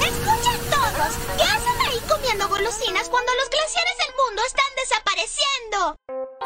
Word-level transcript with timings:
Escuchen 0.00 0.60
todos, 0.70 1.12
¿qué 1.36 1.42
hacen 1.42 1.80
ahí 1.82 1.98
comiendo 2.08 2.48
golosinas 2.48 3.08
cuando 3.08 3.32
los 3.34 3.50
glaciares 3.50 3.96
del 3.98 4.14
mundo 4.16 4.42
están 4.46 4.70
desapareciendo? 4.76 5.96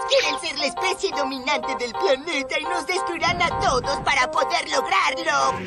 Quieren 0.08 0.40
ser 0.40 0.58
la 0.58 0.66
especie 0.66 1.10
dominante 1.10 1.76
del 1.78 1.92
planeta 1.92 2.58
y 2.58 2.64
nos 2.64 2.86
destruirán 2.86 3.42
a 3.42 3.58
todos 3.60 3.98
para 4.00 4.30
poder 4.30 4.68
lograrlo. 4.70 5.58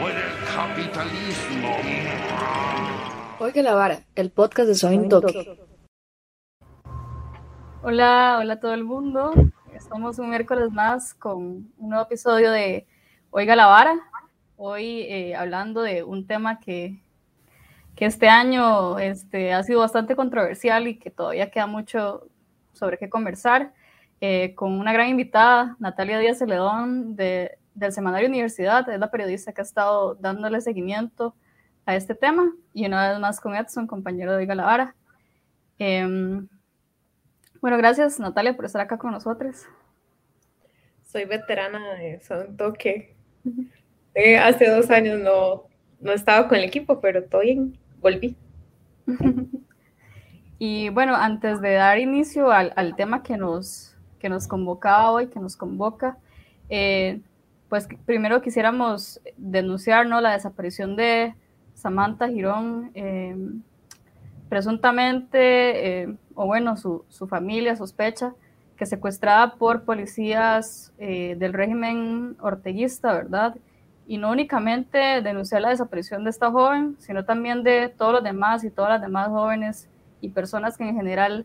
Por 0.00 0.10
el 0.10 0.44
capitalismo. 0.54 1.76
Oiga 3.40 3.62
la 3.62 3.74
vara, 3.74 4.04
el 4.14 4.30
podcast 4.30 4.68
de 4.68 4.74
Soy 4.74 5.08
Toque. 5.08 5.58
Hola, 7.82 8.36
hola 8.38 8.54
a 8.54 8.60
todo 8.60 8.74
el 8.74 8.84
mundo. 8.84 9.32
Estamos 9.74 10.18
un 10.18 10.28
miércoles 10.28 10.70
más 10.70 11.14
con 11.14 11.72
un 11.78 11.88
nuevo 11.88 12.04
episodio 12.04 12.52
de 12.52 12.86
Oiga 13.32 13.54
la 13.54 13.66
vara. 13.66 13.94
Hoy 14.56 15.02
eh, 15.02 15.36
hablando 15.36 15.82
de 15.82 16.02
un 16.02 16.26
tema 16.26 16.58
que, 16.58 17.00
que 17.94 18.06
este 18.06 18.28
año 18.28 18.98
este, 18.98 19.52
ha 19.52 19.62
sido 19.62 19.78
bastante 19.78 20.16
controversial 20.16 20.88
y 20.88 20.98
que 20.98 21.10
todavía 21.10 21.48
queda 21.48 21.68
mucho 21.68 22.26
sobre 22.72 22.98
qué 22.98 23.08
conversar. 23.08 23.72
eh, 24.20 24.54
con 24.56 24.72
una 24.72 24.92
gran 24.92 25.08
invitada, 25.08 25.76
Natalia 25.78 26.18
Díaz 26.18 26.38
Celedón, 26.38 27.14
de, 27.14 27.56
del 27.74 27.92
Semanario 27.92 28.28
Universidad. 28.28 28.88
Es 28.90 28.98
la 28.98 29.12
periodista 29.12 29.52
que 29.52 29.60
ha 29.60 29.64
estado 29.64 30.16
dándole 30.16 30.60
seguimiento 30.60 31.36
a 31.86 31.94
este 31.94 32.16
tema. 32.16 32.52
Y 32.74 32.86
una 32.86 33.10
vez 33.10 33.20
más 33.20 33.40
con 33.40 33.54
Edson, 33.54 33.86
compañero 33.86 34.32
de 34.32 34.38
Oiga 34.38 34.56
la 34.56 34.64
vara. 34.64 34.96
Em, 35.78 36.48
bueno, 37.60 37.78
gracias 37.78 38.18
Natalia 38.18 38.56
por 38.56 38.64
estar 38.64 38.80
acá 38.82 38.98
con 38.98 39.12
nosotros. 39.12 39.66
Soy 41.04 41.26
veterana 41.26 41.94
de 41.94 42.20
Son 42.20 42.56
Toque. 42.56 43.19
Eh, 44.14 44.36
hace 44.36 44.68
dos 44.68 44.90
años 44.90 45.20
no, 45.20 45.64
no 46.00 46.12
estaba 46.12 46.48
con 46.48 46.58
el 46.58 46.64
equipo, 46.64 47.00
pero 47.00 47.22
todo 47.24 47.42
bien, 47.42 47.78
volví. 48.00 48.36
Y 50.62 50.90
bueno, 50.90 51.16
antes 51.16 51.62
de 51.62 51.72
dar 51.72 51.98
inicio 51.98 52.50
al, 52.52 52.74
al 52.76 52.94
tema 52.94 53.22
que 53.22 53.38
nos, 53.38 53.96
que 54.18 54.28
nos 54.28 54.46
convocaba 54.46 55.10
hoy, 55.10 55.28
que 55.28 55.40
nos 55.40 55.56
convoca, 55.56 56.18
eh, 56.68 57.22
pues 57.70 57.88
primero 58.04 58.42
quisiéramos 58.42 59.22
denunciar 59.38 60.06
¿no? 60.06 60.20
la 60.20 60.32
desaparición 60.32 60.96
de 60.96 61.34
Samantha 61.72 62.28
Girón, 62.28 62.90
eh, 62.92 63.34
presuntamente, 64.50 66.02
eh, 66.02 66.14
o 66.34 66.44
bueno, 66.44 66.76
su, 66.76 67.06
su, 67.08 67.26
familia 67.26 67.74
sospecha 67.74 68.34
que 68.80 68.86
secuestrada 68.86 69.56
por 69.56 69.82
policías 69.82 70.90
eh, 70.96 71.36
del 71.38 71.52
régimen 71.52 72.34
orteguista, 72.40 73.12
¿verdad? 73.12 73.54
Y 74.06 74.16
no 74.16 74.30
únicamente 74.30 75.20
denunciar 75.20 75.60
la 75.60 75.68
desaparición 75.68 76.24
de 76.24 76.30
esta 76.30 76.50
joven, 76.50 76.96
sino 76.98 77.26
también 77.26 77.62
de 77.62 77.90
todos 77.90 78.14
los 78.14 78.24
demás 78.24 78.64
y 78.64 78.70
todas 78.70 78.92
las 78.92 79.02
demás 79.02 79.28
jóvenes 79.28 79.86
y 80.22 80.30
personas 80.30 80.78
que 80.78 80.88
en 80.88 80.96
general 80.96 81.44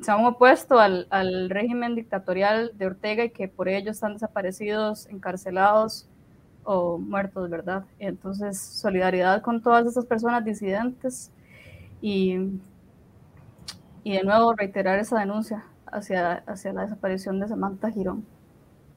se 0.00 0.10
han 0.10 0.24
opuesto 0.24 0.80
al, 0.80 1.06
al, 1.10 1.48
régimen 1.48 1.94
dictatorial 1.94 2.72
de 2.76 2.86
Ortega 2.86 3.22
y 3.22 3.30
que 3.30 3.46
por 3.46 3.68
ello 3.68 3.92
están 3.92 4.14
desaparecidos, 4.14 5.06
encarcelados 5.10 6.08
o 6.64 6.98
muertos, 6.98 7.48
¿verdad? 7.50 7.84
Entonces, 8.00 8.60
solidaridad 8.60 9.42
con 9.42 9.62
todas 9.62 9.86
esas 9.86 10.06
personas 10.06 10.44
disidentes 10.44 11.30
y, 12.00 12.36
y 14.02 14.16
de 14.16 14.24
nuevo 14.24 14.52
reiterar 14.54 14.98
esa 14.98 15.20
denuncia 15.20 15.66
hacia, 15.92 16.42
hacia 16.46 16.72
la 16.72 16.82
desaparición 16.82 17.38
de 17.38 17.48
Samantha 17.48 17.90
Girón. 17.90 18.24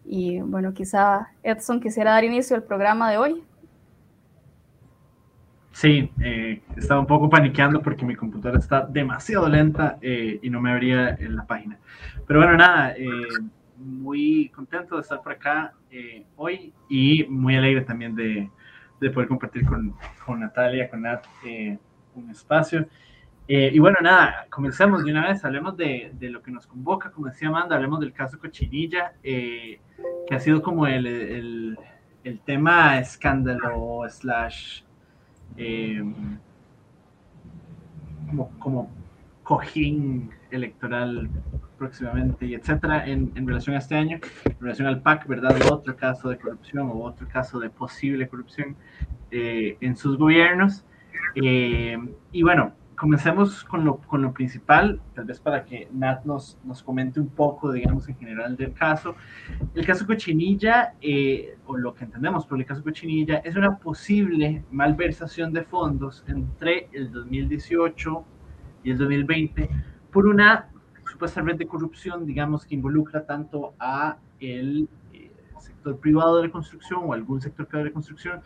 Y 0.06 0.40
bueno, 0.42 0.74
quizá 0.74 1.30
Edson 1.44 1.80
quisiera 1.80 2.12
dar 2.12 2.24
inicio 2.24 2.56
al 2.56 2.64
programa 2.64 3.12
de 3.12 3.18
hoy. 3.18 3.44
Sí, 5.76 6.10
eh, 6.22 6.62
estaba 6.78 7.02
un 7.02 7.06
poco 7.06 7.30
paniqueando 7.30 7.82
porque 7.82 8.06
mi 8.06 8.16
computadora 8.16 8.60
está 8.60 8.86
demasiado 8.86 9.50
lenta 9.50 9.98
eh, 10.02 10.40
y 10.42 10.50
no 10.50 10.62
me 10.62 10.72
abría 10.72 11.10
en 11.20 11.36
la 11.36 11.46
página. 11.46 11.78
Pero 12.26 12.40
bueno, 12.40 12.56
nada, 12.56 12.94
eh, 12.96 13.12
muy 13.78 14.48
contento 14.56 14.96
de 14.96 15.02
estar 15.02 15.22
por 15.22 15.34
acá 15.34 15.74
hoy 16.38 16.74
y 16.90 17.26
muy 17.26 17.58
alegre 17.58 17.82
también 17.82 18.16
de, 18.16 18.50
de 19.02 19.10
poder 19.10 19.28
compartir 19.28 19.66
con, 19.66 19.94
con, 20.26 20.40
Natalia, 20.40 20.90
con 20.90 21.02
Nat, 21.02 21.26
un 22.16 22.30
espacio. 22.30 22.88
Y 23.48 23.78
bueno, 23.80 23.98
nada, 24.02 24.48
comencemos 24.50 25.04
de 25.04 25.12
una 25.12 25.28
vez, 25.28 25.46
hablemos 25.46 25.78
de, 25.78 26.12
de, 26.14 26.30
lo 26.30 26.42
que 26.42 26.52
nos 26.52 26.66
convoca, 26.66 27.12
como 27.12 27.28
decía 27.28 27.50
Amanda, 27.50 27.76
hablemos 27.76 28.00
del 28.00 28.12
caso 28.12 28.40
Cochinilla, 28.40 29.14
que 29.22 30.36
ha 30.36 30.40
sido 30.40 30.62
como 30.62 30.88
el, 30.88 31.78
el, 32.24 32.40
tema 32.46 32.98
escándalo 32.98 34.02
slash 34.10 34.82
eh, 35.58 36.04
como, 38.28 38.50
como, 38.60 38.92
cojín 39.44 40.32
electoral 40.50 41.30
próximamente 41.78 42.48
y 42.48 42.56
etcétera 42.56 43.06
en, 43.06 43.32
en, 43.36 43.48
relación 43.48 43.76
a 43.76 43.80
este 43.80 43.96
año, 43.96 44.20
en 44.44 44.60
relación 44.60 44.88
al 44.88 45.02
PAC, 45.02 45.28
¿verdad? 45.28 45.56
Otro 45.72 45.96
caso 45.96 46.30
de 46.30 46.38
corrupción 46.38 46.90
o 46.90 47.04
otro 47.04 47.28
caso 47.28 47.60
de 47.60 47.70
posible 47.70 48.28
corrupción 48.28 48.76
eh, 49.30 49.78
en 49.82 49.96
sus 49.96 50.18
gobiernos. 50.18 50.84
Eh, 51.36 51.96
y 52.32 52.42
bueno, 52.42 52.74
comencemos 52.96 53.64
con 53.64 53.84
lo, 53.84 53.98
con 53.98 54.22
lo 54.22 54.34
principal, 54.34 55.02
tal 55.14 55.26
vez 55.26 55.40
para 55.40 55.66
que 55.66 55.88
Nat 55.92 56.26
nos, 56.26 56.58
nos 56.64 56.82
comente 56.82 57.20
un 57.20 57.30
poco, 57.30 57.72
digamos, 57.72 58.08
en 58.08 58.16
general 58.16 58.56
del 58.56 58.74
caso. 58.74 59.16
El 59.74 59.86
caso 59.86 60.06
Cochinilla, 60.06 60.94
eh, 61.02 61.58
o 61.66 61.78
lo 61.78 61.94
que 61.94 62.06
entendemos 62.06 62.46
por 62.46 62.60
el 62.60 62.66
caso 62.66 62.84
Cochinilla, 62.84 63.38
es 63.40 63.56
una 63.56 63.78
posible 63.78 64.64
malversación 64.72 65.52
de 65.54 65.64
fondos 65.64 66.24
entre 66.28 66.90
el 66.94 67.12
2018 67.12 68.26
y 68.84 68.92
el 68.92 68.98
2020 68.98 69.70
por 70.12 70.28
una 70.28 70.70
supuestamente 71.12 71.68
corrupción, 71.68 72.26
digamos, 72.26 72.66
que 72.66 72.76
involucra 72.76 73.26
tanto 73.26 73.74
a 73.80 74.18
el 74.40 74.88
eh, 75.14 75.32
sector 75.60 76.00
privado 76.00 76.38
de 76.38 76.48
la 76.48 76.52
construcción 76.52 77.02
o 77.04 77.14
algún 77.14 77.42
sector 77.42 77.68
privado 77.68 77.84
de 77.84 77.90
la 77.90 77.94
construcción 77.94 78.42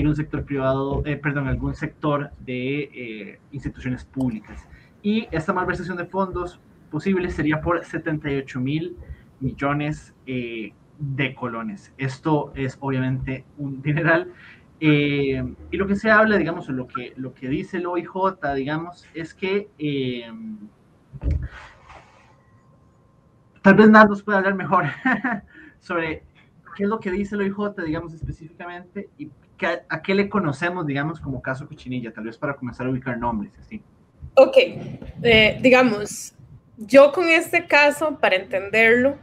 en 0.00 0.08
un 0.08 0.16
sector 0.16 0.44
privado, 0.44 1.02
eh, 1.04 1.16
perdón, 1.16 1.48
algún 1.48 1.74
sector 1.74 2.30
de 2.40 2.82
eh, 2.82 3.40
instituciones 3.52 4.04
públicas. 4.04 4.66
Y 5.02 5.28
esta 5.30 5.52
malversación 5.52 5.96
de 5.96 6.04
fondos 6.04 6.60
posible 6.90 7.30
sería 7.30 7.60
por 7.60 7.84
78 7.84 8.60
mil 8.60 8.96
millones 9.40 10.14
eh, 10.26 10.72
de 10.98 11.34
colones. 11.34 11.92
Esto 11.98 12.52
es 12.54 12.76
obviamente 12.80 13.44
un 13.56 13.82
dineral. 13.82 14.32
y 14.80 15.36
lo 15.72 15.86
que 15.86 15.96
se 15.96 16.10
habla, 16.10 16.36
digamos, 16.36 16.68
lo 16.68 16.86
que, 16.86 17.12
lo 17.16 17.34
que 17.34 17.48
dice 17.48 17.78
el 17.78 17.86
OIJ, 17.86 18.54
digamos, 18.54 19.06
es 19.14 19.34
que 19.34 19.68
tal 23.62 23.74
vez 23.74 23.90
Nat 23.90 24.08
nos 24.08 24.22
pueda 24.22 24.38
hablar 24.38 24.54
mejor 24.54 24.84
sobre 25.80 26.22
qué 26.76 26.84
es 26.84 26.88
lo 26.88 27.00
que 27.00 27.10
dice 27.10 27.34
el 27.34 27.42
OIJ, 27.42 27.84
digamos, 27.84 28.14
específicamente, 28.14 29.08
y 29.18 29.30
a 29.66 30.02
qué 30.02 30.14
le 30.14 30.28
conocemos, 30.28 30.86
digamos, 30.86 31.20
como 31.20 31.42
caso 31.42 31.66
Cochinilla, 31.66 32.12
tal 32.12 32.24
vez 32.24 32.36
para 32.36 32.54
comenzar 32.54 32.86
a 32.86 32.90
ubicar 32.90 33.18
nombres, 33.18 33.52
así. 33.58 33.82
Ok, 34.34 34.56
eh, 35.22 35.58
digamos, 35.60 36.34
yo 36.76 37.12
con 37.12 37.28
este 37.28 37.66
caso, 37.66 38.18
para 38.20 38.36
entenderlo, 38.36 39.16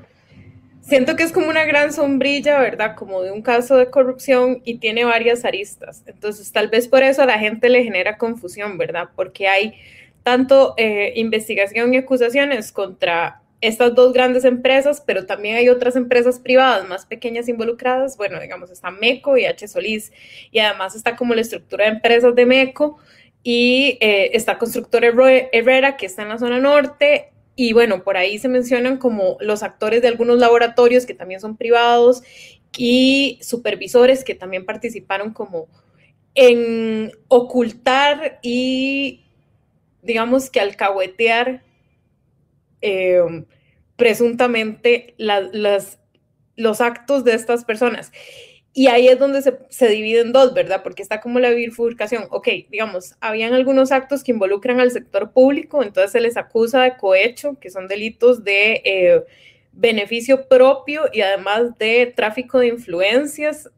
siento 0.82 1.16
que 1.16 1.24
es 1.24 1.32
como 1.32 1.48
una 1.48 1.64
gran 1.64 1.94
sombrilla, 1.94 2.60
¿verdad? 2.60 2.96
Como 2.96 3.22
de 3.22 3.32
un 3.32 3.42
caso 3.42 3.78
de 3.78 3.90
corrupción 3.90 4.62
y 4.66 4.78
tiene 4.78 5.06
varias 5.06 5.46
aristas. 5.46 6.04
Entonces, 6.06 6.52
tal 6.52 6.68
vez 6.70 6.88
por 6.88 7.02
eso 7.02 7.24
a 7.24 7.26
la 7.26 7.40
gente 7.40 7.70
le 7.70 7.84
genera 7.84 8.18
confusión, 8.18 8.78
¿verdad? 8.78 9.10
Porque 9.16 9.48
hay 9.48 9.76
tanto 10.24 10.74
eh, 10.78 11.14
investigación 11.16 11.94
y 11.94 11.98
acusaciones 11.98 12.72
contra 12.72 13.42
estas 13.66 13.94
dos 13.96 14.14
grandes 14.14 14.46
empresas, 14.46 15.02
pero 15.06 15.26
también 15.26 15.58
hay 15.58 15.70
otras 15.70 15.96
empresas 15.96 16.40
privadas 16.40 16.88
más 16.88 17.06
pequeñas 17.06 17.50
involucradas. 17.50 18.18
Bueno, 18.18 18.40
digamos, 18.40 18.72
está 18.72 18.92
MECO 18.92 19.38
y 19.38 19.46
H. 19.46 19.68
Solís, 19.68 20.12
y 20.52 20.60
además 20.60 20.96
está 20.96 21.16
como 21.16 21.34
la 21.34 21.42
estructura 21.42 21.86
de 21.86 21.92
empresas 21.92 22.34
de 22.36 22.46
MECO, 22.46 22.98
y 23.44 23.98
eh, 24.02 24.32
está 24.34 24.58
Constructor 24.58 25.04
Herrera, 25.04 25.98
que 25.98 26.06
está 26.06 26.24
en 26.24 26.30
la 26.30 26.38
zona 26.38 26.60
norte, 26.60 27.32
y 27.56 27.74
bueno, 27.74 28.04
por 28.04 28.18
ahí 28.18 28.40
se 28.40 28.50
mencionan 28.50 28.98
como 28.98 29.38
los 29.40 29.64
actores 29.64 30.02
de 30.02 30.08
algunos 30.08 30.40
laboratorios 30.40 31.06
que 31.06 31.14
también 31.14 31.40
son 31.40 31.58
privados, 31.58 32.24
y 32.78 33.40
supervisores 33.42 34.24
que 34.24 34.36
también 34.36 34.66
participaron 34.66 35.32
como 35.34 35.68
en 36.34 37.12
ocultar 37.30 38.40
y, 38.42 39.24
digamos 40.02 40.50
que 40.50 40.60
alcahuetear 40.60 41.65
eh, 42.86 43.46
presuntamente 43.96 45.14
la, 45.18 45.42
las, 45.42 46.00
los 46.56 46.82
actos 46.82 47.24
de 47.24 47.34
estas 47.34 47.66
personas. 47.66 48.12
Y 48.74 48.88
ahí 48.88 49.08
es 49.08 49.18
donde 49.18 49.42
se, 49.42 49.58
se 49.70 49.88
divide 49.88 50.20
en 50.20 50.34
dos, 50.34 50.54
¿verdad? 50.54 50.84
Porque 50.84 51.02
está 51.02 51.22
como 51.22 51.40
la 51.40 51.50
bifurcación. 51.50 52.26
Ok, 52.30 52.48
digamos, 52.70 53.16
habían 53.22 53.54
algunos 53.54 53.92
actos 53.92 54.24
que 54.24 54.34
involucran 54.34 54.80
al 54.82 54.92
sector 54.92 55.32
público, 55.32 55.82
entonces 55.82 56.12
se 56.12 56.20
les 56.20 56.36
acusa 56.36 56.84
de 56.84 56.98
cohecho, 56.98 57.58
que 57.60 57.70
son 57.70 57.88
delitos 57.88 58.44
de, 58.44 58.82
eh, 58.84 59.24
beneficio 59.76 60.48
propio 60.48 61.04
y 61.12 61.22
además 61.22 61.78
de 61.78 62.14
tráfico 62.16 62.60
de 62.60 62.68
influencias 62.68 63.70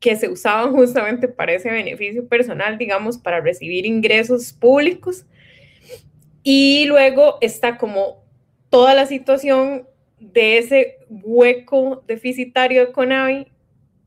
que 0.00 0.16
se 0.16 0.28
usaban 0.28 0.72
justamente 0.72 1.28
para 1.28 1.54
ese 1.54 1.70
beneficio 1.70 2.26
personal, 2.28 2.78
digamos, 2.78 3.18
para 3.18 3.40
recibir 3.40 3.86
ingresos 3.86 4.52
públicos. 4.52 5.24
Y 6.42 6.86
luego 6.86 7.38
está 7.40 7.78
como 7.78 8.22
toda 8.70 8.94
la 8.94 9.06
situación 9.06 9.86
de 10.20 10.58
ese 10.58 10.98
hueco 11.08 12.02
deficitario 12.06 12.86
de 12.86 12.92
CONAVI, 12.92 13.46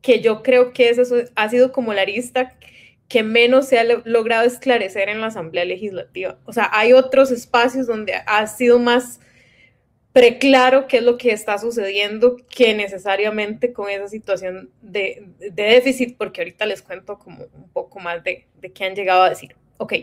que 0.01 0.19
yo 0.19 0.43
creo 0.43 0.73
que 0.73 0.89
eso 0.89 1.03
ha 1.35 1.49
sido 1.49 1.71
como 1.71 1.93
la 1.93 2.01
arista 2.01 2.57
que 3.07 3.23
menos 3.23 3.67
se 3.67 3.77
ha 3.77 3.83
logrado 3.83 4.45
esclarecer 4.45 5.09
en 5.09 5.19
la 5.19 5.27
Asamblea 5.27 5.65
Legislativa. 5.65 6.37
O 6.45 6.53
sea, 6.53 6.69
hay 6.71 6.93
otros 6.93 7.29
espacios 7.29 7.85
donde 7.85 8.13
ha 8.25 8.47
sido 8.47 8.79
más 8.79 9.19
preclaro 10.13 10.87
qué 10.87 10.97
es 10.97 11.03
lo 11.03 11.17
que 11.17 11.31
está 11.31 11.57
sucediendo 11.57 12.37
que 12.49 12.73
necesariamente 12.73 13.73
con 13.73 13.89
esa 13.89 14.07
situación 14.07 14.69
de, 14.81 15.27
déficit, 15.51 16.17
porque 16.17 16.41
ahorita 16.41 16.65
les 16.65 16.81
cuento 16.81 17.19
como 17.19 17.45
un 17.53 17.69
poco 17.69 17.99
más 17.99 18.23
de, 18.23 18.47
de 18.61 18.71
qué 18.71 18.85
han 18.85 18.95
llegado 18.95 19.23
a 19.23 19.29
decir. 19.29 19.55
Ok. 19.77 19.93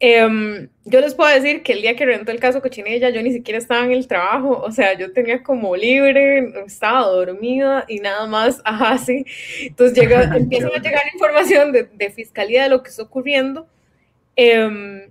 Em, 0.00 0.68
yo 0.84 1.00
les 1.00 1.14
puedo 1.14 1.34
decir 1.34 1.62
que 1.62 1.72
el 1.72 1.82
día 1.82 1.96
que 1.96 2.06
reventó 2.06 2.30
el 2.30 2.38
caso 2.38 2.62
Cochinilla, 2.62 3.10
yo 3.10 3.20
ni 3.22 3.32
siquiera 3.32 3.58
estaba 3.58 3.84
en 3.84 3.92
el 3.92 4.06
trabajo, 4.06 4.60
o 4.62 4.70
sea, 4.70 4.96
yo 4.96 5.12
tenía 5.12 5.42
como 5.42 5.74
libre, 5.74 6.52
estaba 6.66 7.06
dormida 7.06 7.84
y 7.88 7.98
nada 7.98 8.26
más, 8.26 8.60
ajá, 8.64 8.98
sí. 8.98 9.24
Entonces 9.62 9.98
llega, 9.98 10.22
empiezan 10.36 10.70
a 10.74 10.78
llegar 10.80 11.02
información 11.12 11.72
de, 11.72 11.84
de, 11.84 12.10
fiscalía 12.10 12.64
de 12.64 12.68
lo 12.70 12.82
que 12.82 12.90
está 12.90 13.02
ocurriendo. 13.02 13.66
Eh, 14.36 15.10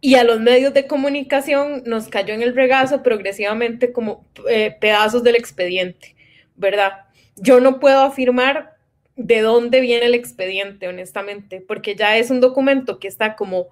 y 0.00 0.14
a 0.14 0.24
los 0.24 0.40
medios 0.40 0.72
de 0.74 0.86
comunicación 0.86 1.82
nos 1.84 2.08
cayó 2.08 2.34
en 2.34 2.42
el 2.42 2.54
regazo 2.54 3.02
progresivamente 3.02 3.92
como 3.92 4.24
eh, 4.48 4.76
pedazos 4.80 5.24
del 5.24 5.36
expediente, 5.36 6.14
¿verdad? 6.54 7.06
Yo 7.36 7.60
no 7.60 7.80
puedo 7.80 8.00
afirmar 8.02 8.76
de 9.18 9.40
dónde 9.40 9.80
viene 9.80 10.06
el 10.06 10.14
expediente, 10.14 10.86
honestamente, 10.86 11.60
porque 11.60 11.96
ya 11.96 12.16
es 12.16 12.30
un 12.30 12.40
documento 12.40 13.00
que 13.00 13.08
está 13.08 13.34
como 13.34 13.66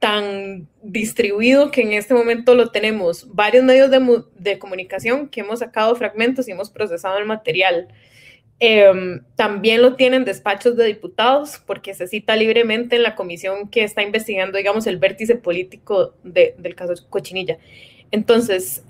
tan 0.00 0.66
distribuido 0.82 1.70
que 1.70 1.82
en 1.82 1.92
este 1.92 2.12
momento 2.12 2.56
lo 2.56 2.70
tenemos 2.70 3.32
varios 3.32 3.62
medios 3.62 3.90
de, 3.90 4.22
de 4.36 4.58
comunicación 4.58 5.28
que 5.28 5.42
hemos 5.42 5.60
sacado 5.60 5.94
fragmentos 5.94 6.48
y 6.48 6.52
hemos 6.52 6.70
procesado 6.70 7.18
el 7.18 7.26
material. 7.26 7.86
Em, 8.58 9.22
también 9.36 9.80
lo 9.80 9.94
tienen 9.94 10.24
despachos 10.24 10.76
de 10.76 10.86
diputados 10.86 11.62
porque 11.64 11.94
se 11.94 12.08
cita 12.08 12.34
libremente 12.34 12.96
en 12.96 13.04
la 13.04 13.14
comisión 13.14 13.68
que 13.68 13.84
está 13.84 14.02
investigando, 14.02 14.58
digamos, 14.58 14.88
el 14.88 14.98
vértice 14.98 15.36
político 15.36 16.14
del 16.24 16.74
caso 16.74 16.94
Cochinilla. 17.08 17.58
Entonces, 18.10 18.82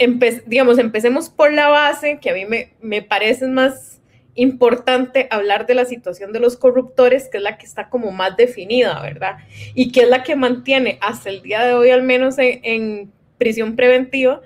digamos, 0.47 0.79
empecemos 0.79 1.29
por 1.29 1.52
la 1.52 1.69
base, 1.69 2.19
que 2.23 2.31
a 2.31 2.35
mí 2.35 2.47
me, 2.47 2.73
me 2.81 3.02
parece 3.02 3.47
más 3.49 4.00
importante 4.35 5.27
hablar 5.31 5.67
de 5.67 5.75
la 5.75 5.85
situación 5.85 6.32
de 6.32 6.41
los 6.41 6.56
corruptores, 6.56 7.29
que 7.29 7.38
es 7.38 7.43
la 7.43 7.59
que 7.59 7.67
está 7.67 7.88
como 7.88 8.11
más 8.12 8.37
definida, 8.37 9.00
¿verdad? 9.03 9.38
Y 9.75 9.93
que 9.93 10.03
es 10.03 10.09
la 10.09 10.23
que 10.23 10.37
mantiene 10.37 10.99
hasta 11.00 11.31
el 11.31 11.43
día 11.43 11.65
de 11.65 11.75
hoy, 11.75 11.91
al 11.91 12.03
menos 12.03 12.38
en, 12.38 12.61
en 12.62 13.12
prisión 13.38 13.77
preventiva, 13.77 14.41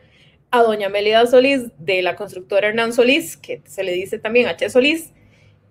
a 0.51 0.63
doña 0.63 0.89
Melida 0.89 1.27
Solís 1.27 1.65
de 1.79 2.01
la 2.03 2.17
constructora 2.17 2.69
Hernán 2.69 2.93
Solís, 2.93 3.37
que 3.37 3.61
se 3.67 3.83
le 3.83 3.93
dice 3.93 4.19
también 4.19 4.47
H. 4.47 4.71
Solís, 4.71 5.13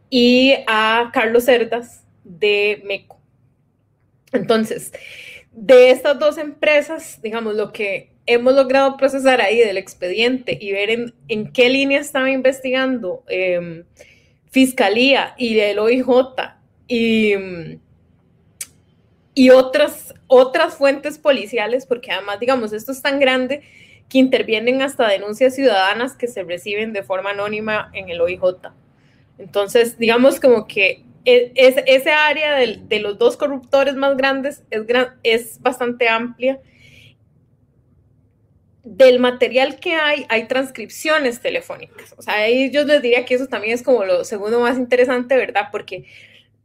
y 0.10 0.56
a 0.68 1.10
Carlos 1.14 1.46
Cerdas 1.46 2.06
de 2.24 2.82
MECO. 2.86 3.20
Entonces, 4.32 4.92
de 5.52 5.92
estas 5.92 6.20
dos 6.20 6.38
empresas, 6.38 7.20
digamos, 7.22 7.56
lo 7.56 7.72
que 7.72 8.13
hemos 8.26 8.54
logrado 8.54 8.98
procesar 8.98 9.42
ahí 9.42 9.60
del 9.60 9.78
expediente 9.78 10.58
y 10.60 10.72
ver 10.72 10.90
en, 11.28 11.52
qué 11.52 11.70
línea 11.70 12.00
estaba 12.00 12.30
investigando 12.30 13.24
em, 13.28 13.84
Fiscalía 14.52 15.34
y 15.38 15.58
el 15.60 15.80
OIJ 15.80 16.08
y, 16.88 17.34
y 19.34 19.50
otras, 19.50 20.14
otras 20.28 20.76
fuentes 20.76 21.18
policiales, 21.18 21.86
porque 21.86 22.12
además, 22.12 22.40
digamos, 22.40 22.72
esto 22.72 22.92
es 22.92 23.02
tan 23.02 23.20
grande 23.20 23.64
que 24.10 24.20
intervienen 24.20 24.82
hasta 24.84 25.08
denuncias 25.08 25.56
ciudadanas 25.56 26.16
que 26.16 26.28
se 26.28 26.44
reciben 26.44 26.94
de 26.94 27.02
forma 27.02 27.32
anónima 27.32 27.90
en 27.94 28.10
el 28.10 28.22
OIJ. 28.22 28.44
Entonces, 29.40 29.98
digamos 29.98 30.40
como 30.40 30.68
que 30.68 31.04
e, 31.26 31.52
es, 31.56 31.76
esa 31.88 32.28
área 32.28 32.56
de, 32.56 33.00
los 33.00 33.18
dos 33.18 33.38
corruptores 33.38 33.96
más 33.96 34.16
grandes 34.18 34.64
es, 34.70 34.84
es 35.24 35.62
bastante 35.62 36.10
amplia. 36.10 36.60
Del 38.84 39.20
material 39.20 39.80
que 39.80 39.94
hay, 39.94 40.26
hay 40.30 40.48
transcripciones 40.48 41.40
telefónicas. 41.40 42.14
O 42.18 42.22
sea, 42.22 42.50
yo 42.50 42.84
les 42.84 43.02
diría 43.02 43.24
que 43.26 43.36
eso 43.36 43.48
también 43.48 43.74
es 43.74 43.82
como 43.82 44.04
lo 44.04 44.26
segundo 44.26 44.60
más 44.60 44.78
interesante, 44.78 45.38
¿verdad? 45.38 45.70
Porque 45.72 46.06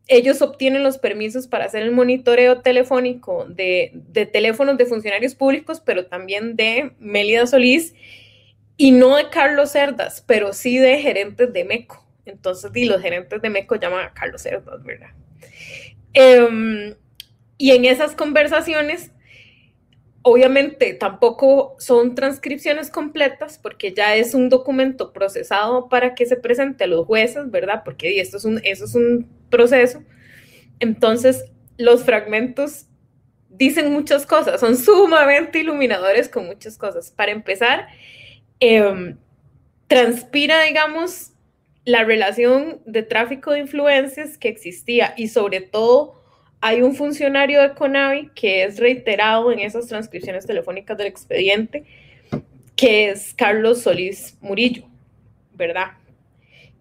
ellos 0.09 0.41
obtienen 0.41 0.83
los 0.83 0.99
permisos 0.99 1.47
para 1.47 1.67
hacer 1.67 1.83
el 1.83 1.93
monitoreo 1.93 2.63
telefónico 2.63 3.45
de, 3.45 3.93
teléfonos 4.33 4.79
de 4.79 4.87
funcionarios 4.87 5.35
públicos, 5.35 5.83
pero 5.85 6.07
también 6.07 6.57
de 6.57 6.93
Mélida 6.99 7.47
Solís 7.47 7.95
y 8.79 8.91
no 8.93 9.17
de 9.17 9.29
Carlos 9.29 9.73
Cerdas, 9.73 10.25
pero 10.27 10.55
sí 10.55 10.79
de 10.79 10.99
gerentes 10.99 11.53
de 11.53 11.65
MECO. 11.65 12.05
Entonces, 12.25 12.71
y 12.75 12.87
los 12.87 13.03
gerentes 13.03 13.41
de 13.43 13.51
MECO 13.51 13.77
llaman 13.77 14.07
a 14.07 14.15
Carlos 14.15 14.43
Cerdas, 14.43 14.83
¿verdad? 14.83 15.11
Em, 16.15 16.95
y 17.59 17.73
en 17.73 17.85
esas 17.85 18.15
conversaciones, 18.15 19.11
obviamente 20.29 20.95
tampoco 20.95 21.77
son 21.79 22.15
transcripciones 22.15 22.91
completas 22.91 23.59
porque 23.59 23.93
ya 23.95 24.17
es 24.17 24.35
un 24.35 24.49
documento 24.49 25.13
procesado 25.13 25.89
para 25.89 26.15
que 26.15 26.27
se 26.27 26.37
presente 26.37 26.85
a 26.85 26.87
los 26.87 27.07
jueces, 27.07 27.51
¿verdad? 27.51 27.83
Porque 27.85 28.21
esto 28.21 28.37
es 28.37 28.45
un, 28.45 28.61
eso 28.65 28.85
es 28.85 28.95
un 28.95 29.29
proceso. 29.51 30.03
Entonces, 30.81 31.45
los 31.79 32.05
fragmentos 32.05 32.87
dicen 33.49 33.93
muchas 33.93 34.27
cosas, 34.27 34.61
son 34.61 34.77
sumamente 34.77 35.61
iluminadores 35.61 36.29
con 36.29 36.47
muchas 36.47 36.77
cosas. 36.77 37.11
Para 37.11 37.33
empezar, 37.33 37.89
em, 38.61 39.17
transpira, 39.87 40.63
digamos, 40.63 41.33
la 41.85 42.05
relación 42.05 42.83
de 42.85 43.03
tráfico 43.03 43.53
de 43.53 43.61
influencias 43.61 44.37
que 44.37 44.49
existía 44.49 45.15
y 45.17 45.29
sobre 45.29 45.63
todo 45.63 46.18
hay 46.61 46.83
un 46.83 46.95
funcionario 46.95 47.63
de 47.63 47.75
CONAVI 47.75 48.31
que 48.35 48.65
es 48.65 48.79
reiterado 48.79 49.53
en 49.53 49.61
esas 49.61 49.87
transcripciones 49.87 50.47
telefónicas 50.47 50.99
del 50.99 51.07
expediente, 51.07 51.85
que 52.75 53.11
es 53.11 53.35
Carlos 53.35 53.83
Solís 53.83 54.37
Murillo, 54.41 54.85
¿verdad? 55.55 55.93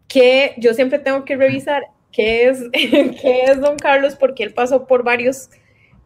Que 0.08 0.54
yo 0.58 0.74
siempre 0.74 1.00
tengo 1.00 1.26
que 1.26 1.36
revisar 1.36 1.84
qué 2.12 2.48
es, 2.48 2.64
qué 2.72 3.44
es 3.48 3.62
don 3.62 3.78
Carlos 3.78 4.16
porque 4.16 4.44
él 4.44 4.54
pasó 4.54 4.88
por 4.88 5.04
varios, 5.04 5.50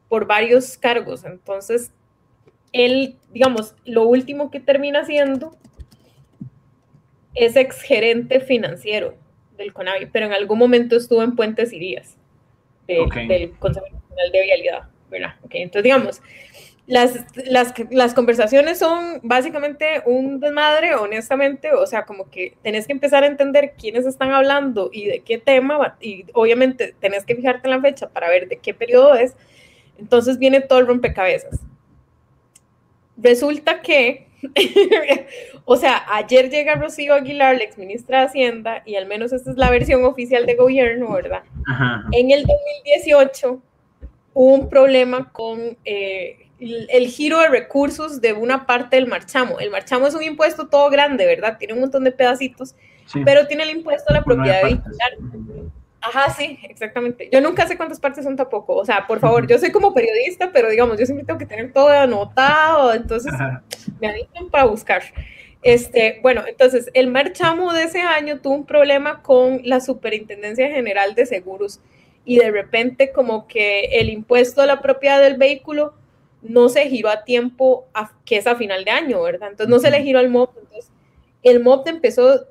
por 0.09 0.27
varios 0.27 0.77
cargos. 0.77 1.23
Entonces, 1.23 1.91
él, 2.73 3.17
digamos, 3.31 3.75
lo 3.85 4.05
último 4.05 4.51
que 4.51 4.59
termina 4.59 5.01
haciendo 5.01 5.57
es 7.35 7.55
exgerente 7.55 8.41
financiero 8.41 9.15
del 9.57 9.71
CONAVI, 9.71 10.07
pero 10.07 10.25
en 10.25 10.33
algún 10.33 10.59
momento 10.59 10.97
estuvo 10.97 11.23
en 11.23 11.35
Puentes 11.35 11.71
y 12.87 12.93
Díaz 12.93 13.27
del 13.27 13.51
Consejo 13.57 13.85
Nacional 13.85 14.31
de 14.31 14.41
Vialidad, 14.41 14.89
¿verdad? 15.09 15.35
entonces, 15.51 15.83
digamos, 15.83 16.21
las, 16.87 17.25
las, 17.45 17.73
las, 17.91 18.13
conversaciones 18.13 18.79
son 18.79 19.19
básicamente 19.23 20.01
un 20.05 20.39
desmadre, 20.39 20.95
honestamente, 20.95 21.73
o 21.73 21.85
sea, 21.85 22.05
como 22.05 22.29
que 22.29 22.57
tenés 22.63 22.87
que 22.87 22.93
empezar 22.93 23.23
a 23.23 23.27
entender 23.27 23.75
quiénes 23.77 24.05
están 24.05 24.31
hablando 24.31 24.89
y 24.91 25.05
de 25.05 25.19
qué 25.21 25.37
tema, 25.37 25.95
y 26.01 26.25
obviamente 26.33 26.93
tenés 26.99 27.25
que 27.25 27.35
fijarte 27.35 27.67
en 27.67 27.71
la 27.71 27.81
fecha 27.81 28.09
para 28.09 28.29
ver 28.29 28.49
de 28.49 28.57
qué 28.57 28.73
periodo 28.73 29.15
es, 29.15 29.35
entonces 29.97 30.37
viene 30.37 30.59
todo 30.61 30.79
el 30.79 30.87
rompecabezas. 30.87 31.59
Resulta 33.15 33.81
que 33.81 34.27
o 35.65 35.75
sea, 35.75 36.03
ayer 36.11 36.49
llega 36.49 36.75
Rocío 36.75 37.13
Aguilar, 37.13 37.57
la 37.57 37.63
exministra 37.63 38.19
de 38.19 38.25
Hacienda, 38.25 38.83
y 38.85 38.95
al 38.95 39.05
menos 39.07 39.33
esta 39.33 39.51
es 39.51 39.57
la 39.57 39.69
versión 39.69 40.03
oficial 40.03 40.45
de 40.45 40.55
gobierno, 40.55 41.11
¿verdad? 41.13 41.43
En 42.11 42.31
el 42.31 42.43
2018 42.43 43.61
hubo 44.33 44.53
un 44.53 44.69
problema 44.69 45.31
con 45.31 45.77
eh, 45.85 46.47
el, 46.59 47.07
giro 47.07 47.39
de 47.39 47.49
recursos 47.49 48.21
de 48.21 48.33
una 48.33 48.65
parte 48.65 48.95
del 48.95 49.07
marchamo. 49.07 49.59
El 49.59 49.71
marchamo 49.71 50.07
es 50.07 50.15
un 50.15 50.23
impuesto 50.23 50.67
todo 50.67 50.89
grande, 50.89 51.25
¿verdad? 51.25 51.57
Tiene 51.57 51.73
un 51.73 51.81
montón 51.81 52.03
de 52.03 52.11
pedacitos, 52.11 52.75
pero 53.25 53.47
tiene 53.47 53.63
el 53.63 53.71
impuesto 53.71 54.11
a 54.11 54.13
la 54.13 54.23
propiedad 54.23 54.63
vehicular 54.63 55.11
Ajá, 56.01 56.33
sí, 56.33 56.57
exactamente. 56.63 57.29
Yo 57.31 57.41
nunca 57.41 57.67
sé 57.67 57.77
cuántas 57.77 57.99
partes 57.99 58.23
son 58.23 58.35
tampoco. 58.35 58.75
O 58.75 58.85
sea, 58.85 59.05
por 59.05 59.19
favor, 59.19 59.45
yo 59.47 59.57
soy 59.59 59.71
como 59.71 59.93
periodista, 59.93 60.51
pero 60.51 60.69
digamos, 60.69 60.99
yo 60.99 61.05
siempre 61.05 61.25
tengo 61.25 61.37
que 61.37 61.45
tener 61.45 61.71
todo 61.71 61.89
anotado, 61.89 62.93
entonces 62.93 63.31
me 63.99 64.07
avisan 64.07 64.49
para 64.49 64.65
buscar. 64.65 65.03
Este, 65.61 66.19
bueno, 66.23 66.43
entonces 66.47 66.89
el 66.95 67.07
marchamo 67.07 67.71
de 67.71 67.83
ese 67.83 68.01
año 68.01 68.39
tuvo 68.39 68.55
un 68.55 68.65
problema 68.65 69.21
con 69.21 69.61
la 69.63 69.79
Superintendencia 69.79 70.67
General 70.69 71.13
de 71.13 71.27
Seguros 71.27 71.79
y 72.25 72.39
de 72.39 72.49
repente 72.49 73.11
como 73.11 73.47
que 73.47 73.85
el 73.99 74.09
impuesto 74.09 74.63
a 74.63 74.65
la 74.65 74.81
propiedad 74.81 75.21
del 75.21 75.37
vehículo 75.37 75.93
no 76.41 76.69
se 76.69 76.89
giró 76.89 77.09
a 77.09 77.23
tiempo, 77.23 77.85
que 78.25 78.37
es 78.37 78.47
a 78.47 78.55
final 78.55 78.83
de 78.85 78.91
año, 78.91 79.21
¿verdad? 79.21 79.49
Entonces 79.51 79.69
no 79.69 79.77
se 79.77 79.91
le 79.91 80.01
giró 80.01 80.17
al 80.17 80.29
monto, 80.29 80.59
entonces 80.59 80.91
el 81.43 81.59
MOP 81.59 81.87
empezó 81.87 82.47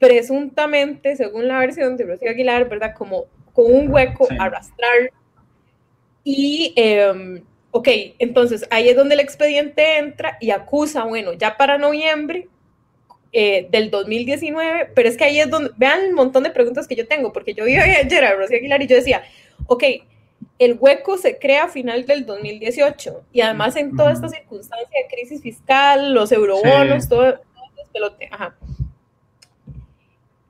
presuntamente, 0.00 1.14
según 1.14 1.46
la 1.46 1.58
versión 1.60 1.96
de 1.96 2.04
Rocío 2.04 2.30
Aguilar, 2.30 2.68
¿verdad? 2.68 2.94
Como 2.96 3.26
con 3.52 3.72
un 3.72 3.92
hueco, 3.92 4.26
Sí. 4.26 4.34
arrastrar. 4.40 5.12
Y, 6.24 6.72
eh, 6.76 7.42
ok, 7.70 7.88
entonces 8.18 8.66
ahí 8.70 8.88
es 8.88 8.96
donde 8.96 9.14
el 9.14 9.20
expediente 9.20 9.98
entra 9.98 10.36
y 10.40 10.50
acusa, 10.50 11.04
bueno, 11.04 11.34
ya 11.34 11.56
para 11.56 11.78
noviembre 11.78 12.48
eh, 13.32 13.68
del 13.70 13.90
2019, 13.92 14.90
pero 14.94 15.08
es 15.08 15.16
que 15.16 15.22
ahí 15.24 15.38
es 15.38 15.48
donde, 15.48 15.70
vean 15.76 16.00
el 16.00 16.14
montón 16.14 16.42
de 16.42 16.50
preguntas 16.50 16.88
que 16.88 16.96
yo 16.96 17.06
tengo, 17.06 17.32
porque 17.32 17.54
yo 17.54 17.64
vi 17.64 17.76
ayer 17.76 18.24
a 18.24 18.34
Rocío 18.34 18.56
Aguilar 18.56 18.82
y 18.82 18.88
yo 18.88 18.96
decía, 18.96 19.22
ok, 19.66 19.84
el 20.58 20.76
hueco 20.80 21.16
se 21.16 21.38
crea 21.38 21.64
a 21.64 21.68
final 21.68 22.06
del 22.06 22.26
2018 22.26 23.22
y 23.32 23.40
además 23.42 23.76
en 23.76 23.94
toda 23.96 24.12
esta 24.12 24.28
circunstancia 24.28 24.88
de 25.02 25.14
crisis 25.14 25.42
fiscal, 25.42 26.12
los 26.12 26.32
eurobonos, 26.32 27.04
Sí. 27.04 27.08
todo, 27.10 27.34
todo 27.34 27.64
el 27.70 27.76
despelote, 27.76 28.28
ajá. 28.32 28.56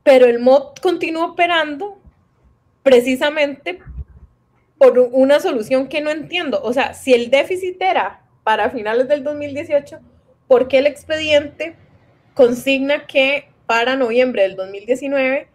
Pero 0.02 0.26
el 0.26 0.38
MOD 0.38 0.76
continúa 0.80 1.26
operando 1.26 1.98
precisamente 2.82 3.80
por 4.78 4.98
una 4.98 5.40
solución 5.40 5.88
que 5.88 6.00
no 6.00 6.10
entiendo. 6.10 6.60
O 6.62 6.72
sea, 6.72 6.94
si 6.94 7.12
el 7.12 7.30
déficit 7.30 7.80
era 7.82 8.22
para 8.44 8.70
finales 8.70 9.08
del 9.08 9.22
2018, 9.22 10.00
¿por 10.48 10.68
qué 10.68 10.78
el 10.78 10.86
expediente 10.86 11.76
consigna 12.34 13.06
que 13.06 13.50
para 13.66 13.94
noviembre 13.96 14.42
del 14.42 14.56
2019 14.56 15.48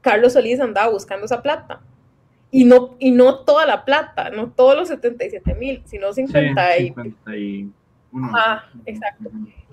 Carlos 0.00 0.32
Solís 0.32 0.58
andaba 0.58 0.90
buscando 0.90 1.26
esa 1.26 1.42
plata? 1.42 1.82
Y 2.50 2.64
no, 2.64 2.96
y 2.98 3.10
no 3.10 3.40
toda 3.40 3.66
la 3.66 3.84
plata, 3.84 4.30
no 4.30 4.50
todos 4.50 4.74
los 4.74 4.88
77 4.88 5.54
mil, 5.54 5.82
sino 5.84 6.12
50 6.12 6.72
Sí, 6.76 6.82
y 6.82 6.86
51. 6.88 7.72
Ah, 8.34 8.64
exacto. 8.86 9.30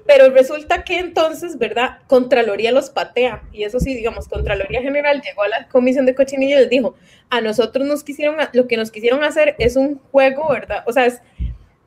Pero 0.10 0.32
resulta 0.32 0.84
que 0.84 0.98
entonces, 0.98 1.60
¿verdad? 1.60 2.00
Contraloría 2.08 2.72
los 2.72 2.90
patea. 2.90 3.44
Y 3.52 3.64
eso 3.64 3.80
sí, 3.80 3.94
digamos, 3.94 4.28
Contraloría 4.28 4.82
General 4.82 5.22
llegó 5.22 5.44
a 5.44 5.48
la 5.50 5.68
Comisión 5.68 6.08
de 6.08 6.16
Cochinilla 6.16 6.56
y 6.56 6.62
les 6.62 6.70
dijo, 6.72 6.96
a 7.30 7.42
nosotros 7.42 7.86
nos 7.86 8.04
quisieron, 8.04 8.36
lo 8.54 8.68
que 8.68 8.76
nos 8.76 8.90
quisieron 8.90 9.24
hacer 9.24 9.54
es 9.60 9.76
un 9.76 10.00
juego, 10.12 10.50
¿verdad? 10.50 10.84
O 10.88 10.94
sea, 10.94 11.06
es 11.06 11.22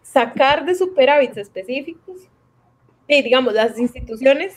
sacar 0.04 0.64
de 0.64 0.76
superávits 0.76 1.36
específicos. 1.36 2.28
Y 3.08 3.22
digamos, 3.22 3.54
las 3.54 3.76
instituciones 3.76 4.54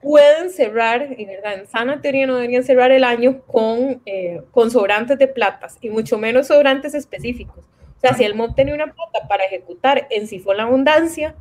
pueden 0.00 0.50
cerrar, 0.50 1.16
y 1.18 1.24
verdad, 1.24 1.54
en 1.54 1.66
sana 1.66 2.00
teoría 2.00 2.28
no 2.28 2.36
deberían 2.36 2.62
cerrar 2.62 2.92
el 2.92 3.02
año 3.02 3.42
con, 3.42 4.02
eh, 4.06 4.40
con 4.52 4.70
sobrantes 4.70 5.18
de 5.18 5.26
platas, 5.26 5.78
y 5.80 5.90
mucho 5.90 6.16
menos 6.16 6.46
sobrantes 6.46 6.94
específicos. 6.94 7.64
O 7.96 8.00
sea, 8.00 8.14
si 8.14 8.22
el 8.22 8.36
MOB 8.36 8.54
tenía 8.54 8.74
una 8.74 8.92
plata 8.92 9.26
para 9.28 9.46
ejecutar 9.46 10.06
en 10.10 10.28
Sifón 10.28 10.58
la 10.58 10.62
Abundancia, 10.62 11.34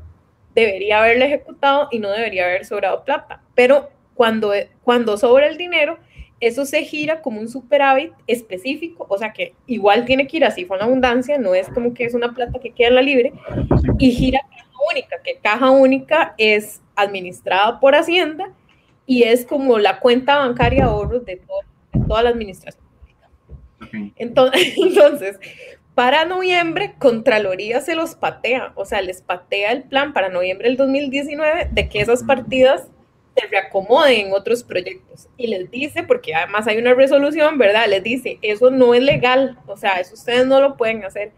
debería 0.55 0.99
haberla 0.99 1.25
ejecutado 1.25 1.89
y 1.91 1.99
no 1.99 2.09
debería 2.09 2.45
haber 2.45 2.65
sobrado 2.65 3.03
plata. 3.03 3.41
Pero 3.53 3.89
cuando, 4.15 4.53
cuando 4.83 5.17
sobra 5.17 5.47
el 5.47 5.57
dinero, 5.57 5.99
eso 6.39 6.65
se 6.65 6.83
gira 6.83 7.21
como 7.21 7.39
un 7.39 7.47
superávit 7.47 8.13
específico, 8.27 9.05
o 9.09 9.17
sea 9.17 9.33
que 9.33 9.53
igual 9.67 10.05
tiene 10.05 10.27
que 10.27 10.37
ir 10.37 10.45
así 10.45 10.65
con 10.65 10.79
la 10.79 10.85
abundancia, 10.85 11.37
no 11.37 11.55
es 11.55 11.69
como 11.69 11.93
que 11.93 12.05
es 12.05 12.13
una 12.13 12.33
plata 12.33 12.59
que 12.59 12.71
queda 12.71 12.89
en 12.89 12.95
la 12.95 13.01
libre, 13.01 13.33
y 13.97 14.11
gira 14.11 14.41
caja 14.49 14.69
única, 14.91 15.17
que 15.23 15.37
caja 15.41 15.71
única 15.71 16.35
es 16.37 16.81
administrada 16.95 17.79
por 17.79 17.95
Hacienda 17.95 18.51
y 19.05 19.23
es 19.23 19.45
como 19.45 19.77
la 19.79 19.99
cuenta 19.99 20.37
bancaria 20.37 20.85
de 20.85 20.89
ahorros 20.89 21.25
de, 21.25 21.37
todo, 21.37 21.59
de 21.93 22.07
toda 22.07 22.23
la 22.23 22.29
administración 22.29 22.83
pública. 22.99 23.29
Ok. 23.81 24.13
Entonces, 24.17 24.73
entonces, 24.77 25.39
para 25.95 26.25
noviembre, 26.25 26.93
Contraloría 26.99 27.79
se 27.79 27.95
los 27.95 28.15
patea, 28.15 28.73
o 28.75 28.83
sea, 28.83 29.01
les 29.01 29.21
patea 29.21 29.71
el 29.71 29.83
plan 29.83 30.13
para 30.13 30.27
noviembre 30.27 30.67
del 30.67 30.77
2019 30.77 31.69
de 31.71 31.89
que 31.89 32.01
esas 32.01 32.23
partidas 32.23 32.89
se 33.35 33.47
reacomoden 33.47 34.27
en 34.27 34.33
otros 34.33 34.63
proyectos. 34.63 35.29
Y 35.37 35.47
les 35.47 35.71
dice, 35.71 36.03
porque 36.03 36.35
además 36.35 36.67
hay 36.67 36.77
una 36.77 36.93
resolución, 36.93 37.57
¿verdad? 37.57 37.87
Les 37.87 38.03
dice, 38.03 38.39
eso 38.41 38.71
no 38.71 38.93
es 38.93 39.01
legal, 39.01 39.57
o 39.67 39.77
sea, 39.77 39.93
eso 39.93 40.15
ustedes 40.15 40.45
no 40.45 40.59
lo 40.59 40.75
pueden 40.75 41.05
hacer. 41.05 41.31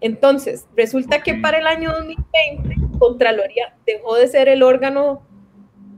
Entonces, 0.00 0.66
resulta 0.74 1.22
que 1.22 1.34
para 1.34 1.58
el 1.58 1.66
año 1.66 1.92
2020, 1.92 2.98
Contraloría 2.98 3.74
dejó 3.86 4.16
de 4.16 4.26
ser 4.26 4.48
el 4.48 4.62
órgano 4.62 5.22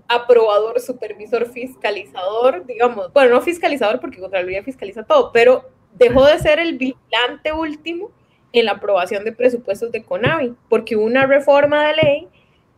aprobador, 0.08 0.80
supervisor, 0.80 1.46
fiscalizador, 1.50 2.66
digamos, 2.66 3.12
bueno, 3.12 3.30
no 3.30 3.40
fiscalizador 3.40 4.00
porque 4.00 4.18
Contraloría 4.20 4.62
fiscaliza 4.62 5.04
todo, 5.04 5.30
pero 5.32 5.70
dejó 5.94 6.26
de 6.26 6.38
ser 6.38 6.58
el 6.58 6.76
vigilante 6.78 7.52
último 7.52 8.10
en 8.52 8.66
la 8.66 8.72
aprobación 8.72 9.24
de 9.24 9.32
presupuestos 9.32 9.90
de 9.90 10.02
CONAVI, 10.02 10.54
porque 10.68 10.96
hubo 10.96 11.04
una 11.04 11.26
reforma 11.26 11.86
de 11.88 11.94
ley 11.96 12.28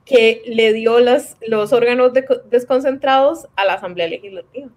que 0.05 0.43
le 0.47 0.73
dio 0.73 1.01
las, 1.01 1.37
los 1.47 1.73
órganos 1.73 2.13
de- 2.13 2.25
desconcentrados 2.51 3.49
a 3.57 3.65
la 3.65 3.75
Asamblea 3.75 4.09
Legislativa. 4.09 4.69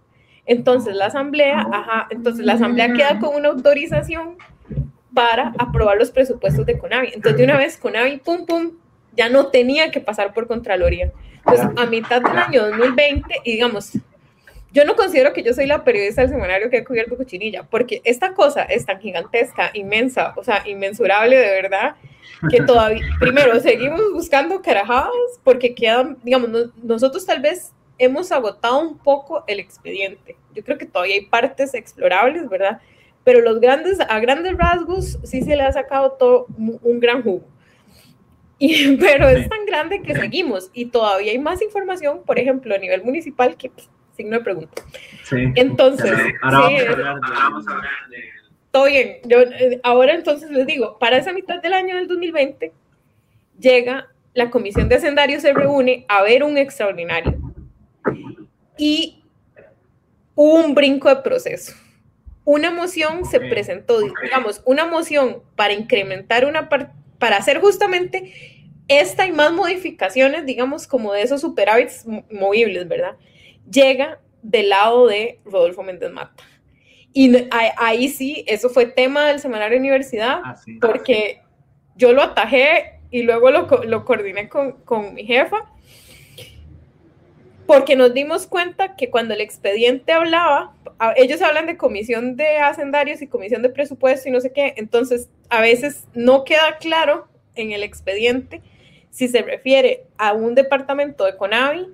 Entonces 0.46 0.96
la 0.96 1.06
Asamblea, 1.06 1.68
ajá, 1.72 2.08
entonces 2.10 2.46
la 2.46 2.54
Asamblea 2.54 2.92
queda 2.94 3.20
con 3.20 3.36
una 3.36 3.50
autorización 3.50 4.38
para 5.14 5.54
aprobar 5.60 5.98
los 5.98 6.12
presupuestos 6.12 6.66
de 6.66 6.78
CONAVI. 6.80 7.10
Entonces 7.14 7.38
de 7.38 7.44
una 7.44 7.58
vez 7.58 7.78
CONAVI, 7.78 8.18
pum, 8.18 8.46
pum, 8.46 8.72
ya 9.16 9.30
no 9.30 9.48
tenía 9.48 9.92
que 9.92 10.00
pasar 10.00 10.34
por 10.34 10.48
Contraloría. 10.48 11.12
Entonces 11.46 11.68
a 11.78 11.86
mitad 11.86 12.22
del 12.22 12.38
año 12.38 12.68
2020, 12.68 13.36
y 13.44 13.52
digamos, 13.54 13.92
yo 14.72 14.86
no 14.86 14.96
considero 14.96 15.34
que 15.34 15.44
yo 15.44 15.54
soy 15.54 15.66
la 15.66 15.84
periodista 15.84 16.22
del 16.22 16.30
semanario 16.32 16.70
que 16.70 16.78
ha 16.78 16.84
cubierto 16.86 17.18
cochinilla, 17.18 17.64
porque 17.64 18.02
esta 18.04 18.34
cosa 18.34 18.64
es 18.64 18.86
tan 18.86 19.00
gigantesca, 19.00 19.72
inmensa, 19.74 20.34
o 20.38 20.44
sea, 20.44 20.64
inmensurable 20.68 21.38
de 21.38 21.62
verdad, 21.62 21.96
que 22.50 22.62
todavía, 22.68 23.06
primero, 23.20 23.60
seguimos 23.60 24.14
buscando 24.14 24.62
carajadas, 24.62 25.12
porque 25.44 25.74
quedan, 25.74 26.18
digamos, 26.24 26.50
no- 26.50 26.72
nosotros 26.84 27.26
tal 27.26 27.42
vez 27.42 27.74
hemos 27.98 28.32
agotado 28.32 28.80
un 28.80 28.98
poco 28.98 29.44
el 29.48 29.60
expediente. 29.60 30.36
Yo 30.54 30.64
creo 30.64 30.78
que 30.78 30.86
todavía 30.86 31.16
hay 31.16 31.26
partes 31.26 31.74
explorables, 31.74 32.48
¿verdad? 32.50 32.80
Pero 33.24 33.42
los 33.42 33.60
grandes, 33.60 34.00
a 34.00 34.20
grandes 34.20 34.58
rasgos, 34.58 35.20
sí 35.24 35.42
se 35.42 35.56
le 35.56 35.64
ha 35.64 35.72
sacado 35.72 36.14
todo 36.14 36.48
un, 36.58 37.00
gran 37.00 37.22
jugo. 37.22 37.44
Y, 38.58 38.96
pero 38.98 39.28
es 39.28 39.50
tan 39.50 39.66
grande 39.66 40.02
que 40.02 40.16
seguimos 40.16 40.70
y 40.74 40.86
todavía 40.86 41.32
hay 41.32 41.40
más 41.40 41.62
información, 41.62 42.22
por 42.26 42.40
ejemplo, 42.40 42.74
a 42.74 42.78
nivel 42.78 43.04
municipal, 43.04 43.58
que 43.58 43.70
pues, 43.70 43.90
signo 44.20 44.38
de 44.38 44.44
pregunta. 44.44 44.82
Sí. 45.24 45.38
Entonces, 45.56 46.12
Ahora 46.42 46.68
sí, 46.68 46.76
vamos 47.34 47.68
a 47.68 47.72
hablar 47.72 47.88
de- 48.10 48.24
todo 48.72 48.86
bien. 48.86 49.18
Yo, 49.26 49.40
eh, 49.42 49.80
ahora 49.84 50.14
entonces 50.14 50.52
les 50.52 50.68
digo, 50.68 51.00
para 51.00 51.18
esa 51.18 51.32
mitad 51.34 51.62
del 51.62 51.72
año 51.74 51.96
del 51.96 52.08
2020 52.08 52.72
llega 53.60 54.08
la 54.34 54.50
comisión 54.52 54.90
de 54.90 54.96
hacendarios 54.96 55.42
se 55.42 55.54
reúne 55.54 56.06
a 56.10 56.22
ver 56.22 56.44
un 56.44 56.58
extraordinario 56.58 57.36
y 58.78 59.24
hubo 60.36 60.64
un 60.66 60.76
brinco 60.76 61.10
de 61.10 61.18
proceso. 61.22 61.74
Una 62.46 62.72
moción 62.72 63.26
se 63.26 63.40
presentó, 63.40 64.00
digamos, 64.24 64.62
una 64.66 64.86
moción 64.86 65.42
para 65.56 65.74
incrementar 65.74 66.46
una 66.46 66.68
par- 66.70 66.94
para 67.18 67.38
hacer 67.38 67.60
justamente 67.60 68.34
esta 68.88 69.28
y 69.28 69.32
más 69.32 69.52
modificaciones, 69.52 70.46
digamos, 70.46 70.88
como 70.88 71.14
de 71.14 71.22
esos 71.24 71.42
superávits 71.42 72.06
mo- 72.06 72.24
movibles, 72.32 72.88
¿verdad? 72.88 73.16
Llega 73.72 74.20
del 74.42 74.70
lado 74.70 75.08
de 75.08 75.40
Rodolfo 75.46 75.84
Méndez 75.84 76.12
Mata. 76.12 76.44
Y 77.14 77.36
ahí, 77.52 77.70
ahí 77.78 78.08
sí, 78.08 78.44
eso 78.48 78.70
fue 78.70 78.86
tema 78.86 79.28
del 79.28 79.40
semanario 79.40 79.76
de 79.76 79.80
universidad, 79.80 80.42
Ah, 80.44 80.56
sí. 80.56 80.78
porque 80.80 81.42
yo 81.96 82.14
lo 82.14 82.22
atajé 82.22 83.00
y 83.12 83.24
luego 83.24 83.50
lo, 83.52 83.68
lo 83.86 84.06
coordiné 84.06 84.48
con, 84.48 84.74
con 84.84 85.14
mi 85.16 85.26
jefa, 85.26 85.66
porque 87.66 87.96
nos 87.96 88.14
dimos 88.14 88.48
cuenta 88.48 88.96
que 88.96 89.10
cuando 89.10 89.34
el 89.34 89.42
expediente 89.42 90.12
hablaba, 90.12 90.74
ellos 91.16 91.42
hablan 91.42 91.68
de 91.68 91.78
comisión 91.78 92.36
de 92.36 92.58
hacendarios 92.58 93.22
y 93.22 93.28
comisión 93.28 93.62
de 93.62 93.70
presupuesto 93.70 94.28
y 94.28 94.32
no 94.32 94.42
sé 94.42 94.52
qué, 94.52 94.74
entonces 94.78 95.30
a 95.50 95.62
veces 95.62 96.06
no 96.14 96.44
queda 96.44 96.78
claro 96.80 97.28
en 97.56 97.72
el 97.72 97.84
expediente 97.84 98.62
si 99.12 99.28
se 99.28 99.42
refiere 99.42 100.06
a 100.18 100.34
un 100.34 100.56
departamento 100.56 101.26
de 101.26 101.36
CONAVI, 101.38 101.88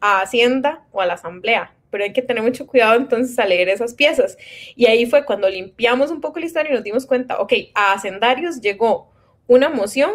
a 0.00 0.20
Hacienda 0.20 0.84
o 0.92 1.00
a 1.00 1.06
la 1.06 1.14
Asamblea. 1.14 1.74
Pero 1.90 2.04
hay 2.04 2.12
que 2.12 2.22
tener 2.22 2.42
mucho 2.42 2.66
cuidado 2.66 2.96
entonces 2.96 3.38
a 3.38 3.46
leer 3.46 3.68
esas 3.68 3.94
piezas. 3.94 4.36
Y 4.76 4.86
ahí 4.86 5.06
fue 5.06 5.24
cuando 5.24 5.48
limpiamos 5.48 6.10
un 6.10 6.20
poco 6.20 6.38
la 6.38 6.46
historia 6.46 6.70
y 6.70 6.74
nos 6.74 6.84
dimos 6.84 7.06
cuenta, 7.06 7.40
ok, 7.40 7.52
a 7.74 7.92
Hacendarios 7.92 8.60
llegó 8.60 9.10
una 9.46 9.70
moción 9.70 10.10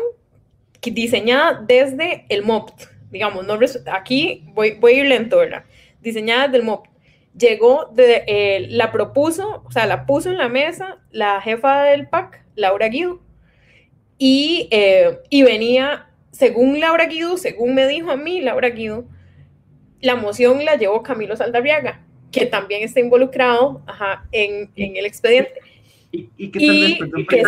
diseñada 0.82 1.64
desde 1.66 2.26
el 2.30 2.44
MOPT, 2.44 2.84
digamos, 3.12 3.46
no 3.46 3.58
aquí 3.92 4.44
voy, 4.54 4.72
voy 4.76 4.94
a 4.94 4.98
ir 4.98 5.06
lento, 5.08 5.38
¿verdad? 5.38 5.64
Diseñada 6.02 6.48
desde 6.48 6.58
el 6.58 6.64
MOPT. 6.64 6.90
Llegó, 7.38 7.86
de, 7.94 8.24
eh, 8.28 8.68
la 8.70 8.92
propuso, 8.92 9.64
o 9.66 9.72
sea, 9.72 9.88
la 9.88 10.06
puso 10.06 10.30
en 10.30 10.38
la 10.38 10.50
mesa 10.50 11.00
la 11.10 11.42
jefa 11.42 11.84
del 11.84 12.08
PAC, 12.08 12.44
Laura 12.56 12.88
Guido, 12.90 13.22
y, 14.20 14.68
eh, 14.70 15.20
y 15.30 15.42
venía, 15.42 16.10
según 16.32 16.80
Laura 16.80 17.06
Guido, 17.06 17.38
según 17.38 17.74
me 17.74 17.88
dijo 17.88 18.12
a 18.12 18.18
mí 18.18 18.40
Laura 18.42 18.70
Guido, 18.70 19.06
la 20.04 20.16
moción 20.16 20.64
la 20.64 20.76
llevó 20.76 21.02
Camilo 21.02 21.36
Saldarriaga, 21.36 22.02
que 22.32 22.46
también 22.46 22.84
está 22.84 23.00
involucrado 23.00 23.82
ajá, 23.88 24.26
en, 24.32 24.70
en 24.76 24.98
el 24.98 25.06
expediente. 25.06 25.54
¿Y, 26.12 26.48
perdón, 26.50 27.26
que- 27.28 27.44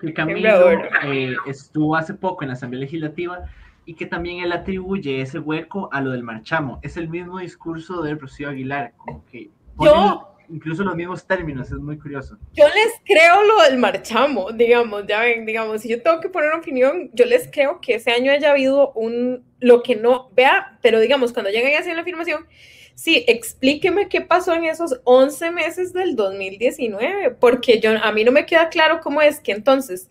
que 0.00 0.12
Camilo 0.12 0.70
eh, 1.04 1.36
estuvo 1.46 1.94
hace 1.94 2.14
poco 2.14 2.42
en 2.42 2.48
la 2.48 2.54
Asamblea 2.54 2.80
Legislativa 2.80 3.44
y 3.86 3.94
que 3.94 4.06
también 4.06 4.40
él 4.40 4.50
atribuye 4.50 5.20
ese 5.20 5.38
hueco 5.38 5.88
a 5.92 6.00
lo 6.00 6.10
del 6.10 6.24
marchamo. 6.24 6.80
Es 6.82 6.96
el 6.96 7.08
mismo 7.08 7.38
discurso 7.38 8.02
de 8.02 8.14
Rocío 8.16 8.48
Aguilar, 8.48 8.94
como 8.96 9.24
que 9.26 9.50
ponen 9.76 9.94
Yo- 9.94 10.31
incluso 10.52 10.84
los 10.84 10.94
mismos 10.94 11.26
términos, 11.26 11.68
es 11.68 11.78
muy 11.78 11.98
curioso. 11.98 12.36
Yo 12.52 12.66
les 12.66 12.92
creo 13.04 13.42
lo 13.44 13.62
del 13.62 13.78
marchamo, 13.78 14.52
digamos, 14.52 15.06
ya 15.06 15.20
ven, 15.20 15.46
digamos, 15.46 15.80
si 15.80 15.88
yo 15.88 16.02
tengo 16.02 16.20
que 16.20 16.28
poner 16.28 16.50
una 16.50 16.58
opinión, 16.58 17.10
yo 17.12 17.24
les 17.24 17.48
creo 17.50 17.80
que 17.80 17.94
ese 17.94 18.10
año 18.10 18.30
haya 18.30 18.50
habido 18.50 18.92
un, 18.92 19.44
lo 19.60 19.82
que 19.82 19.96
no, 19.96 20.30
vea, 20.34 20.78
pero 20.82 21.00
digamos, 21.00 21.32
cuando 21.32 21.50
lleguen 21.50 21.74
a 21.76 21.80
hacer 21.80 21.94
la 21.94 22.02
afirmación, 22.02 22.46
sí, 22.94 23.24
explíqueme 23.26 24.08
qué 24.08 24.20
pasó 24.20 24.54
en 24.54 24.64
esos 24.64 25.00
11 25.04 25.50
meses 25.52 25.92
del 25.92 26.14
2019, 26.14 27.30
porque 27.40 27.80
yo, 27.80 27.92
a 28.02 28.12
mí 28.12 28.22
no 28.24 28.32
me 28.32 28.46
queda 28.46 28.68
claro 28.68 29.00
cómo 29.00 29.22
es 29.22 29.40
que 29.40 29.52
entonces, 29.52 30.08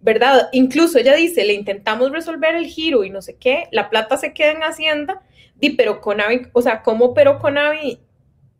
¿verdad? 0.00 0.48
Incluso 0.52 0.98
ella 0.98 1.14
dice, 1.14 1.44
le 1.44 1.54
intentamos 1.54 2.12
resolver 2.12 2.54
el 2.54 2.66
giro 2.66 3.04
y 3.04 3.10
no 3.10 3.22
sé 3.22 3.36
qué, 3.36 3.68
la 3.72 3.90
plata 3.90 4.16
se 4.16 4.32
queda 4.32 4.52
en 4.52 4.62
Hacienda, 4.62 5.22
di, 5.56 5.70
pero 5.70 6.00
Conavi, 6.00 6.46
o 6.52 6.62
sea, 6.62 6.82
¿cómo 6.82 7.12
pero 7.12 7.38
Conavi 7.38 7.98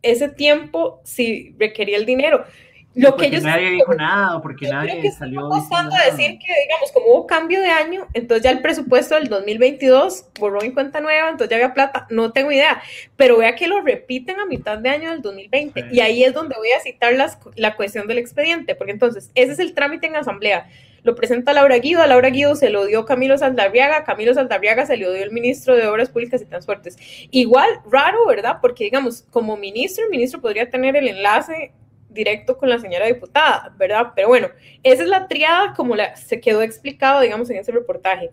ese 0.01 0.29
tiempo 0.29 1.01
si 1.03 1.55
requería 1.59 1.97
el 1.97 2.05
dinero? 2.05 2.45
Lo 2.93 3.11
que 3.11 3.11
porque 3.11 3.25
ellos 3.27 3.43
nadie 3.43 3.69
dijo 3.69 3.93
nada, 3.95 4.41
porque 4.41 4.67
nadie 4.67 4.99
que 4.99 5.11
salió 5.11 5.47
pasando 5.47 5.95
a 5.95 6.03
decir 6.11 6.37
que, 6.39 6.53
digamos, 6.63 6.91
como 6.93 7.05
hubo 7.07 7.25
cambio 7.25 7.61
de 7.61 7.69
año, 7.69 8.05
entonces 8.13 8.43
ya 8.43 8.51
el 8.51 8.61
presupuesto 8.61 9.15
del 9.15 9.29
2022 9.29 10.25
borró 10.37 10.61
en 10.61 10.73
cuenta 10.73 10.99
nueva, 10.99 11.29
entonces 11.29 11.49
ya 11.51 11.55
había 11.55 11.73
plata, 11.73 12.05
no 12.09 12.33
tengo 12.33 12.51
idea, 12.51 12.81
pero 13.15 13.37
vea 13.37 13.55
que 13.55 13.67
lo 13.69 13.79
repiten 13.79 14.41
a 14.41 14.45
mitad 14.45 14.77
de 14.77 14.89
año 14.89 15.09
del 15.11 15.21
2020 15.21 15.83
Sí. 15.83 15.87
y 15.89 15.99
ahí 16.01 16.23
es 16.25 16.33
donde 16.33 16.55
voy 16.57 16.71
a 16.73 16.81
citar 16.81 17.13
las- 17.13 17.37
la 17.55 17.77
cuestión 17.77 18.07
del 18.07 18.17
expediente, 18.17 18.75
porque 18.75 18.91
entonces 18.91 19.31
ese 19.35 19.53
es 19.53 19.59
el 19.59 19.73
trámite 19.73 20.07
en 20.07 20.17
asamblea. 20.17 20.67
Lo 21.03 21.15
presenta 21.15 21.53
Laura 21.53 21.77
Guido, 21.79 22.01
a 22.01 22.07
Laura 22.07 22.29
Guido 22.29 22.55
se 22.55 22.69
lo 22.69 22.85
dio 22.85 23.05
Camilo 23.05 23.37
Saldarriaga, 23.37 24.03
Camilo 24.03 24.33
Saldarriaga 24.33 24.85
se 24.85 24.97
lo 24.97 25.11
dio 25.11 25.23
el 25.23 25.31
ministro 25.31 25.75
de 25.75 25.87
Obras 25.87 26.09
Públicas 26.09 26.41
y 26.41 26.45
Transportes. 26.45 26.97
Igual, 27.31 27.69
raro, 27.89 28.25
¿verdad? 28.27 28.57
Porque, 28.61 28.83
digamos, 28.83 29.23
como 29.31 29.57
ministro, 29.57 30.03
el 30.03 30.11
ministro 30.11 30.41
podría 30.41 30.69
tener 30.69 30.95
el 30.95 31.07
enlace 31.07 31.73
directo 32.09 32.57
con 32.57 32.69
la 32.69 32.77
señora 32.77 33.07
diputada, 33.07 33.73
¿verdad? 33.77 34.11
Pero 34.15 34.27
bueno, 34.27 34.49
esa 34.83 35.03
es 35.03 35.09
la 35.09 35.27
triada 35.27 35.73
como 35.73 35.95
la, 35.95 36.15
se 36.15 36.39
quedó 36.39 36.61
explicado, 36.61 37.21
digamos, 37.21 37.49
en 37.49 37.57
ese 37.57 37.71
reportaje. 37.71 38.29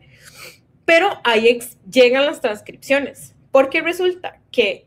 Pero 0.85 1.21
ahí 1.25 1.61
llegan 1.91 2.27
las 2.27 2.41
transcripciones, 2.41 3.35
porque 3.51 3.81
resulta 3.81 4.41
que 4.51 4.87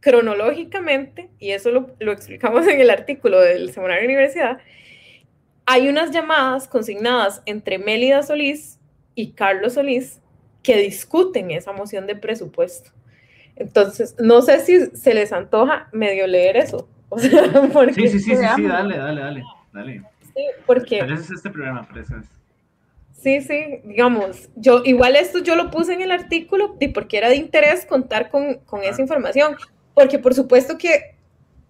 cronológicamente, 0.00 1.30
y 1.38 1.52
eso 1.52 1.70
lo, 1.70 1.90
lo 2.00 2.12
explicamos 2.12 2.66
en 2.66 2.80
el 2.80 2.90
artículo 2.90 3.40
del 3.40 3.72
Semanario 3.72 4.04
Universidad, 4.04 4.58
hay 5.66 5.88
unas 5.88 6.10
llamadas 6.10 6.68
consignadas 6.68 7.42
entre 7.46 7.78
Mélida 7.78 8.22
Solís 8.22 8.78
y 9.14 9.32
Carlos 9.32 9.74
Solís 9.74 10.20
que 10.62 10.76
discuten 10.76 11.50
esa 11.50 11.72
moción 11.72 12.06
de 12.06 12.16
presupuesto. 12.16 12.90
Entonces, 13.56 14.14
no 14.18 14.42
sé 14.42 14.60
si 14.60 14.86
se 14.96 15.14
les 15.14 15.32
antoja 15.32 15.88
medio 15.92 16.26
leer 16.26 16.56
eso. 16.56 16.88
O 17.08 17.18
sea, 17.18 17.42
Sí, 17.94 18.08
sí, 18.08 18.20
sí, 18.20 18.20
sí, 18.20 18.36
sí, 18.56 18.62
dale, 18.62 18.96
dale, 18.96 19.20
dale, 19.20 19.42
dale. 19.72 20.02
sí, 20.34 20.44
porque 20.66 20.98
Pero 21.00 21.14
ese 21.14 21.24
es 21.24 21.30
este 21.32 21.50
programa, 21.50 21.86
por 21.86 21.98
eso 21.98 22.16
es. 22.16 22.26
Sí, 23.12 23.40
sí, 23.42 23.80
digamos, 23.84 24.48
yo 24.56 24.82
igual 24.84 25.14
esto 25.14 25.38
yo 25.40 25.54
lo 25.54 25.70
puse 25.70 25.92
en 25.92 26.00
el 26.00 26.10
artículo 26.10 26.76
y 26.80 26.88
porque 26.88 27.18
era 27.18 27.28
de 27.28 27.36
interés 27.36 27.86
contar 27.86 28.30
con, 28.30 28.54
con 28.60 28.82
esa 28.82 29.00
información, 29.00 29.54
porque 29.94 30.18
por 30.18 30.34
supuesto 30.34 30.76
que 30.76 31.14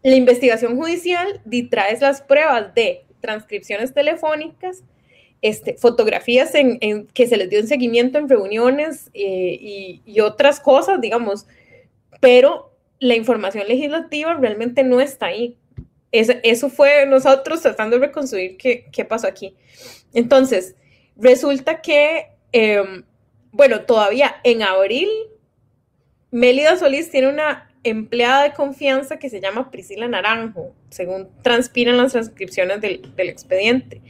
la 0.02 0.14
investigación 0.14 0.76
judicial 0.76 1.40
di- 1.44 1.64
trae 1.68 1.98
las 2.00 2.22
pruebas 2.22 2.74
de 2.74 3.04
transcripciones 3.22 3.94
telefónicas, 3.94 4.82
este, 5.40 5.74
fotografías 5.78 6.54
en, 6.54 7.06
que 7.08 7.26
se 7.26 7.38
les 7.38 7.48
dio 7.48 7.58
en 7.58 7.66
seguimiento 7.66 8.18
en 8.18 8.28
reuniones 8.28 9.10
eh, 9.14 10.02
y, 10.04 10.20
otras 10.20 10.60
cosas, 10.60 11.00
digamos, 11.00 11.46
pero 12.20 12.70
la 13.00 13.16
información 13.16 13.66
legislativa 13.66 14.34
realmente 14.34 14.84
no 14.84 15.00
está 15.00 15.26
ahí. 15.26 15.56
Es- 16.12 16.36
eso 16.42 16.68
fue 16.68 17.06
nosotros 17.06 17.62
tratando 17.62 17.98
de 17.98 18.06
reconstruir 18.06 18.56
qué, 18.58 18.84
qué 18.92 19.04
pasó 19.04 19.26
aquí. 19.26 19.56
Entonces, 20.12 20.76
resulta 21.16 21.80
que, 21.80 22.26
eh, 22.52 23.02
bueno, 23.50 23.80
todavía 23.82 24.36
en 24.44 24.62
abril, 24.62 25.08
Mélida 26.30 26.76
Solís 26.76 27.10
tiene 27.10 27.28
una 27.28 27.71
empleada 27.84 28.44
de 28.44 28.52
confianza 28.52 29.18
que 29.18 29.28
se 29.28 29.40
llama 29.40 29.70
Priscila 29.70 30.08
Naranjo, 30.08 30.74
según 30.90 31.28
transpiran 31.42 31.96
las 31.96 32.12
transcripciones 32.12 32.80
del, 32.80 33.02
expediente. 33.16 34.00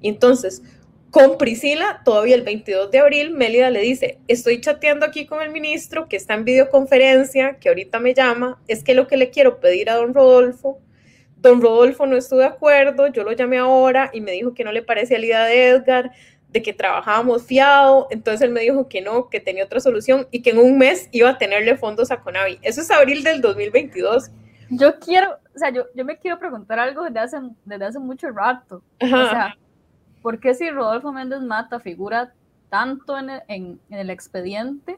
Y 0.00 0.08
entonces, 0.08 0.62
con 1.10 1.38
Priscila, 1.38 2.02
todavía 2.04 2.34
el 2.34 2.42
22 2.42 2.90
de 2.90 2.98
abril, 2.98 3.30
Mélida 3.30 3.70
le 3.70 3.80
dice, 3.80 4.18
estoy 4.28 4.60
chateando 4.60 5.06
aquí 5.06 5.26
con 5.26 5.42
el 5.42 5.50
ministro 5.50 6.08
que 6.08 6.16
está 6.16 6.34
en 6.34 6.44
videoconferencia, 6.44 7.58
que 7.58 7.68
ahorita 7.68 7.98
me 7.98 8.14
llama, 8.14 8.60
es 8.68 8.84
que 8.84 8.94
lo 8.94 9.06
que 9.06 9.16
le 9.16 9.30
quiero 9.30 9.60
pedir 9.60 9.90
a 9.90 9.96
don 9.96 10.14
Rodolfo, 10.14 10.78
don 11.36 11.60
Rodolfo 11.60 12.06
no 12.06 12.16
estuvo 12.16 12.40
de 12.40 12.46
acuerdo, 12.46 13.08
yo 13.08 13.24
lo 13.24 13.32
llamé 13.32 13.58
ahora 13.58 14.10
y 14.12 14.20
me 14.20 14.32
dijo 14.32 14.54
que 14.54 14.64
no 14.64 14.72
le 14.72 14.82
parecía 14.82 15.18
la 15.18 15.26
idea 15.26 15.44
de 15.44 15.68
Edgar, 15.68 16.12
de 16.56 16.62
que 16.62 16.72
trabajábamos 16.72 17.42
fiado, 17.42 18.06
entonces 18.08 18.40
él 18.40 18.50
me 18.50 18.62
dijo 18.62 18.88
que 18.88 19.02
no, 19.02 19.28
que 19.28 19.40
tenía 19.40 19.62
otra 19.62 19.78
solución 19.78 20.26
y 20.30 20.40
que 20.40 20.50
en 20.50 20.58
un 20.58 20.78
mes 20.78 21.10
iba 21.12 21.28
a 21.28 21.36
tenerle 21.36 21.76
fondos 21.76 22.10
a 22.10 22.22
Conavi. 22.22 22.58
Eso 22.62 22.80
es 22.80 22.90
abril 22.90 23.22
del 23.22 23.42
2022. 23.42 24.30
Yo 24.70 24.98
quiero, 24.98 25.32
o 25.54 25.58
sea, 25.58 25.68
yo, 25.68 25.84
yo 25.94 26.06
me 26.06 26.16
quiero 26.16 26.38
preguntar 26.38 26.78
algo 26.78 27.04
desde 27.04 27.18
hace, 27.18 27.36
desde 27.66 27.84
hace 27.84 27.98
mucho 27.98 28.30
rato. 28.30 28.82
Ajá. 29.00 29.22
O 29.22 29.28
sea, 29.28 29.56
¿por 30.22 30.40
qué 30.40 30.54
si 30.54 30.70
Rodolfo 30.70 31.12
Méndez 31.12 31.40
Mata 31.42 31.78
figura 31.78 32.32
tanto 32.70 33.18
en 33.18 33.28
el, 33.28 33.42
en, 33.48 33.80
en 33.90 33.98
el 33.98 34.08
expediente, 34.08 34.96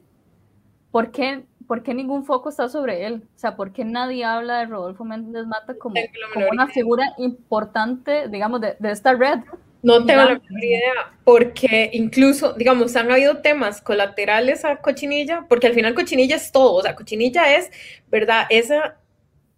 ¿por 0.93 1.11
qué, 1.11 1.45
por 1.67 1.83
qué 1.83 1.93
ningún 1.93 2.25
foco 2.25 2.51
está 2.51 2.69
sobre 2.69 3.05
él? 3.05 3.25
O 3.35 3.39
sea, 3.39 3.57
¿por 3.57 3.73
qué 3.73 3.85
nadie 3.85 4.25
habla 4.25 4.61
de 4.61 4.67
Rodolfo 4.67 5.05
Méndez 5.05 5.45
Mata 5.49 5.77
como, 5.77 5.97
como 6.33 6.47
una 6.53 6.69
figura 6.69 7.15
importante, 7.19 8.29
digamos, 8.29 8.61
de, 8.61 8.77
de 8.79 8.93
esta 8.93 9.13
red? 9.13 9.41
No 9.83 10.05
tengo 10.05 10.23
la 10.23 10.41
menor 10.41 10.65
idea, 10.65 11.13
porque 11.25 11.91
incluso, 11.93 12.55
digamos, 12.55 12.97
han 12.97 13.11
habido 13.11 13.39
temas 13.39 13.81
colaterales 13.81 14.65
a 14.65 14.77
Cochinilla, 14.77 15.47
porque 15.49 15.69
al 15.69 15.75
final 15.75 15.95
Cochinilla 15.95 16.37
es 16.37 16.51
todo, 16.51 16.75
o 16.75 16.83
sea, 16.83 16.97
Cochinilla 16.97 17.57
es, 17.57 17.71
¿verdad? 18.09 18.47
Esa, 18.51 18.97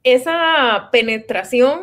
esa 0.05 0.91
penetración 0.93 1.81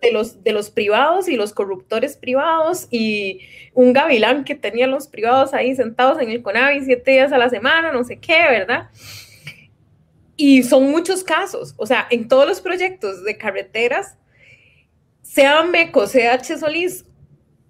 de 0.00 0.12
los, 0.12 0.42
de 0.42 0.52
los 0.52 0.70
privados 0.70 1.28
y 1.28 1.36
los 1.36 1.52
corruptores 1.52 2.16
privados 2.16 2.88
y 2.90 3.40
un 3.74 3.92
gavilán 3.92 4.44
que 4.44 4.54
tenían 4.54 4.90
los 4.90 5.06
privados 5.06 5.52
ahí 5.52 5.74
sentados 5.74 6.20
en 6.22 6.30
el 6.30 6.42
CONAVI 6.42 6.84
siete 6.84 7.10
días 7.10 7.32
a 7.32 7.38
la 7.38 7.50
semana, 7.50 7.92
no 7.92 8.04
sé 8.04 8.18
qué, 8.18 8.42
¿verdad? 8.48 8.88
Y 10.36 10.62
son 10.62 10.90
muchos 10.90 11.22
casos, 11.22 11.74
o 11.76 11.84
sea, 11.84 12.06
en 12.10 12.26
todos 12.26 12.48
los 12.48 12.62
proyectos 12.62 13.22
de 13.22 13.36
carreteras, 13.36 14.16
sea 15.20 15.62
MECO, 15.62 16.06
sea 16.06 16.32
H. 16.32 16.56
Solís 16.56 17.04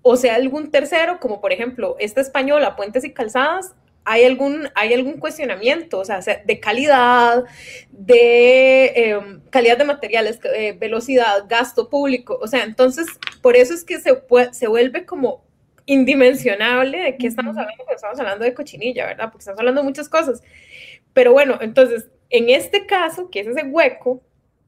o 0.03 0.17
sea 0.17 0.35
algún 0.35 0.71
tercero, 0.71 1.21
como 1.21 1.41
por 1.41 1.53
ejemplo 1.53 1.97
esta 1.99 2.21
española, 2.21 2.77
Puentes 2.77 3.05
y 3.05 3.13
Calzadas, 3.13 3.75
hay 4.05 4.25
algún, 4.25 4.69
hay 4.75 4.95
algún 4.95 5.19
cuestionamiento, 5.19 5.99
o 5.99 6.05
sea, 6.05 6.21
de 6.21 6.61
calidad, 6.61 7.45
de 7.91 8.85
eh, 8.87 9.21
calidad 9.51 9.77
de 9.77 9.85
materiales, 9.85 10.41
eh, 10.55 10.73
velocidad, 10.73 11.45
gasto 11.49 11.89
público, 11.91 12.39
o 12.41 12.47
sea, 12.47 12.65
entonces, 12.65 13.07
por 13.43 13.57
eso 13.57 13.75
es 13.75 13.85
que 13.85 14.01
se, 14.01 14.11
se 14.53 14.69
vuelve 14.69 15.05
como 15.05 15.45
indimensionable 15.87 16.99
de 16.99 17.17
qué 17.17 17.27
estamos 17.27 17.57
hablando 17.57 17.85
cuando 17.85 17.97
estamos 17.97 18.21
hablando 18.21 18.45
de 18.45 18.55
cochinilla, 18.55 19.07
¿verdad? 19.07 19.27
Porque 19.27 19.43
estamos 19.43 19.59
hablando 19.59 19.81
de 19.81 19.87
muchas 19.87 20.09
cosas. 20.09 20.43
Pero 21.13 21.33
bueno, 21.33 21.59
entonces, 21.61 22.09
en 22.31 22.49
este 22.49 22.87
caso, 22.87 23.29
que 23.31 23.41
es 23.41 23.49
ese 23.49 23.65
hueco, 23.65 24.23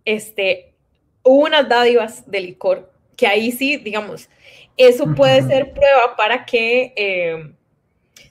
este, 0.05 0.75
hubo 1.23 1.45
unas 1.45 1.69
dádivas 1.69 2.29
de 2.29 2.41
licor, 2.41 2.91
que 3.17 3.27
ahí 3.27 3.53
sí, 3.53 3.77
digamos, 3.77 4.29
eso 4.77 5.15
puede 5.15 5.43
ser 5.43 5.73
prueba 5.73 6.17
para 6.17 6.45
que, 6.45 6.93
eh, 6.97 7.53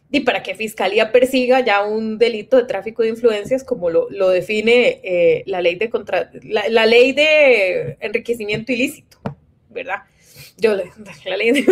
y 0.10 0.22
para 0.22 0.44
que 0.44 0.56
Fiscalía 0.56 1.12
persiga 1.12 1.60
ya 1.62 1.84
un 1.86 2.18
delito 2.18 2.58
de 2.58 2.66
tráfico 2.66 3.04
de 3.04 3.10
influencias 3.10 3.64
como 3.64 3.90
lo, 3.90 4.10
lo 4.10 4.30
define 4.30 5.00
eh, 5.04 5.44
la, 5.46 5.62
ley 5.62 5.76
de 5.76 5.90
contra, 5.90 6.30
la, 6.44 6.68
la 6.70 6.86
ley 6.86 7.14
de 7.14 7.98
enriquecimiento 8.00 8.72
ilícito, 8.72 9.18
¿verdad? 9.70 10.04
Yo 10.58 10.76
le, 10.76 10.92
la 11.26 11.38
ley 11.38 11.52
de... 11.52 11.66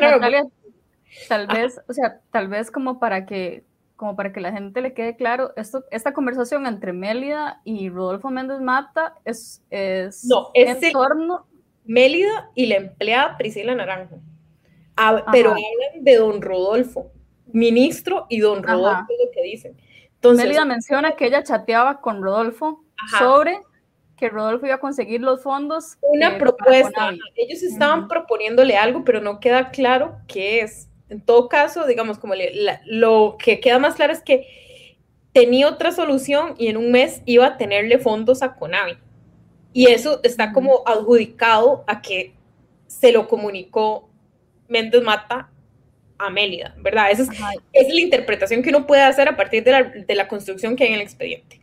Natalia, 0.00 0.44
tal 1.28 1.46
vez, 1.46 1.80
o 1.88 1.92
sea, 1.92 2.20
tal 2.32 2.48
vez 2.48 2.70
como 2.70 2.98
para 2.98 3.26
que 3.26 3.64
como 3.96 4.16
para 4.16 4.32
que 4.32 4.40
la 4.40 4.50
gente 4.50 4.80
le 4.80 4.94
quede 4.94 5.14
claro, 5.14 5.52
esto, 5.56 5.84
esta 5.90 6.14
conversación 6.14 6.66
entre 6.66 6.94
Mélida 6.94 7.60
y 7.64 7.90
Rodolfo 7.90 8.30
Méndez 8.30 8.58
Mata 8.62 9.16
es, 9.26 9.62
es 9.68 10.24
No, 10.24 10.48
en 10.54 10.68
ese- 10.68 10.90
torno 10.90 11.46
Mélida 11.90 12.50
y 12.54 12.66
la 12.66 12.76
empleada 12.76 13.36
Priscila 13.36 13.74
Naranjo. 13.74 14.20
Hab- 14.96 15.24
pero 15.32 15.50
Ajá. 15.50 15.58
hablan 15.58 16.04
de 16.04 16.16
don 16.16 16.40
Rodolfo, 16.40 17.10
ministro 17.52 18.26
y 18.28 18.38
don 18.38 18.64
Ajá. 18.64 18.74
Rodolfo 18.74 19.06
es 19.12 19.18
lo 19.26 19.30
que 19.32 19.42
dicen. 19.42 19.76
Entonces, 20.14 20.44
Mélida 20.44 20.64
menciona 20.64 21.16
que 21.16 21.26
ella 21.26 21.42
chateaba 21.42 22.00
con 22.00 22.22
Rodolfo 22.22 22.84
Ajá. 22.96 23.18
sobre 23.24 23.58
que 24.16 24.28
Rodolfo 24.28 24.66
iba 24.66 24.76
a 24.76 24.80
conseguir 24.80 25.20
los 25.22 25.42
fondos. 25.42 25.96
una 26.02 26.38
propuesta. 26.38 27.10
Ellos 27.34 27.62
estaban 27.64 28.06
proponiéndole 28.06 28.76
algo, 28.76 29.02
pero 29.04 29.20
no 29.20 29.40
queda 29.40 29.70
claro 29.70 30.16
qué 30.28 30.60
es. 30.60 30.88
En 31.08 31.20
todo 31.24 31.48
caso, 31.48 31.86
digamos, 31.86 32.18
como 32.20 32.34
le- 32.36 32.54
la- 32.54 32.80
lo 32.84 33.36
que 33.42 33.58
queda 33.58 33.80
más 33.80 33.96
claro 33.96 34.12
es 34.12 34.22
que 34.22 34.46
tenía 35.32 35.66
otra 35.68 35.90
solución 35.90 36.54
y 36.56 36.68
en 36.68 36.76
un 36.76 36.92
mes 36.92 37.22
iba 37.24 37.46
a 37.46 37.56
tenerle 37.56 37.98
fondos 37.98 38.42
a 38.42 38.54
Conavi. 38.54 38.96
Y 39.72 39.86
eso 39.86 40.20
está 40.22 40.52
como 40.52 40.82
adjudicado 40.86 41.84
a 41.86 42.02
que 42.02 42.34
se 42.86 43.12
lo 43.12 43.28
comunicó 43.28 44.08
Méndez 44.68 45.02
Mata 45.02 45.48
a 46.18 46.30
Mélida, 46.30 46.74
¿verdad? 46.78 47.10
Esa 47.10 47.22
es, 47.22 47.30
es 47.72 47.94
la 47.94 48.00
interpretación 48.00 48.62
que 48.62 48.70
uno 48.70 48.86
puede 48.86 49.02
hacer 49.02 49.28
a 49.28 49.36
partir 49.36 49.64
de 49.64 49.70
la, 49.70 49.82
de 49.84 50.14
la 50.14 50.28
construcción 50.28 50.76
que 50.76 50.84
hay 50.84 50.90
en 50.90 50.94
el 50.96 51.00
expediente. 51.02 51.60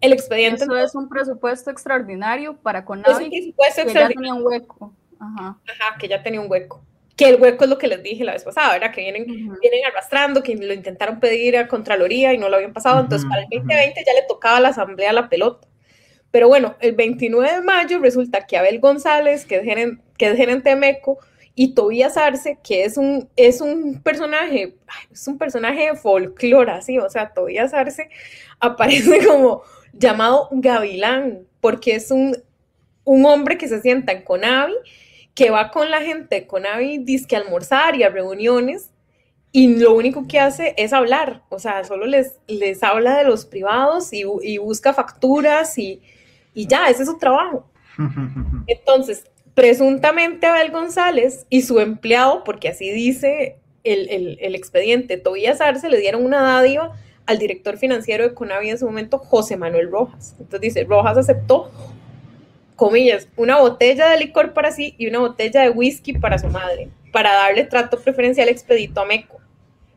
El 0.00 0.12
expediente 0.12 0.64
Eso 0.64 0.76
es 0.76 0.94
un 0.94 1.08
presupuesto 1.08 1.70
extraordinario 1.70 2.56
para 2.56 2.80
es 2.80 2.84
un 2.84 3.02
Conavi 3.02 3.30
presupuesto 3.30 3.82
que 3.86 3.94
ya 3.94 4.06
extraordinario. 4.06 4.16
tenía 4.16 4.34
un 4.34 4.46
hueco. 4.46 4.92
Ajá. 5.20 5.58
Ajá, 5.68 5.98
que 5.98 6.08
ya 6.08 6.22
tenía 6.22 6.40
un 6.40 6.50
hueco. 6.50 6.82
Que 7.16 7.28
el 7.28 7.40
hueco 7.40 7.64
es 7.64 7.70
lo 7.70 7.78
que 7.78 7.86
les 7.86 8.02
dije 8.02 8.24
la 8.24 8.32
vez 8.32 8.42
pasada, 8.42 8.72
¿verdad? 8.72 8.92
Que 8.92 9.02
vienen, 9.02 9.22
Ujú. 9.22 9.60
vienen 9.60 9.84
arrastrando, 9.86 10.42
que 10.42 10.56
lo 10.56 10.72
intentaron 10.72 11.20
pedir 11.20 11.56
a 11.56 11.68
Contraloría 11.68 12.32
y 12.32 12.38
no 12.38 12.48
lo 12.48 12.56
habían 12.56 12.72
pasado. 12.72 12.98
Entonces, 13.00 13.24
Ujú, 13.26 13.30
para 13.30 13.42
el 13.42 13.48
ujú. 13.48 13.58
2020 13.68 14.02
ya 14.04 14.14
le 14.14 14.26
tocaba 14.26 14.56
a 14.56 14.60
la 14.60 14.68
Asamblea 14.70 15.12
la 15.12 15.28
pelota. 15.28 15.68
Pero 16.32 16.48
bueno, 16.48 16.74
el 16.80 16.92
29 16.92 17.56
de 17.56 17.60
mayo 17.60 18.00
resulta 18.00 18.46
que 18.46 18.56
Abel 18.56 18.80
González, 18.80 19.44
que 19.44 19.56
es 19.56 19.64
gerente, 19.64 20.02
que 20.16 20.30
es 20.30 20.36
gerente 20.36 20.70
de 20.70 20.76
MECO, 20.76 21.18
y 21.54 21.74
Tobías 21.74 22.16
Arce, 22.16 22.58
que 22.64 22.84
es 22.84 22.96
un, 22.96 23.28
es 23.36 23.60
un 23.60 24.00
personaje, 24.02 24.74
es 25.12 25.28
un 25.28 25.36
personaje 25.36 25.88
de 25.88 25.94
folclore, 25.94 26.72
así, 26.72 26.98
o 26.98 27.08
sea, 27.10 27.34
Tobías 27.34 27.74
Arce 27.74 28.08
aparece 28.58 29.24
como 29.26 29.62
llamado 29.92 30.48
Gavilán, 30.50 31.46
porque 31.60 31.96
es 31.96 32.10
un, 32.10 32.34
un 33.04 33.26
hombre 33.26 33.58
que 33.58 33.68
se 33.68 33.82
sienta 33.82 34.12
en 34.12 34.22
Conavi, 34.22 34.72
que 35.34 35.50
va 35.50 35.70
con 35.70 35.90
la 35.90 36.00
gente 36.00 36.36
de 36.36 36.46
Conavi, 36.46 36.98
disque 36.98 37.36
a 37.36 37.40
almorzar 37.40 37.94
y 37.94 38.04
a 38.04 38.08
reuniones, 38.08 38.88
y 39.54 39.76
lo 39.76 39.92
único 39.92 40.26
que 40.26 40.40
hace 40.40 40.74
es 40.78 40.94
hablar, 40.94 41.42
o 41.50 41.58
sea, 41.58 41.84
solo 41.84 42.06
les, 42.06 42.38
les 42.46 42.82
habla 42.82 43.18
de 43.18 43.24
los 43.24 43.44
privados 43.44 44.14
y, 44.14 44.24
y 44.40 44.56
busca 44.56 44.94
facturas 44.94 45.76
y, 45.76 46.00
y 46.54 46.66
ya, 46.66 46.88
ese 46.88 47.02
es 47.02 47.08
su 47.08 47.18
trabajo. 47.18 47.66
Entonces, 48.66 49.24
presuntamente 49.54 50.46
Abel 50.46 50.70
González 50.70 51.46
y 51.50 51.62
su 51.62 51.78
empleado, 51.80 52.42
porque 52.44 52.68
así 52.68 52.90
dice 52.90 53.56
el, 53.84 54.08
el- 54.10 54.38
el 54.40 54.54
expediente, 54.54 55.16
Tobías 55.18 55.60
Arce, 55.60 55.88
le 55.88 55.98
dieron 55.98 56.24
una 56.24 56.40
dádiva 56.42 56.96
al 57.26 57.38
director 57.38 57.76
financiero 57.78 58.24
de 58.28 58.34
Conavi 58.34 58.70
en 58.70 58.78
su 58.78 58.86
momento, 58.86 59.18
José 59.18 59.56
Manuel 59.56 59.90
Rojas. 59.90 60.34
Entonces 60.38 60.60
dice, 60.60 60.84
Rojas 60.84 61.16
aceptó, 61.18 61.70
comillas, 62.76 63.28
una 63.36 63.58
botella 63.60 64.08
de 64.08 64.18
licor 64.18 64.52
para 64.52 64.72
sí 64.72 64.94
y 64.98 65.06
una 65.06 65.20
botella 65.20 65.62
de 65.62 65.70
whisky 65.70 66.14
para 66.14 66.38
su 66.38 66.48
madre, 66.48 66.88
para 67.12 67.32
darle 67.32 67.64
trato 67.64 68.00
preferencial 68.00 68.48
expedito 68.48 69.00
a 69.00 69.04
Meco. 69.06 69.38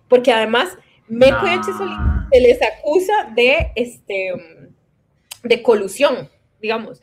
Porque 0.07 0.31
además, 0.31 0.69
Meco 1.07 1.45
y 1.45 1.49
H. 1.49 1.63
Solís 1.77 1.95
Ah, 1.97 2.27
se 2.31 2.39
les 2.41 2.59
acusa 2.61 3.13
de, 3.35 3.71
este, 3.75 4.33
de 5.43 5.61
colusión, 5.63 6.29
digamos, 6.65 6.99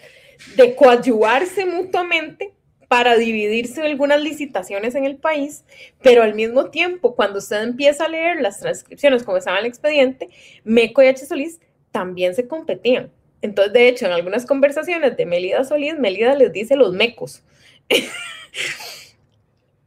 de 0.57 0.75
coadyuvarse 0.75 1.65
mutuamente 1.65 2.53
para 2.89 3.17
dividirse 3.17 3.81
algunas 3.81 4.21
licitaciones 4.21 4.97
en 4.97 5.05
el 5.05 5.17
país, 5.17 5.65
pero 6.03 6.25
al 6.25 6.35
mismo 6.35 6.71
tiempo, 6.71 7.15
cuando 7.15 7.39
usted 7.39 7.63
empieza 7.63 8.07
a 8.07 8.09
leer 8.09 8.43
las 8.43 8.59
transcripciones 8.59 9.23
como 9.23 9.37
estaba 9.37 9.61
el 9.61 9.67
expediente, 9.67 10.29
Meco 10.65 11.01
y 11.01 11.07
H. 11.07 11.25
Solís 11.27 11.61
también 11.93 12.35
se 12.35 12.49
competían. 12.49 13.13
Entonces, 13.41 13.73
de 13.73 13.89
hecho, 13.89 14.07
en 14.07 14.13
algunas 14.13 14.47
conversaciones 14.47 15.17
de 15.17 15.27
Melida 15.27 15.65
Solís, 15.65 15.97
Melida 15.97 16.35
les 16.35 16.53
dice 16.53 16.75
los 16.75 16.93
mecos. 16.93 17.45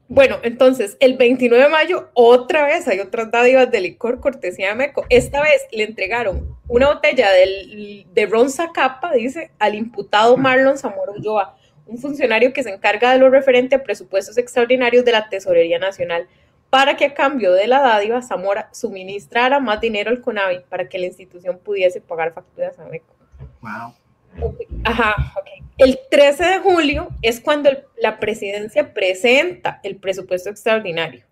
Bueno, 0.07 0.37
entonces, 0.43 0.97
el 0.99 1.17
29 1.17 1.63
de 1.63 1.69
mayo, 1.69 2.09
otra 2.13 2.65
vez 2.65 2.87
hay 2.87 2.99
otras 2.99 3.31
dádivas 3.31 3.71
de 3.71 3.81
licor 3.81 4.19
cortesía 4.19 4.69
de 4.69 4.75
Meco. 4.75 5.03
Esta 5.09 5.41
vez 5.41 5.65
le 5.71 5.83
entregaron 5.83 6.55
una 6.67 6.93
botella 6.93 7.31
del- 7.31 8.05
de 8.13 8.25
ron 8.27 8.51
Zacapa, 8.51 9.13
dice, 9.13 9.49
al 9.57 9.73
imputado 9.73 10.37
Marlon 10.37 10.77
Zamora 10.77 11.11
Ulloa, 11.11 11.57
un 11.87 11.97
funcionario 11.97 12.53
que 12.53 12.61
se 12.63 12.69
encarga 12.71 13.13
de 13.13 13.19
lo 13.19 13.29
referente 13.31 13.75
a 13.75 13.83
presupuestos 13.83 14.37
extraordinarios 14.37 15.05
de 15.05 15.11
la 15.11 15.27
Tesorería 15.27 15.79
Nacional, 15.79 16.27
para 16.69 16.97
que 16.97 17.05
a 17.05 17.13
cambio 17.13 17.53
de 17.53 17.67
la 17.67 17.79
dádiva 17.79 18.21
Zamora 18.21 18.69
suministrara 18.73 19.59
más 19.59 19.81
dinero 19.81 20.11
al 20.11 20.21
CONAVI 20.21 20.61
para 20.69 20.87
que 20.87 20.99
la 20.99 21.05
institución 21.07 21.57
pudiese 21.57 21.99
pagar 22.01 22.33
facturas 22.33 22.77
a 22.79 22.85
Meco. 22.85 23.15
wow. 23.61 23.93
Ajá, 24.83 25.15
ok. 25.37 25.65
El 25.77 25.99
13 26.09 26.45
de 26.45 26.59
julio 26.59 27.09
es 27.21 27.41
cuando 27.41 27.69
la 27.97 28.19
presidencia 28.19 28.93
presenta 28.93 29.79
el 29.83 29.97
presupuesto 29.97 30.49
extraordinario. 30.49 31.25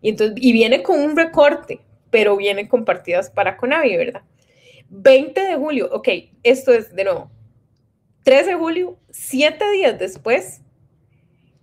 Y, 0.00 0.10
entonces, 0.10 0.36
y 0.40 0.52
viene 0.52 0.82
con 0.82 1.00
un 1.00 1.16
recorte, 1.16 1.80
pero 2.10 2.36
viene 2.36 2.68
con 2.68 2.84
partidas 2.84 3.30
para 3.30 3.56
Conavi, 3.56 3.96
¿verdad? 3.96 4.22
20 4.90 5.40
de 5.40 5.56
julio, 5.56 5.88
ok, 5.92 6.08
esto 6.42 6.72
es 6.72 6.94
de 6.94 7.04
nuevo. 7.04 7.30
13 8.22 8.50
de 8.50 8.54
julio, 8.56 8.98
siete 9.10 9.68
días 9.70 9.98
después, 9.98 10.60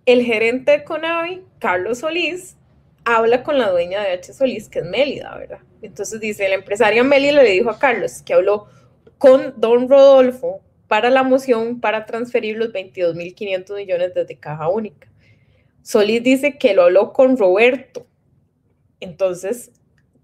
el 0.05 0.23
gerente 0.23 0.71
de 0.71 0.84
Conavi, 0.84 1.43
Carlos 1.60 1.99
Solís, 1.99 2.58
habla 3.05 3.43
con 3.43 3.58
la 3.58 3.69
dueña 3.69 4.01
de 4.01 4.10
H. 4.10 4.34
Solís, 4.34 4.67
que 4.67 4.79
es 4.79 4.86
Mélida, 4.86 5.36
¿verdad? 5.38 5.60
Entonces 5.81 6.19
dice, 6.19 6.49
la 6.49 6.55
empresaria 6.55 7.03
Mélida 7.03 7.43
le 7.43 7.51
dijo 7.51 7.69
a 7.69 7.79
Carlos 7.79 8.21
que 8.23 8.34
habló 8.34 8.67
con 9.17 9.53
don 9.58 9.88
Rodolfo 9.89 10.62
para 10.88 11.10
la 11.10 11.24
moción 11.24 11.80
para 11.80 12.06
transferir 12.06 12.58
los 12.58 12.69
22.500 12.71 13.76
millones 13.76 14.13
desde 14.13 14.38
Caja 14.38 14.67
Única. 14.69 15.08
Solís 15.82 16.24
dice 16.24 16.58
que 16.58 16.74
lo 16.74 16.84
habló 16.84 17.13
con 17.13 17.38
Roberto. 17.38 18.08
Entonces, 19.00 19.71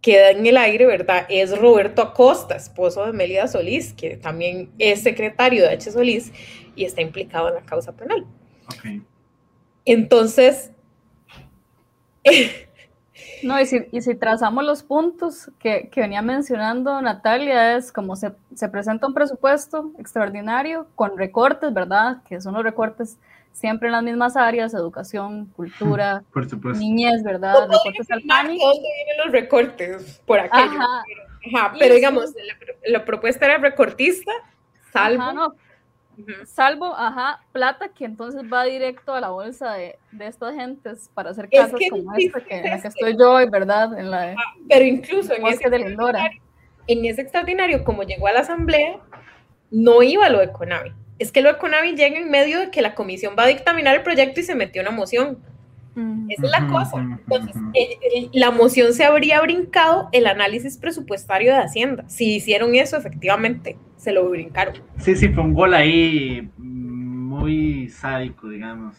queda 0.02 0.32
en 0.32 0.46
el 0.46 0.58
aire, 0.58 0.86
¿verdad? 0.86 1.26
Es 1.30 1.58
Roberto 1.58 2.02
Acosta, 2.02 2.56
esposo 2.56 3.06
de 3.06 3.14
Melida 3.14 3.48
Solís, 3.48 3.94
que 3.94 4.18
también 4.18 4.72
es 4.80 5.02
secretario 5.02 5.62
de 5.64 5.70
H. 5.70 5.92
Solís 5.92 6.32
y 6.76 6.86
está 6.86 7.02
implicado 7.02 7.50
en 7.50 7.56
la 7.56 7.62
causa 7.62 7.96
penal. 7.96 8.26
Ok. 8.66 9.04
Entonces, 9.86 10.72
No, 13.44 13.60
y 13.60 13.66
si, 13.66 13.86
y 13.92 14.02
si 14.02 14.16
trazamos 14.16 14.64
los 14.64 14.84
puntos 14.84 15.52
que, 15.60 15.90
que 15.90 16.02
venía 16.02 16.22
mencionando 16.22 17.02
Natalia, 17.02 17.76
es 17.78 17.92
como 17.92 18.16
se, 18.16 18.32
se 18.56 18.70
presenta 18.70 19.08
un 19.08 19.14
presupuesto 19.14 19.92
extraordinario 19.98 20.88
con 20.96 21.18
recortes, 21.18 21.74
¿verdad? 21.74 22.18
Que 22.28 22.40
son 22.42 22.54
los 22.54 22.64
recortes 22.64 23.18
siempre 23.54 23.88
en 23.90 23.94
las 23.94 24.04
mismas 24.04 24.38
áreas, 24.38 24.74
educación, 24.74 25.46
cultura, 25.56 26.24
Por 26.34 26.50
supuesto. 26.50 26.80
niñez, 26.80 27.24
¿verdad? 27.24 27.68
no 27.68 27.74
Recortes 27.74 28.12
al 28.12 28.22
PANI. 28.24 28.58
de 28.58 28.64
dónde 28.64 28.90
vienen 28.96 29.18
los 29.26 29.32
recortes 29.32 30.22
por 30.26 30.40
aquello. 30.40 30.80
Ajá. 30.80 31.74
Pero 31.80 31.94
sí. 31.94 31.96
digamos, 32.00 32.26
la, 32.36 33.00
la 33.00 33.06
propuesta 33.06 33.46
era 33.46 33.58
recortista, 33.58 34.32
salvo. 34.94 35.22
Ajá, 35.24 35.34
no, 35.34 35.56
Salvo, 36.46 36.96
ajá, 36.96 37.44
plata 37.52 37.90
que 37.90 38.06
entonces 38.06 38.44
va 38.52 38.64
directo 38.64 39.14
a 39.14 39.22
la 39.22 39.30
bolsa 39.30 39.74
de, 39.74 39.98
de 40.12 40.28
estas 40.28 40.56
gentes 40.56 41.10
para 41.14 41.32
hacer 41.32 41.48
Es 41.52 41.62
casas 41.62 41.80
que 41.80 41.90
como 41.90 42.14
esta, 42.16 42.42
que, 42.42 42.60
es 42.60 42.66
en 42.66 42.72
la 42.72 42.82
que 42.82 42.88
estoy 42.88 43.18
yo 43.18 43.34
hoy, 43.34 43.50
¿verdad? 43.50 43.98
En 43.98 44.12
la 44.12 44.22
de 44.22 44.36
Pero 44.68 44.86
incluso 44.86 45.34
en 45.34 45.46
ese, 45.46 45.56
Bosque 45.56 45.70
de 45.70 45.80
Lindora. 45.80 46.30
en 46.88 47.06
ese 47.06 47.22
extraordinario, 47.22 47.84
como 47.84 48.04
llegó 48.04 48.28
a 48.28 48.34
la 48.34 48.42
asamblea, 48.42 49.00
no 49.72 50.04
iba 50.04 50.30
lo 50.30 50.40
de 50.40 50.52
Conavi. 50.52 50.92
Es 51.20 51.32
que 51.32 51.42
lo 51.42 51.54
de 51.54 51.60
Conavi 51.60 51.96
llega 51.96 52.18
en 52.18 52.30
medio 52.30 52.60
de 52.60 52.72
que 52.72 52.82
la 52.82 52.96
comisión 52.96 53.36
va 53.38 53.44
a 53.44 53.48
dictaminar 53.48 53.96
el 53.96 54.04
proyecto 54.04 54.40
y 54.40 54.44
se 54.44 54.56
metió 54.56 54.82
una 54.82 54.92
moción. 54.92 55.40
Esa 56.30 56.46
es 56.46 56.52
la 56.52 56.68
cosa. 56.68 56.98
Entonces, 57.00 57.56
ujú. 57.56 57.72
el- 57.74 58.24
el- 58.24 58.30
la 58.34 58.52
moción 58.52 58.94
se 58.94 59.04
habría 59.04 59.42
brincado 59.42 60.10
el 60.14 60.26
análisis 60.28 60.78
presupuestario 60.78 61.54
de 61.54 61.60
Hacienda. 61.60 62.06
Si 62.08 62.36
hicieron 62.36 62.76
eso, 62.76 62.98
efectivamente, 62.98 63.78
se 63.98 64.12
lo 64.12 64.30
brincaron. 64.30 64.76
Sí, 65.00 65.16
sí, 65.16 65.30
fue 65.30 65.44
un 65.44 65.54
gol 65.54 65.74
ahí 65.74 66.50
mm, 66.58 67.28
muy 67.28 67.90
sádico, 67.90 68.50
digamos. 68.50 68.96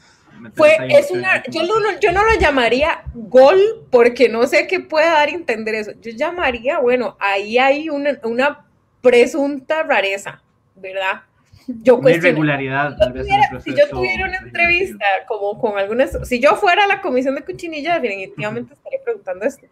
Fue, 0.54 0.72
es 0.88 1.10
una, 1.10 1.42
yo, 1.50 1.62
no, 1.62 1.78
lo- 1.78 2.00
yo 2.00 2.10
no 2.12 2.22
lo 2.24 2.38
llamaría 2.40 3.02
gol 3.14 3.58
porque 3.90 4.28
no 4.28 4.46
sé 4.46 4.66
qué 4.66 4.80
puede 4.80 5.06
dar 5.06 5.28
a 5.28 5.32
entender 5.32 5.74
eso. 5.76 5.92
Yo 6.00 6.10
llamaría, 6.10 6.78
bueno, 6.80 7.16
ahí 7.20 7.58
hay 7.58 7.88
una, 7.88 8.18
una 8.24 8.66
presunta 9.00 9.82
rareza, 9.82 10.42
¿verdad? 10.74 11.22
Yo 11.66 11.96
Una 11.96 12.10
irregularidad, 12.10 12.96
tal 12.96 13.12
vez, 13.12 13.26
en 13.26 13.34
el 13.34 13.42
Si 13.42 13.48
proceso. 13.50 13.76
yo 13.76 13.88
tuviera 13.90 14.26
una 14.26 14.38
entrevista 14.38 15.04
como 15.28 15.58
con 15.58 15.78
algunas, 15.78 16.18
si 16.28 16.40
yo 16.40 16.56
fuera 16.56 16.84
a 16.84 16.86
la 16.88 17.00
comisión 17.00 17.34
de 17.34 17.42
Cuchinilla, 17.42 17.98
definitivamente 17.98 18.74
estaría 18.74 19.00
preguntando 19.04 19.44
esto. 19.44 19.66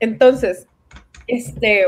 Entonces, 0.00 0.66
este, 1.26 1.86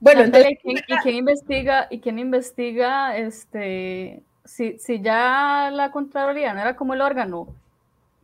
bueno, 0.00 0.22
entonces, 0.22 0.52
¿y 0.52 0.56
quién, 0.56 0.76
y 0.88 0.96
quién 1.02 1.14
investiga, 1.16 1.86
y 1.90 2.00
quién 2.00 2.18
investiga 2.18 3.16
este 3.16 4.22
si, 4.46 4.78
si 4.78 5.00
ya 5.00 5.70
la 5.72 5.90
Contraloría 5.90 6.54
no 6.54 6.60
era 6.60 6.76
como 6.76 6.94
el 6.94 7.00
órgano 7.00 7.48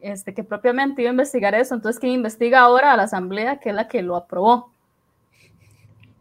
este, 0.00 0.34
que 0.34 0.42
propiamente 0.42 1.02
iba 1.02 1.10
a 1.10 1.12
investigar 1.12 1.54
eso, 1.54 1.74
entonces 1.74 2.00
quién 2.00 2.12
investiga 2.12 2.60
ahora 2.60 2.92
a 2.92 2.96
la 2.96 3.04
Asamblea, 3.04 3.60
que 3.60 3.68
es 3.70 3.74
la 3.74 3.88
que 3.88 4.02
lo 4.02 4.16
aprobó. 4.16 4.72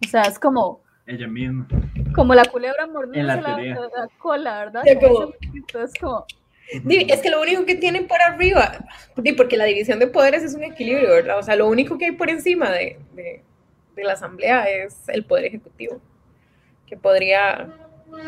O 0.04 0.08
sea, 0.08 0.24
es 0.24 0.38
como, 0.38 0.82
Ella 1.06 1.28
misma. 1.28 1.68
Como 2.14 2.34
la 2.36 2.46
culebra 2.46 2.88
mordiéndose 2.88 3.42
la 3.42 3.58
la, 3.58 3.80
la- 3.82 3.82
la 4.02 4.08
cola, 4.18 4.60
¿verdad? 4.60 4.84
Sí, 4.86 4.96
Como 4.96 5.34
es 5.84 5.94
como, 6.00 6.26
Es 7.10 7.20
que 7.22 7.30
lo 7.30 7.42
único 7.42 7.66
que 7.66 7.76
tienen 7.76 8.08
por 8.08 8.22
arriba, 8.22 8.78
porque 9.36 9.58
la 9.58 9.66
división 9.66 10.00
de 10.00 10.08
poderes 10.08 10.44
es 10.44 10.54
un 10.56 10.64
equilibrio, 10.64 11.10
¿verdad? 11.10 11.38
O 11.40 11.44
sea, 11.44 11.56
lo 11.56 11.68
único 11.68 11.98
que 11.98 12.06
hay 12.06 12.12
por 12.14 12.30
encima 12.30 12.70
de, 12.72 12.98
de- 13.14 13.42
de 13.96 14.04
la 14.04 14.14
asamblea 14.14 14.70
es 14.70 15.08
el 15.10 15.26
poder 15.26 15.46
ejecutivo, 15.46 16.00
que 16.88 16.96
podría, 16.96 17.68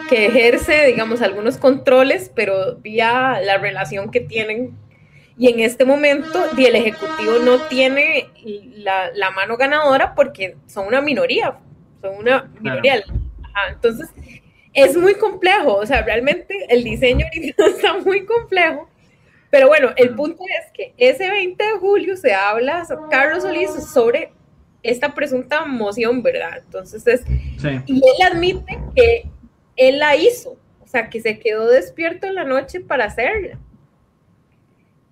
que 0.10 0.26
ejerce, 0.26 0.86
digamos, 0.88 1.22
algunos 1.22 1.58
controles, 1.58 2.30
pero 2.36 2.76
vía 2.76 3.39
la 3.41 3.58
relación 3.58 4.12
que 4.12 4.19
tienen. 4.19 4.78
Y 5.38 5.48
en 5.50 5.62
este 5.62 5.86
momento, 5.86 6.43
el 6.58 6.76
ejecutivo 6.76 7.39
no 7.43 7.58
tiene 7.67 8.30
la, 8.76 9.10
la 9.15 9.32
mano 9.32 9.56
ganadora 9.58 10.13
porque 10.15 10.58
son 10.67 10.86
una 10.88 11.02
minoría, 11.02 11.58
son 12.02 12.15
una 12.17 12.52
minoría. 12.60 13.04
Ajá, 13.53 13.73
entonces, 13.73 14.09
es 14.73 14.97
muy 14.97 15.15
complejo, 15.15 15.75
o 15.75 15.85
sea, 15.85 16.01
realmente 16.01 16.65
el 16.69 16.83
diseño 16.83 17.25
ahorita 17.33 17.65
está 17.67 17.97
muy 17.99 18.25
complejo, 18.25 18.89
pero 19.51 19.67
bueno, 19.67 19.91
el 19.97 20.15
punto 20.15 20.43
es 20.43 20.71
que 20.73 20.93
ese 20.97 21.29
20 21.29 21.63
de 21.63 21.71
julio 21.73 22.17
se 22.17 22.33
habla, 22.33 22.85
Carlos 23.11 23.43
Solís, 23.43 23.69
sobre 23.93 24.31
esta 24.81 25.13
presunta 25.13 25.65
moción, 25.65 26.23
¿verdad? 26.23 26.57
Entonces 26.65 27.05
es, 27.07 27.21
Sí. 27.59 27.79
y 27.85 27.97
él 27.97 28.27
admite 28.31 28.79
que 28.95 29.29
él 29.75 29.99
la 29.99 30.15
hizo, 30.15 30.57
o 30.81 30.87
sea, 30.87 31.09
que 31.09 31.21
se 31.21 31.37
quedó 31.39 31.69
despierto 31.69 32.25
en 32.27 32.35
la 32.35 32.43
noche 32.43 32.79
para 32.79 33.05
hacerla. 33.05 33.59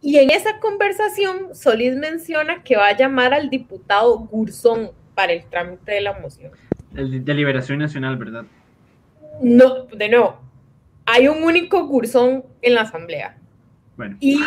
Y 0.02 0.18
en 0.18 0.32
esa 0.32 0.60
conversación, 0.60 1.54
Solís 1.56 1.96
menciona 1.96 2.64
que 2.64 2.76
va 2.76 2.88
a 2.88 2.98
llamar 2.98 3.36
al 3.36 3.52
diputado 3.52 4.18
Gurzón 4.18 4.92
para 5.14 5.34
el 5.34 5.46
trámite 5.46 5.92
de 5.92 6.02
la 6.02 6.14
moción. 6.18 6.52
El 6.96 7.24
de 7.24 7.34
Liberación 7.34 7.80
Nacional, 7.80 8.18
¿verdad? 8.18 8.46
No, 9.42 9.86
de 9.86 10.10
nuevo, 10.10 10.40
hay 11.06 11.28
un 11.28 11.44
único 11.44 11.88
Gurzón 11.88 12.44
en 12.62 12.76
la 12.76 12.82
asamblea. 12.82 13.38
Bueno. 13.98 14.18
Y 14.22 14.40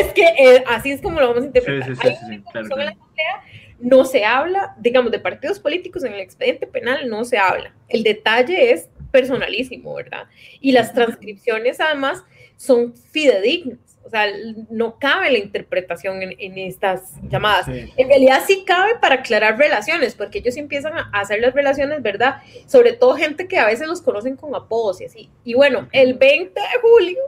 es 0.00 0.12
que 0.14 0.22
eh, 0.38 0.64
así 0.68 0.92
es 0.92 1.00
como 1.00 1.20
lo 1.20 1.28
vamos 1.28 1.44
a 1.44 1.46
interpretar. 1.46 1.88
sí, 1.88 1.94
sí, 2.00 2.08
Hay 2.08 2.14
sí, 2.14 2.18
un 2.22 2.26
sí, 2.28 2.34
único 2.34 2.50
claro, 2.50 2.68
Gurzón 2.68 2.80
en 2.80 2.86
la 2.86 2.92
asamblea, 2.92 3.42
no 3.80 4.04
se 4.04 4.24
habla, 4.24 4.74
digamos, 4.78 5.12
de 5.12 5.18
partidos 5.18 5.58
políticos 5.60 6.04
en 6.04 6.14
el 6.14 6.20
expediente 6.20 6.66
penal, 6.66 7.08
no 7.08 7.24
se 7.24 7.38
habla. 7.38 7.74
El 7.88 8.02
detalle 8.02 8.72
es 8.72 8.88
personalísimo, 9.10 9.94
¿verdad? 9.94 10.24
Y 10.60 10.72
las 10.72 10.92
transcripciones 10.92 11.80
además 11.80 12.24
son 12.56 12.94
fidedignas. 12.94 13.78
O 14.04 14.10
sea, 14.10 14.26
no 14.70 14.98
cabe 14.98 15.30
la 15.30 15.38
interpretación 15.38 16.22
en, 16.22 16.34
en 16.38 16.58
estas 16.58 17.14
llamadas. 17.28 17.66
Sí. 17.66 17.92
En 17.96 18.08
realidad 18.08 18.42
sí 18.46 18.64
cabe 18.66 18.96
para 19.00 19.16
aclarar 19.16 19.56
relaciones, 19.58 20.14
porque 20.14 20.38
ellos 20.38 20.56
empiezan 20.56 20.92
a 20.96 21.10
hacer 21.12 21.40
las 21.40 21.54
relaciones, 21.54 22.02
¿verdad? 22.02 22.42
Sobre 22.66 22.92
todo 22.92 23.16
gente 23.16 23.48
que 23.48 23.58
a 23.58 23.66
veces 23.66 23.88
los 23.88 24.02
conocen 24.02 24.36
con 24.36 24.54
apodos 24.54 25.00
y 25.00 25.06
así. 25.06 25.30
Y 25.42 25.54
bueno, 25.54 25.88
el 25.92 26.14
20 26.14 26.60
de 26.60 26.80
julio, 26.82 27.18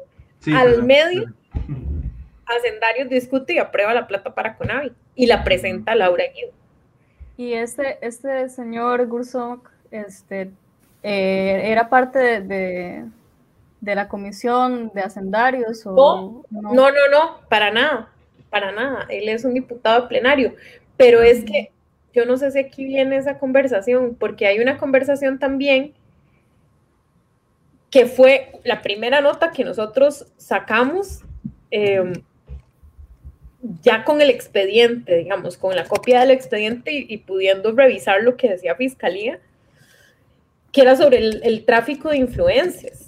Sí, 0.40 0.52
al 0.52 0.66
perdón. 0.68 0.86
medio. 0.86 1.32
Hacendarios 2.46 3.08
discute 3.08 3.54
y 3.54 3.58
aprueba 3.58 3.92
la 3.92 4.06
plata 4.06 4.32
para 4.34 4.56
Conavi 4.56 4.92
y 5.16 5.26
la 5.26 5.42
presenta 5.42 5.94
Laura 5.96 6.24
Guido. 6.32 6.52
Y 7.36 7.54
este, 7.54 7.98
este 8.00 8.48
señor 8.48 9.06
Gursok 9.08 9.68
este, 9.90 10.50
eh, 11.02 11.60
era 11.64 11.88
parte 11.88 12.18
de, 12.18 12.40
de, 12.40 13.04
de 13.80 13.94
la 13.94 14.08
comisión 14.08 14.90
de 14.94 15.02
hacendarios 15.02 15.86
o 15.86 16.44
No, 16.50 16.72
no, 16.72 16.90
no, 16.90 17.08
no, 17.10 17.40
para 17.48 17.70
nada, 17.70 18.10
para 18.50 18.72
nada. 18.72 19.06
Él 19.08 19.28
es 19.28 19.44
un 19.44 19.54
diputado 19.54 20.08
plenario, 20.08 20.54
pero 20.96 21.22
es 21.22 21.44
que 21.44 21.70
yo 22.12 22.24
no 22.24 22.36
sé 22.38 22.50
si 22.50 22.58
aquí 22.58 22.84
viene 22.84 23.16
esa 23.16 23.38
conversación, 23.38 24.16
porque 24.18 24.46
hay 24.46 24.58
una 24.58 24.78
conversación 24.78 25.38
también 25.38 25.92
que 27.90 28.06
fue 28.06 28.52
la 28.64 28.82
primera 28.82 29.20
nota 29.20 29.52
que 29.52 29.64
nosotros 29.64 30.26
sacamos 30.36 31.22
eh, 31.70 32.12
ya 33.82 34.04
con 34.04 34.20
el 34.20 34.30
expediente, 34.30 35.16
digamos, 35.16 35.56
con 35.56 35.74
la 35.74 35.84
copia 35.84 36.20
del 36.20 36.30
expediente 36.30 36.92
y, 36.92 37.06
y 37.08 37.18
pudiendo 37.18 37.72
revisar 37.72 38.22
lo 38.22 38.36
que 38.36 38.50
decía 38.50 38.74
Fiscalía, 38.74 39.40
que 40.72 40.82
era 40.82 40.96
sobre 40.96 41.18
el, 41.18 41.40
el 41.44 41.64
tráfico 41.64 42.10
de 42.10 42.18
influencias. 42.18 43.05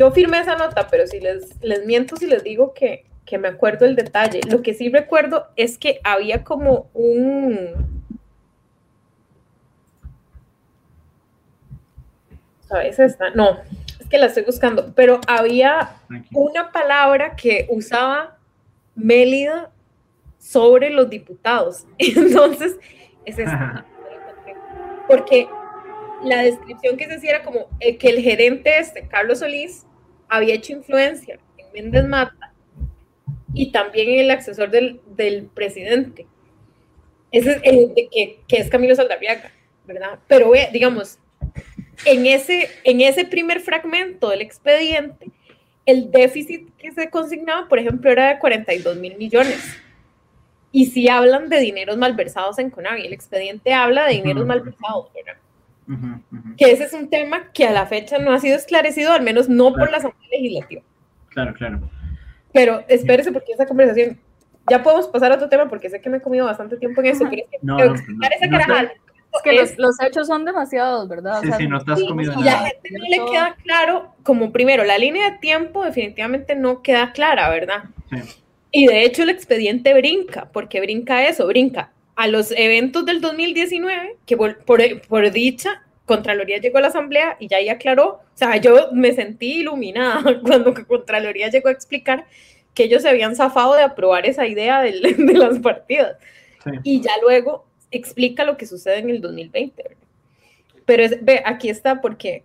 Yo 0.00 0.10
firmé 0.12 0.38
esa 0.38 0.56
nota, 0.56 0.88
pero 0.90 1.06
si 1.06 1.20
les, 1.20 1.62
les 1.62 1.84
miento 1.84 2.16
si 2.16 2.26
les 2.26 2.42
digo 2.42 2.72
que, 2.72 3.04
que 3.26 3.36
me 3.36 3.48
acuerdo 3.48 3.84
el 3.84 3.96
detalle. 3.96 4.40
Lo 4.48 4.62
que 4.62 4.72
sí 4.72 4.88
recuerdo 4.88 5.48
es 5.56 5.76
que 5.76 6.00
había 6.02 6.42
como 6.42 6.88
un... 6.94 8.02
¿Sabes 12.66 12.98
esta? 12.98 13.28
No, 13.34 13.60
es 14.00 14.08
que 14.08 14.16
la 14.16 14.24
estoy 14.24 14.44
buscando, 14.44 14.90
pero 14.94 15.20
había 15.26 15.96
una 16.32 16.72
palabra 16.72 17.36
que 17.36 17.66
usaba 17.68 18.38
Mélida 18.94 19.70
sobre 20.38 20.88
los 20.88 21.10
diputados. 21.10 21.84
Entonces, 21.98 22.78
es 23.26 23.38
esta. 23.38 23.84
Porque 25.06 25.46
la 26.24 26.40
descripción 26.40 26.96
que 26.96 27.04
se 27.06 27.16
hacía 27.16 27.30
era 27.32 27.42
como 27.42 27.68
eh, 27.80 27.98
que 27.98 28.08
el 28.08 28.22
gerente 28.22 28.78
este, 28.78 29.06
Carlos 29.06 29.40
Solís, 29.40 29.84
había 30.30 30.54
hecho 30.54 30.72
influencia 30.72 31.38
en 31.58 31.66
Méndez 31.74 32.06
Mata 32.06 32.52
y 33.52 33.72
también 33.72 34.08
en 34.08 34.20
el 34.20 34.30
asesor 34.30 34.70
del, 34.70 35.00
del 35.16 35.44
presidente. 35.46 36.26
Ese 37.32 37.50
es 37.52 37.60
el 37.64 37.94
de 37.94 38.08
que, 38.08 38.40
que 38.48 38.56
es 38.56 38.70
Camilo 38.70 38.94
Saldarriaga, 38.94 39.52
¿verdad? 39.86 40.18
Pero 40.26 40.50
ve, 40.50 40.68
digamos, 40.72 41.18
en 42.04 42.26
ese, 42.26 42.68
en 42.84 43.00
ese 43.00 43.24
primer 43.24 43.60
fragmento 43.60 44.30
del 44.30 44.40
expediente, 44.40 45.26
el 45.86 46.10
déficit 46.10 46.68
que 46.76 46.92
se 46.92 47.10
consignaba, 47.10 47.68
por 47.68 47.78
ejemplo, 47.78 48.10
era 48.10 48.28
de 48.34 48.38
42 48.38 48.96
mil 48.96 49.16
millones. 49.16 49.76
Y 50.72 50.86
si 50.86 51.08
hablan 51.08 51.48
de 51.48 51.58
dineros 51.58 51.96
malversados 51.96 52.58
en 52.58 52.70
Conavi, 52.70 53.06
el 53.06 53.12
expediente 53.12 53.72
habla 53.72 54.06
de 54.06 54.14
dineros 54.14 54.46
malversados, 54.46 55.12
¿verdad? 55.12 55.39
Que 56.56 56.70
ese 56.72 56.84
es 56.84 56.92
un 56.92 57.08
tema 57.10 57.50
que 57.52 57.66
a 57.66 57.70
la 57.72 57.86
fecha 57.86 58.18
no 58.18 58.32
ha 58.32 58.38
sido 58.38 58.56
esclarecido, 58.56 59.12
al 59.12 59.22
menos 59.22 59.48
no 59.48 59.66
por 59.70 59.88
Claro. 59.88 59.90
la 59.92 59.96
Asamblea 59.98 60.28
Legislativa. 60.30 60.82
Claro, 61.30 61.54
claro. 61.54 61.80
Pero 62.52 62.84
espérese 62.88 63.32
porque 63.32 63.52
esa 63.52 63.66
conversación, 63.66 64.18
ya 64.68 64.82
podemos 64.82 65.08
pasar 65.08 65.32
a 65.32 65.36
otro 65.36 65.48
tema 65.48 65.68
porque 65.68 65.88
sé 65.90 66.00
que 66.00 66.10
me 66.10 66.18
he 66.18 66.20
comido 66.20 66.46
bastante 66.46 66.76
tiempo 66.76 67.00
en 67.00 67.06
eso, 67.08 67.24
pero 67.30 67.42
es 67.42 67.48
que 67.50 67.58
No, 67.62 67.78
no, 67.78 67.84
explicar 67.94 68.30
no, 68.30 68.36
esa 68.36 68.66
no 68.66 68.90
Es 69.32 69.42
que 69.44 69.52
los, 69.52 69.70
es- 69.70 69.78
los 69.78 70.00
hechos 70.02 70.26
son 70.26 70.44
demasiados, 70.44 71.08
¿verdad? 71.08 71.38
O 71.38 71.42
Sí, 71.42 71.48
sea, 71.48 71.56
sí, 71.58 71.66
no 71.68 71.80
te 71.84 71.92
has 71.92 71.98
Sí, 72.00 72.08
comido 72.08 72.32
y 72.32 72.42
la 72.42 72.52
nada. 72.56 72.66
gente 72.66 72.88
no 72.90 73.04
le 73.08 73.30
queda 73.30 73.56
claro, 73.62 74.14
como 74.24 74.50
primero, 74.50 74.82
la 74.84 74.98
línea 74.98 75.30
de 75.30 75.38
tiempo 75.38 75.84
definitivamente 75.84 76.56
no 76.56 76.82
queda 76.82 77.12
clara, 77.12 77.48
¿verdad? 77.50 77.84
Sí. 78.10 78.16
Y 78.72 78.86
de 78.88 79.04
hecho 79.04 79.22
el 79.22 79.30
expediente 79.30 79.94
brinca, 79.94 80.48
porque 80.52 80.80
brinca 80.80 81.26
eso, 81.26 81.46
brinca 81.46 81.90
a 82.20 82.26
los 82.26 82.50
eventos 82.50 83.06
del 83.06 83.22
2019, 83.22 84.16
que 84.26 84.36
por, 84.36 84.58
por, 84.64 84.80
por 85.08 85.30
dicha, 85.30 85.82
Contraloría 86.04 86.58
llegó 86.58 86.76
a 86.76 86.82
la 86.82 86.88
Asamblea 86.88 87.36
y 87.40 87.48
ya 87.48 87.56
ahí 87.56 87.70
aclaró, 87.70 88.06
o 88.08 88.22
sea, 88.34 88.58
yo 88.58 88.90
me 88.92 89.12
sentí 89.12 89.60
iluminada 89.60 90.38
cuando 90.42 90.74
Contraloría 90.86 91.48
llegó 91.48 91.68
a 91.68 91.72
explicar 91.72 92.26
que 92.74 92.84
ellos 92.84 93.00
se 93.02 93.08
habían 93.08 93.34
zafado 93.36 93.74
de 93.74 93.82
aprobar 93.84 94.26
esa 94.26 94.46
idea 94.46 94.82
del- 94.82 95.00
de 95.26 95.32
las 95.34 95.58
partidas 95.60 96.16
Sí. 96.62 96.70
y 96.84 97.00
ya 97.00 97.12
luego 97.22 97.64
explica 97.90 98.44
lo 98.44 98.58
que 98.58 98.66
sucede 98.66 98.98
en 98.98 99.08
el 99.08 99.22
2020. 99.22 99.82
¿verdad? 99.82 99.96
Pero 100.84 101.02
es- 101.04 101.24
ve, 101.24 101.42
aquí 101.46 101.70
está 101.70 102.02
porque 102.02 102.42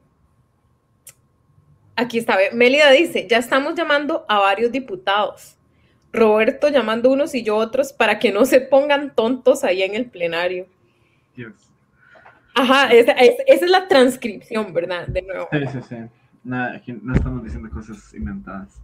aquí 1.98 2.18
está, 2.20 2.38
ve, 2.38 2.52
Mélida 2.54 2.92
dice, 2.92 3.28
ya 3.30 3.40
estamos 3.40 3.76
llamando 3.76 4.26
a 4.30 4.40
varios 4.40 4.72
diputados. 4.72 5.58
Roberto 6.16 6.70
llamando 6.70 7.12
unos 7.12 7.36
y 7.36 7.44
yo 7.44 7.56
otros 7.58 7.94
para 7.94 8.20
que 8.20 8.32
no 8.32 8.46
se 8.46 8.62
pongan 8.62 9.14
tontos 9.16 9.64
ahí 9.64 9.84
en 9.84 9.96
el 9.96 10.06
plenario. 10.06 10.68
Dios. 11.36 11.54
Ajá, 12.54 12.88
esa, 12.94 13.12
es- 13.14 13.36
esa 13.48 13.66
es 13.66 13.72
la 13.72 13.88
transcripción, 13.88 14.74
¿verdad? 14.74 15.08
De 15.08 15.22
nuevo. 15.22 15.48
Sí, 15.52 15.60
sí, 15.74 15.80
sí. 15.90 15.96
Nada, 16.44 16.76
aquí 16.78 16.94
no 17.02 17.14
estamos 17.16 17.44
diciendo 17.44 17.70
cosas 17.70 18.14
inventadas. 18.14 18.82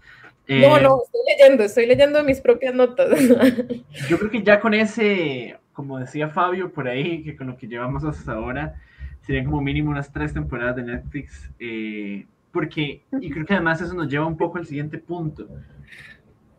No, 0.48 0.78
Eh, 0.78 0.82
no, 0.82 1.02
estoy 1.04 1.22
leyendo, 1.38 1.64
estoy 1.64 1.86
leyendo 1.86 2.24
mis 2.24 2.42
propias 2.42 2.74
notas. 2.74 3.10
Yo 4.10 4.18
creo 4.18 4.30
que 4.32 4.44
ya 4.44 4.60
con 4.60 4.74
ese, 4.74 5.58
como 5.72 6.00
decía 6.00 6.28
Fabio 6.30 6.74
por 6.74 6.88
ahí, 6.88 7.24
que 7.24 7.36
con 7.38 7.48
lo 7.48 7.56
que 7.58 7.68
llevamos 7.68 8.04
hasta 8.04 8.34
ahora, 8.34 8.76
serían 9.22 9.46
como 9.46 9.62
mínimo 9.62 9.92
unas 9.92 10.12
tres 10.12 10.34
temporadas 10.34 10.76
de 10.76 10.84
Netflix. 10.84 11.50
eh, 11.60 12.26
porque, 12.52 13.04
y 13.22 13.30
creo 13.32 13.46
que 13.46 13.54
además 13.54 13.80
eso 13.80 13.94
nos 13.94 14.10
lleva 14.10 14.26
un 14.26 14.36
poco 14.36 14.58
al 14.58 14.66
siguiente 14.66 14.98
punto. 14.98 15.48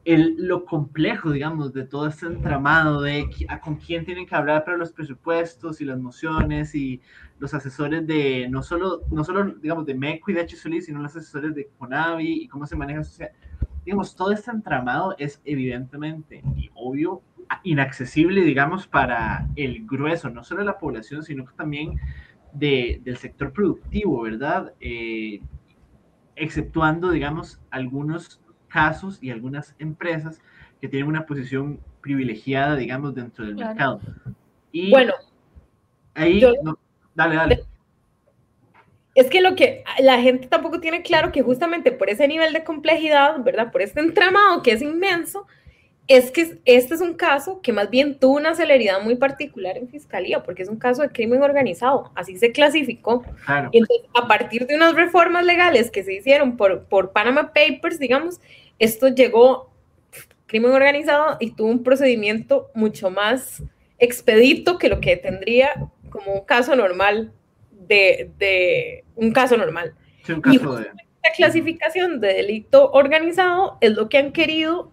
El, 0.05 0.35
lo 0.37 0.65
complejo, 0.65 1.31
digamos, 1.31 1.73
de 1.73 1.85
todo 1.85 2.09
este 2.09 2.27
entramado 2.27 3.03
de 3.03 3.29
a 3.49 3.61
con 3.61 3.77
quién 3.77 4.05
tienen 4.05 4.27
que 4.27 4.35
hablar 4.35 4.65
para 4.65 4.77
los 4.77 4.93
presupuestos 4.93 5.81
y 5.81 5.85
las 5.85 5.99
mociones 5.99 6.75
y 6.75 7.01
los 7.39 7.55
asesores 7.55 8.07
de, 8.07 8.49
no 8.51 8.63
solo, 8.63 9.03
no 9.11 9.23
solo 9.23 9.55
digamos, 9.61 9.87
de 9.87 9.95
MECO 9.95 10.31
y 10.31 10.35
de 10.35 10.41
H. 10.41 10.57
Solís, 10.57 10.87
sino 10.87 11.01
los 11.01 11.15
asesores 11.15 11.55
de 11.55 11.69
CONAVI 11.79 12.43
y 12.43 12.49
cómo 12.49 12.67
se 12.67 12.75
maneja 12.75 13.05
sea, 13.05 13.31
digamos, 13.85 14.15
todo 14.17 14.33
este 14.33 14.51
entramado 14.51 15.15
es 15.19 15.41
evidentemente 15.45 16.43
y 16.57 16.71
obvio 16.75 17.23
inaccesible, 17.65 18.43
digamos, 18.43 18.87
para 18.87 19.49
el 19.57 19.87
grueso, 19.87 20.31
no 20.31 20.45
solo 20.45 20.61
de 20.61 20.67
la 20.67 20.79
población, 20.79 21.23
sino 21.23 21.45
también 21.57 21.99
de, 22.53 23.01
del 23.05 23.17
sector 23.17 23.53
productivo, 23.53 24.23
¿verdad? 24.23 24.73
Eh, 24.81 25.41
exceptuando, 26.37 27.11
digamos, 27.11 27.61
algunos 27.71 28.41
casos 28.73 29.19
y 29.23 29.31
algunas 29.31 29.75
empresas 29.79 30.41
que 30.81 30.89
tienen 30.89 31.09
una 31.09 31.27
posición 31.27 31.79
privilegiada, 32.01 32.77
digamos, 32.77 33.15
dentro 33.15 33.45
del 33.45 33.55
Claro. 33.57 33.69
mercado. 33.71 34.01
Y 34.73 34.91
Bueno, 34.91 35.13
ahí, 36.15 36.41
yo- 36.41 36.55
no, 36.63 36.79
dale, 37.15 37.37
dale. 37.37 37.65
Es 39.15 39.29
que 39.29 39.43
lo 39.43 39.55
que 39.55 39.85
la 40.01 40.21
gente 40.23 40.47
tampoco 40.49 40.81
tiene 40.81 41.03
claro 41.03 41.33
que 41.33 41.43
justamente 41.43 41.93
por 41.93 42.09
ese 42.09 42.27
nivel 42.27 42.53
de 42.55 42.65
complejidad, 42.65 43.43
¿verdad? 43.45 43.71
Por 43.71 43.83
este 43.83 44.01
entramado 44.01 44.63
que 44.63 44.73
es 44.73 44.81
inmenso, 44.81 45.47
es 46.09 46.31
que 46.31 46.59
este 46.65 46.95
es 46.95 47.01
un 47.01 47.15
caso 47.15 47.61
que 47.63 47.73
más 47.73 47.91
bien 47.91 48.19
tuvo 48.19 48.37
una 48.37 48.55
celeridad 48.55 49.03
muy 49.03 49.15
particular 49.15 49.77
en 49.77 49.89
fiscalía, 49.89 50.43
porque 50.43 50.63
es 50.63 50.69
un 50.69 50.79
caso 50.79 51.03
de 51.03 51.11
crimen 51.11 51.43
organizado, 51.43 52.11
así 52.15 52.37
se 52.39 52.53
clasificó. 52.53 53.23
Claro, 53.45 53.69
Y 53.73 53.79
entonces, 53.79 54.07
a 54.15 54.27
partir 54.27 54.67
de 54.67 54.75
unas 54.75 54.95
reformas 54.95 55.45
legales 55.45 55.91
que 55.91 56.03
se 56.03 56.15
hicieron 56.15 56.57
por, 56.57 56.85
por 56.87 57.13
Panama 57.13 57.53
Papers, 57.53 57.99
digamos, 58.01 58.41
esto 58.83 59.09
llegó 59.09 59.71
crimen 60.47 60.73
organizado 60.73 61.37
y 61.41 61.53
tuvo 61.53 61.69
un 61.71 61.83
procedimiento 61.83 62.71
mucho 62.75 63.11
más 63.11 63.63
expedito 63.99 64.77
que 64.79 64.89
lo 64.89 65.01
que 65.01 65.17
tendría 65.17 65.71
como 66.11 66.33
un 66.35 66.45
caso 66.45 66.75
normal 66.77 67.33
de, 67.71 68.31
de 68.39 69.05
un 69.17 69.33
caso 69.33 69.57
normal. 69.57 69.95
sí, 70.25 70.33
un 70.33 70.39
y 70.41 70.59
caso 70.59 70.77
de... 70.77 70.85
La 71.25 71.31
clasificación 71.37 72.21
de 72.21 72.35
delito 72.35 72.91
organizado 72.91 73.79
es 73.81 73.93
lo 73.93 74.09
que 74.09 74.19
han 74.19 74.33
querido 74.33 74.91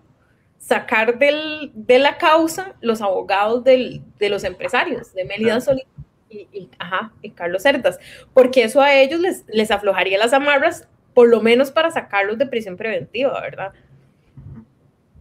sacar 0.59 1.17
del- 1.17 1.71
de 1.73 1.97
la 1.97 2.17
causa 2.17 2.75
los 2.81 3.01
abogados 3.01 3.63
del- 3.63 4.01
de 4.19 4.29
los 4.29 4.43
empresarios, 4.43 5.13
de 5.13 5.25
Melida. 5.25 5.59
Solís 5.59 5.85
y, 6.29 6.47
y- 6.53 6.69
ajá, 6.77 7.11
y 7.23 7.31
Carlos 7.31 7.63
Cerdas, 7.63 7.97
porque 8.33 8.63
eso 8.63 8.79
a 8.81 8.93
ellos 8.93 9.19
les, 9.19 9.43
les 9.47 9.71
aflojaría 9.71 10.19
las 10.19 10.31
amarras, 10.33 10.87
por 11.19 11.27
lo 11.27 11.41
menos 11.41 11.69
para 11.69 11.91
sacarlos 11.91 12.37
de 12.37 12.45
prisión 12.45 12.77
preventiva, 12.77 13.41
¿verdad? 13.41 13.73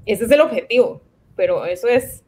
Ese 0.07 0.27
es 0.27 0.31
el 0.31 0.41
objetivo, 0.41 1.03
pero 1.35 1.65
eso 1.67 1.89
es... 1.89 2.23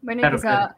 Bueno, 0.00 0.20
Claro, 0.20 0.36
quizá, 0.36 0.48
claro. 0.48 0.74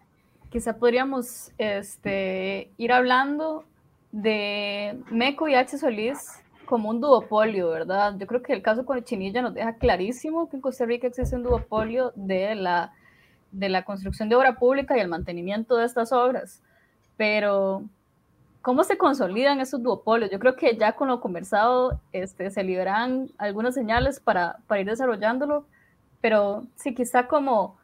quizá 0.50 0.76
podríamos 0.78 1.52
este, 1.59 2.72
ir 2.76 2.90
hablando 2.90 3.66
de 4.11 4.98
Meco 5.12 5.46
y 5.46 5.54
H. 5.54 5.78
Solís 5.78 6.42
como 6.64 6.90
un 6.90 7.00
duopolio, 7.00 7.70
¿verdad? 7.70 8.16
Yo 8.18 8.26
creo 8.26 8.42
que 8.42 8.52
el 8.52 8.62
caso 8.62 8.85
con 8.85 9.04
Chinilla 9.04 9.42
nos 9.42 9.54
deja 9.54 9.76
clarísimo 9.76 10.50
que 10.50 10.57
en 10.57 10.62
Costa 10.62 10.87
Rica 10.87 11.07
existe 11.07 11.37
un 11.37 11.44
duopolio 11.44 12.11
de 12.16 12.57
la, 12.57 12.92
de 13.52 13.68
la 13.68 13.85
construcción 13.85 14.28
de 14.28 14.35
obra 14.35 14.57
pública 14.57 14.96
y 14.96 15.00
el 15.00 15.07
mantenimiento 15.07 15.76
de 15.76 15.85
estas 15.85 16.11
obras. 16.11 16.64
Pero, 17.16 17.85
¿cómo 18.64 18.83
se 18.83 18.96
consolidan 18.96 19.61
esos 19.61 19.83
duopolios? 19.83 20.31
Yo 20.31 20.38
creo 20.38 20.57
que 20.57 20.74
ya 20.79 20.92
con 20.92 21.09
lo 21.09 21.20
conversado 21.20 22.00
este, 22.12 22.50
se 22.50 22.64
liberan 22.64 23.31
algunas 23.37 23.74
señales 23.74 24.20
para, 24.20 24.57
para 24.66 24.81
ir 24.81 24.87
desarrollándolo, 24.87 25.66
pero 26.22 26.64
sí, 26.74 26.94
quizá 26.94 27.27
como 27.27 27.77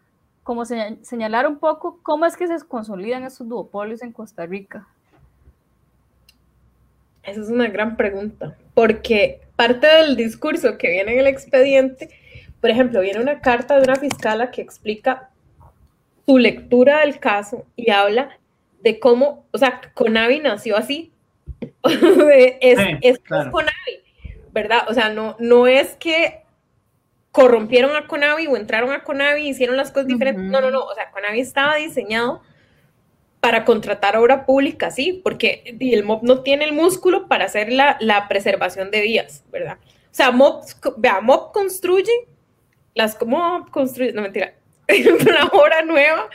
como 0.43 0.65
señal- 0.65 0.99
señalar 1.05 1.47
un 1.47 1.59
poco 1.59 2.01
cómo 2.03 2.25
es 2.25 2.35
que 2.35 2.49
se 2.49 2.67
consolidan 2.67 3.25
esos 3.25 3.47
duopolios 3.47 4.03
en 4.03 4.11
Costa 4.11 4.47
Rica. 4.47 4.89
Esa 7.23 7.43
es 7.43 7.51
una 7.51 7.69
gran 7.69 7.95
pregunta, 7.99 8.57
porque 8.73 9.43
parte 9.57 9.87
del 9.87 10.17
discurso 10.17 10.79
que 10.79 10.89
viene 10.89 11.13
en 11.13 11.19
el 11.21 11.27
expediente, 11.27 12.09
por 12.63 12.71
ejemplo, 12.71 13.03
viene 13.03 13.21
una 13.21 13.41
carta 13.41 13.77
de 13.77 13.83
una 13.83 13.97
fiscala 13.97 14.51
que 14.51 14.63
explica 14.63 15.29
su 16.25 16.39
lectura 16.39 17.01
del 17.01 17.21
caso 17.21 17.67
y 17.77 17.91
habla 17.91 18.31
de 18.83 18.99
cómo, 18.99 19.47
o 19.53 19.59
sea, 19.59 19.81
Conavi 19.95 20.41
nació 20.41 20.77
así. 20.77 21.13
es, 21.83 22.79
Sí, 22.79 22.99
es 23.03 23.19
claro. 23.21 23.51
Conavi, 23.51 24.03
¿verdad? 24.53 24.85
O 24.89 24.95
sea, 24.95 25.11
no, 25.11 25.37
no 25.39 25.67
es 25.67 25.95
que 25.97 26.43
corrompieron 27.33 27.97
a 27.97 28.07
Conavi 28.07 28.47
o 28.47 28.57
entraron 28.57 28.93
a 28.93 29.05
Conavi 29.05 29.43
y 29.43 29.49
hicieron 29.51 29.77
las 29.77 29.91
cosas 29.93 30.09
diferentes. 30.09 30.45
No, 30.45 30.61
no, 30.61 30.71
no. 30.71 30.85
O 30.85 30.95
sea, 30.95 31.11
Conavi 31.11 31.41
estaba 31.41 31.77
diseñado 31.77 32.43
para 33.41 33.65
contratar 33.65 34.17
obra 34.17 34.45
pública, 34.45 34.91
sí, 34.91 35.21
porque 35.25 35.77
el 35.81 36.05
MOP 36.05 36.23
no 36.23 36.43
tiene 36.43 36.65
el 36.65 36.73
músculo 36.73 37.27
para 37.27 37.47
hacer 37.47 37.73
la, 37.73 37.97
la 38.01 38.29
preservación 38.29 38.91
de 38.91 39.01
vías, 39.01 39.45
¿verdad? 39.51 39.79
O 39.83 40.15
sea, 40.15 40.31
MOP, 40.31 40.65
vea, 40.99 41.21
MOP 41.21 41.53
construye 41.53 42.13
las 42.95 43.15
como 43.15 43.67
construye, 43.71 44.13
no 44.13 44.23
mentira, 44.23 44.55
la 44.89 45.47
obra 45.53 45.83
nueva, 45.83 46.29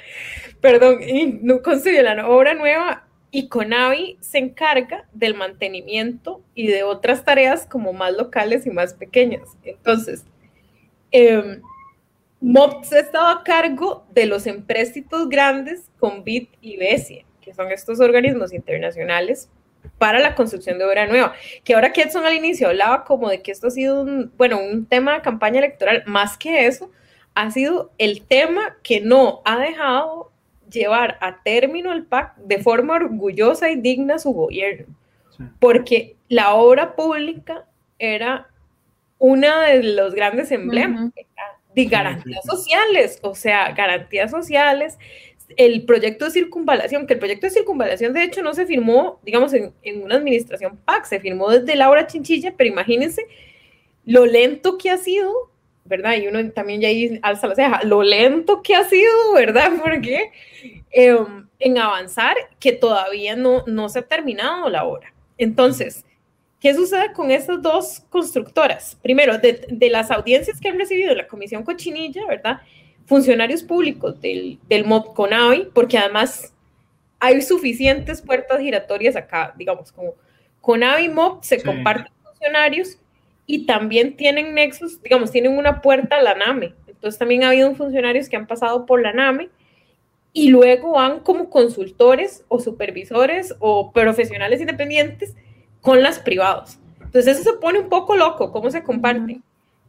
perdón, 0.66 0.98
construye 1.62 2.02
la 2.02 2.28
obra 2.28 2.56
nueva 2.56 3.06
y 3.30 3.50
Conavi 3.50 4.18
se 4.20 4.40
encarga 4.40 5.08
del 5.14 5.36
mantenimiento 5.36 6.42
y 6.56 6.66
de 6.66 6.82
otras 6.82 7.24
tareas 7.24 7.68
como 7.68 7.94
más 7.94 8.14
locales 8.14 8.66
y 8.66 8.72
más 8.72 8.96
pequeñas. 8.96 9.48
Entonces, 9.64 10.26
eh, 11.12 11.62
MOPS 12.42 12.94
estaba 12.94 13.32
a 13.32 13.44
cargo 13.44 14.08
de 14.12 14.26
los 14.26 14.48
empréstitos 14.48 15.30
grandes 15.30 15.92
con 16.00 16.24
BIT 16.24 16.50
y 16.62 16.78
BESIE, 16.78 17.28
que 17.42 17.54
son 17.54 17.72
estos 17.72 18.00
organismos 18.00 18.52
internacionales 18.52 19.52
para 20.00 20.18
la 20.18 20.34
construcción 20.34 20.80
de 20.80 20.86
obra 20.86 21.06
nueva. 21.06 21.36
Que 21.64 21.76
ahora 21.76 21.94
que 21.94 22.02
Edson 22.02 22.26
al 22.26 22.34
inicio 22.34 22.70
hablaba 22.70 23.04
como 23.04 23.30
de 23.30 23.44
que 23.44 23.52
esto 23.52 23.68
ha 23.68 23.72
sido 23.72 24.02
un, 24.02 24.32
bueno, 24.36 24.60
un 24.60 24.88
tema 24.88 25.14
de 25.14 25.22
campaña 25.22 25.60
electoral, 25.60 26.02
más 26.08 26.40
que 26.40 26.66
eso, 26.66 26.90
ha 27.36 27.52
sido 27.52 27.92
el 28.00 28.24
tema 28.24 28.78
que 28.82 29.00
no 29.00 29.44
ha 29.46 29.60
dejado 29.60 30.32
llevar 30.70 31.18
a 31.22 31.42
término 31.44 31.94
el 31.94 32.06
PAC 32.06 32.36
de 32.38 32.60
forma 32.60 32.96
orgullosa 32.96 33.70
y 33.70 33.76
digna 33.78 34.20
su 34.20 34.32
gobierno 34.32 34.88
Sí. 35.38 35.44
porque 35.60 36.16
la 36.30 36.54
obra 36.56 36.96
pública 36.96 37.66
era 38.00 38.48
uno 39.18 39.60
de 39.60 39.84
los 39.84 40.14
grandes 40.16 40.50
emblemas 40.52 41.02
Ujú. 41.10 41.14
era 41.16 41.58
de 41.74 41.86
garantías 41.86 42.42
sí, 42.44 42.50
sí. 42.50 42.56
sociales, 42.56 43.20
o 43.22 43.36
sea, 43.36 43.72
garantías 43.74 44.32
sociales, 44.32 44.98
el 45.58 45.84
proyecto 45.84 46.26
de 46.26 46.32
circunvalación, 46.32 47.06
que 47.06 47.14
el 47.16 47.20
proyecto 47.20 47.48
de 47.48 47.52
circunvalación 47.52 48.14
de 48.14 48.24
hecho 48.24 48.42
no 48.44 48.54
se 48.54 48.66
firmó, 48.66 49.20
digamos, 49.24 49.54
en, 49.54 49.74
en 49.84 50.04
una 50.04 50.16
administración 50.16 50.78
PAC, 50.86 51.04
se 51.06 51.20
firmó 51.20 51.50
desde 51.50 51.76
Laura 51.76 52.08
Chinchilla, 52.08 52.54
pero 52.58 52.70
imagínense 52.70 53.26
lo 54.06 54.26
lento 54.26 54.78
que 54.78 54.90
ha 54.90 54.98
sido, 54.98 55.34
¿verdad? 55.86 56.16
Y 56.18 56.28
uno 56.28 56.52
también 56.52 56.82
ya 56.82 56.88
ahí 56.88 57.20
alza 57.22 57.48
la 57.48 57.56
ceja, 57.56 57.82
lo 57.84 58.02
lento 58.04 58.62
que 58.62 58.76
ha 58.76 58.84
sido, 58.84 59.34
¿verdad? 59.34 59.72
Porque 59.84 60.32
em, 60.92 61.48
en 61.60 61.78
avanzar 61.78 62.36
que 62.60 62.72
todavía 62.74 63.36
no, 63.36 63.64
no 63.68 63.88
se 63.90 64.00
ha 64.00 64.02
terminado 64.02 64.70
la 64.70 64.84
obra. 64.84 65.14
Entonces, 65.38 66.04
¿qué 66.60 66.74
sucede 66.74 67.14
con 67.14 67.30
estas 67.32 67.62
dos 67.62 68.02
constructoras? 68.10 68.98
Primero, 69.02 69.38
de, 69.38 69.66
de 69.70 69.90
las 69.90 70.10
audiencias 70.12 70.60
que 70.60 70.70
han 70.70 70.80
recibido 70.80 71.14
la 71.14 71.28
Comisión 71.28 71.64
Cochinilla, 71.64 72.26
¿verdad? 72.28 72.62
Funcionarios 73.06 73.62
públicos 73.62 74.20
del, 74.20 74.60
del 74.68 74.86
MOB 74.86 75.14
CONAVI, 75.14 75.70
porque 75.74 75.98
además 75.98 76.52
hay 77.20 77.42
suficientes 77.42 78.22
puertas 78.22 78.60
giratorias 78.60 79.16
acá, 79.16 79.54
digamos, 79.58 79.92
como 79.92 80.16
CONAVI 80.62 81.10
MOB 81.10 81.44
se 81.44 81.60
Sí. 81.60 81.66
comparten 81.66 82.12
funcionarios 82.24 82.98
y 83.46 83.66
también 83.66 84.16
tienen 84.16 84.54
nexos, 84.54 85.02
digamos, 85.02 85.32
tienen 85.32 85.58
una 85.58 85.82
puerta 85.82 86.18
a 86.18 86.24
la 86.24 86.36
NAME. 86.36 86.74
Entonces 86.88 87.20
también 87.20 87.44
ha 87.44 87.50
habido 87.50 87.74
funcionarios 87.76 88.30
que 88.30 88.36
han 88.36 88.48
pasado 88.48 88.86
por 88.86 89.02
la 89.02 89.14
NAME 89.14 89.50
y 90.34 90.50
luego 90.50 90.94
van 90.94 91.20
como 91.20 91.50
consultores 91.50 92.44
o 92.48 92.60
supervisores 92.60 93.56
o 93.60 93.92
profesionales 93.92 94.60
independientes 94.60 95.36
con 95.82 96.02
las 96.02 96.20
privados. 96.20 96.80
Entonces 97.00 97.38
eso 97.38 97.52
se 97.52 97.58
pone 97.60 97.80
un 97.80 97.90
poco 97.90 98.18
loco, 98.18 98.52
cómo 98.52 98.70
se 98.70 98.84
comparten. 98.84 99.44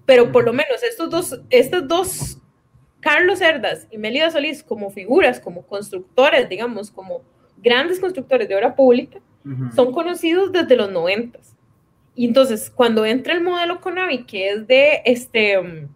Pero 0.04 0.30
por 0.30 0.44
lo 0.44 0.52
menos 0.52 0.82
estos 0.84 1.10
dos, 1.10 1.40
estos 1.50 1.88
dos, 1.88 2.38
Carlos 3.00 3.40
Cerdas 3.40 3.88
y 3.90 3.98
Melida 3.98 4.30
Solís, 4.30 4.62
como 4.62 4.90
figuras, 4.90 5.40
como 5.40 5.62
constructores, 5.62 6.48
digamos, 6.48 6.90
como 6.90 7.22
grandes 7.56 7.98
constructores 7.98 8.48
de 8.48 8.54
obra 8.54 8.76
pública, 8.76 9.18
son 9.74 9.92
conocidos 9.92 10.52
desde 10.52 10.76
los 10.76 10.90
noventas. 10.90 11.55
Y 12.16 12.24
entonces, 12.24 12.72
cuando 12.74 13.04
entra 13.04 13.34
el 13.34 13.42
modelo 13.42 13.80
CONAVI, 13.80 14.24
que 14.24 14.48
es 14.48 14.66
de, 14.66 15.02
este, 15.04 15.86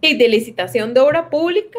de, 0.00 0.28
licitación 0.28 0.94
de 0.94 1.00
obra 1.00 1.28
pública, 1.28 1.78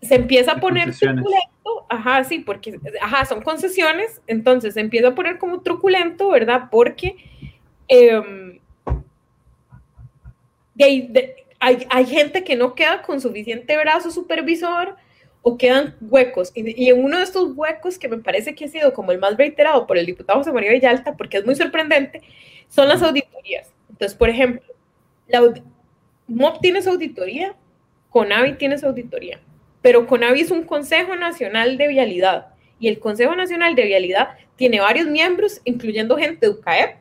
se 0.00 0.14
empieza 0.14 0.52
a 0.52 0.60
poner 0.60 0.96
truculento, 0.96 1.86
ajá, 1.90 2.24
sí, 2.24 2.38
porque, 2.38 2.80
ajá, 3.02 3.26
son 3.26 3.42
concesiones, 3.42 4.22
entonces 4.26 4.74
se 4.74 4.80
empieza 4.80 5.08
a 5.08 5.14
poner 5.14 5.36
como 5.36 5.60
truculento, 5.60 6.30
¿verdad? 6.30 6.68
Porque 6.70 7.16
em, 7.86 8.58
de 10.74 11.06
de- 11.10 11.36
hay, 11.60 11.86
hay 11.90 12.06
gente 12.06 12.42
que 12.42 12.56
no 12.56 12.74
queda 12.74 13.02
con 13.02 13.20
suficiente 13.20 13.76
brazo 13.76 14.10
supervisor 14.10 14.96
o 15.42 15.56
quedan 15.56 15.96
huecos. 16.00 16.52
Y, 16.54 16.88
en 16.88 17.04
uno 17.04 17.18
de 17.18 17.24
estos 17.24 17.52
huecos 17.54 17.98
que 17.98 18.08
me 18.08 18.18
parece 18.18 18.54
que 18.54 18.66
ha 18.66 18.68
sido 18.68 18.92
como 18.92 19.12
el 19.12 19.18
más 19.18 19.36
reiterado 19.36 19.86
por 19.86 19.96
el 19.98 20.06
diputado 20.06 20.38
José 20.40 20.52
María 20.52 20.72
Villalta, 20.72 21.16
porque 21.16 21.38
es 21.38 21.46
muy 21.46 21.54
sorprendente, 21.54 22.22
son 22.68 22.88
las 22.88 23.02
auditorías. 23.02 23.72
Entonces, 23.88 24.16
por 24.16 24.28
ejemplo, 24.28 24.62
la 25.28 25.42
MOP 26.26 26.60
tiene 26.60 26.82
su 26.82 26.90
auditoría, 26.90 27.54
CONAVI 28.10 28.54
tiene 28.54 28.78
su 28.78 28.86
auditoría, 28.86 29.40
pero 29.82 30.06
CONAVI 30.06 30.40
es 30.40 30.50
un 30.50 30.64
Consejo 30.64 31.16
Nacional 31.16 31.78
de 31.78 31.88
Vialidad 31.88 32.48
y 32.78 32.88
el 32.88 32.98
Consejo 32.98 33.34
Nacional 33.36 33.74
de 33.74 33.84
Vialidad 33.84 34.30
tiene 34.56 34.80
varios 34.80 35.06
miembros, 35.06 35.60
incluyendo 35.64 36.16
gente 36.16 36.46
de 36.46 36.52
UCAEP, 36.52 36.96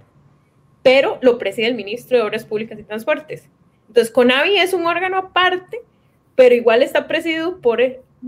pero 0.83 1.19
lo 1.21 1.37
preside 1.37 1.67
el 1.67 1.75
ministro 1.75 2.17
de 2.17 2.23
Obras 2.23 2.45
Públicas 2.45 2.79
y 2.79 2.83
Transportes. 2.83 3.49
Entonces, 3.87 4.13
CONAVI 4.13 4.57
es 4.57 4.73
un 4.73 4.85
órgano 4.85 5.17
aparte, 5.17 5.81
pero 6.35 6.55
igual 6.55 6.83
está 6.83 7.07
presidido 7.07 7.59
por 7.59 7.81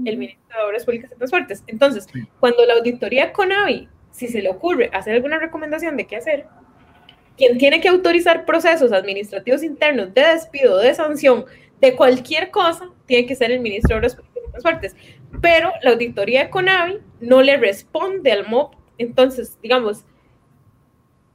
el, 0.05 0.17
ministro 0.17 0.57
de 0.57 0.63
Obras 0.63 0.85
Públicas 0.85 1.11
y 1.13 1.17
Transportes. 1.17 1.63
Entonces, 1.67 2.07
Sí. 2.11 2.21
cuando 2.39 2.65
la 2.65 2.75
auditoría 2.75 3.33
CONAVI, 3.33 3.89
si 4.11 4.27
se 4.27 4.41
le 4.41 4.49
ocurre 4.49 4.89
hacer 4.93 5.15
alguna 5.15 5.39
recomendación 5.39 5.97
de 5.97 6.05
qué 6.07 6.17
hacer, 6.17 6.45
quien 7.37 7.57
tiene 7.57 7.81
que 7.81 7.87
autorizar 7.87 8.45
procesos 8.45 8.91
administrativos 8.91 9.63
internos 9.63 10.13
de 10.13 10.21
despido, 10.21 10.77
de 10.77 10.93
sanción, 10.93 11.45
de 11.79 11.95
cualquier 11.95 12.51
cosa, 12.51 12.89
tiene 13.05 13.25
que 13.25 13.35
ser 13.35 13.51
el 13.51 13.59
ministro 13.59 13.95
de 13.95 13.97
Obras 13.99 14.15
Públicas 14.15 14.43
y 14.47 14.51
Transportes. 14.51 14.95
Pero 15.41 15.71
la 15.81 15.91
auditoría 15.91 16.49
CONAVI 16.49 16.99
no 17.21 17.41
le 17.41 17.57
responde 17.57 18.31
al 18.31 18.47
MOP. 18.47 18.75
Entonces, 18.97 19.57
digamos, 19.61 20.05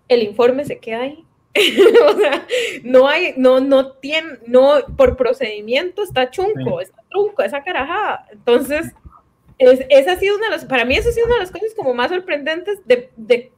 el 0.09 0.22
informe 0.22 0.64
se 0.64 0.78
queda 0.78 1.00
ahí. 1.00 1.26
o 2.07 2.18
sea, 2.18 2.46
no 2.84 3.09
hay, 3.09 3.34
no, 3.36 3.61
no 3.61 3.92
tiene, 3.92 4.38
no, 4.46 4.74
por 4.96 5.16
procedimiento 5.16 6.02
está 6.02 6.30
chunco, 6.30 6.80
está 6.80 7.02
trunco, 7.11 7.42
esa 7.42 7.62
carajada. 7.62 8.26
Entonces, 8.32 8.92
es, 9.59 9.84
esa 9.88 10.12
ha 10.12 10.16
sido 10.16 10.36
una 10.36 10.46
de 10.46 10.52
las, 10.52 10.64
para 10.64 10.84
mí 10.84 10.96
eso 10.96 11.09
ha 11.09 11.12
sido 11.12 11.26
una 11.26 11.36
de 11.36 11.42
las 11.42 11.50
cosas 11.50 11.74
como 11.74 11.94
más 11.94 12.11
sorprendentes 12.11 12.86
de, 12.86 13.11
de, 13.16 13.52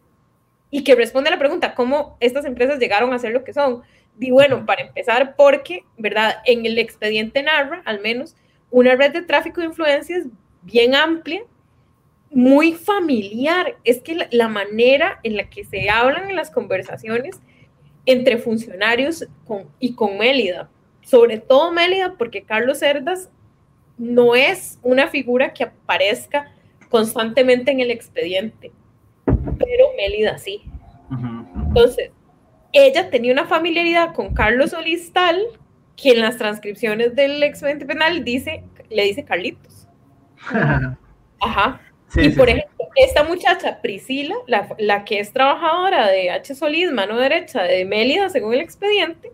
y 0.70 0.84
que 0.84 0.94
responde 0.94 1.28
a 1.28 1.32
la 1.32 1.38
pregunta, 1.38 1.74
¿cómo 1.74 2.16
estas 2.20 2.44
empresas 2.44 2.78
llegaron 2.78 3.12
a 3.12 3.18
ser 3.18 3.32
lo 3.32 3.44
que 3.44 3.52
son? 3.52 3.82
Y 4.20 4.30
bueno, 4.30 4.66
para 4.66 4.82
empezar, 4.82 5.34
porque, 5.36 5.84
¿verdad? 5.96 6.36
En 6.44 6.66
el 6.66 6.78
expediente 6.78 7.42
narra, 7.42 7.82
al 7.84 8.00
menos, 8.00 8.36
una 8.70 8.94
red 8.94 9.12
de 9.12 9.22
tráfico 9.22 9.60
de 9.60 9.68
influencias 9.68 10.26
bien 10.62 10.94
amplia, 10.94 11.42
muy 12.30 12.72
familiar. 12.72 13.76
Es 13.84 14.02
que 14.02 14.14
la, 14.14 14.28
la 14.30 14.48
manera 14.48 15.20
en 15.22 15.36
la 15.36 15.48
que 15.48 15.64
se 15.64 15.88
hablan 15.88 16.28
en 16.28 16.36
las 16.36 16.50
conversaciones 16.50 17.36
entre 18.08 18.38
funcionarios 18.38 19.28
con, 19.46 19.66
y 19.78 19.92
con 19.92 20.16
Mélida, 20.16 20.70
sobre 21.02 21.38
todo 21.38 21.72
Mélida, 21.72 22.14
porque 22.16 22.42
Carlos 22.42 22.78
Cerdas 22.78 23.30
no 23.98 24.34
es 24.34 24.78
una 24.82 25.08
figura 25.08 25.52
que 25.52 25.64
aparezca 25.64 26.50
constantemente 26.88 27.70
en 27.70 27.80
el 27.80 27.90
expediente, 27.90 28.72
pero 29.26 29.84
Mélida 29.94 30.38
sí. 30.38 30.62
Entonces, 31.66 32.10
ella 32.72 33.10
tenía 33.10 33.30
una 33.30 33.46
familiaridad 33.46 34.14
con 34.14 34.32
Carlos 34.32 34.70
Solistal, 34.70 35.38
que 35.94 36.12
en 36.12 36.20
las 36.20 36.38
transcripciones 36.38 37.14
del 37.14 37.42
expediente 37.42 37.84
penal 37.84 38.24
dice, 38.24 38.64
le 38.88 39.02
dice 39.02 39.22
Carlitos. 39.22 39.86
Ajá. 41.40 41.80
Sí, 42.08 42.20
y 42.20 42.30
sí, 42.30 42.36
por 42.36 42.48
sí. 42.48 42.56
ejemplo, 42.56 42.88
esta 42.96 43.24
muchacha, 43.24 43.80
Priscila, 43.80 44.34
la, 44.46 44.68
la 44.78 45.04
que 45.04 45.20
es 45.20 45.32
trabajadora 45.32 46.08
de 46.08 46.30
H. 46.30 46.54
Solís, 46.54 46.90
mano 46.90 47.18
derecha 47.18 47.62
de 47.62 47.84
Mélida, 47.84 48.30
según 48.30 48.54
el 48.54 48.60
expediente, 48.60 49.30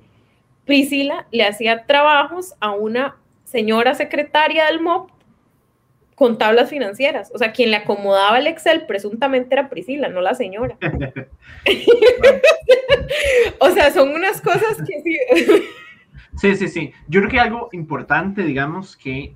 Priscila 0.64 1.26
le 1.30 1.44
hacía 1.44 1.86
trabajos 1.86 2.54
a 2.60 2.72
una 2.72 3.16
señora 3.44 3.94
secretaria 3.94 4.66
del 4.66 4.80
MOP 4.80 5.10
con 6.14 6.38
tablas 6.38 6.70
financieras. 6.70 7.30
O 7.34 7.38
sea, 7.38 7.52
quien 7.52 7.70
le 7.70 7.76
acomodaba 7.76 8.38
el 8.38 8.46
Excel 8.46 8.86
presuntamente 8.86 9.54
era 9.54 9.68
Priscila, 9.68 10.08
no 10.08 10.20
la 10.20 10.34
señora. 10.34 10.76
o 13.58 13.70
sea, 13.70 13.92
son 13.92 14.10
unas 14.10 14.40
cosas 14.40 14.78
que 14.86 15.02
sí. 15.02 15.18
Sí, 16.36 16.56
sí, 16.56 16.68
sí. 16.68 16.92
Yo 17.08 17.20
creo 17.20 17.30
que 17.30 17.40
algo 17.40 17.68
importante, 17.72 18.42
digamos, 18.42 18.96
que 18.96 19.34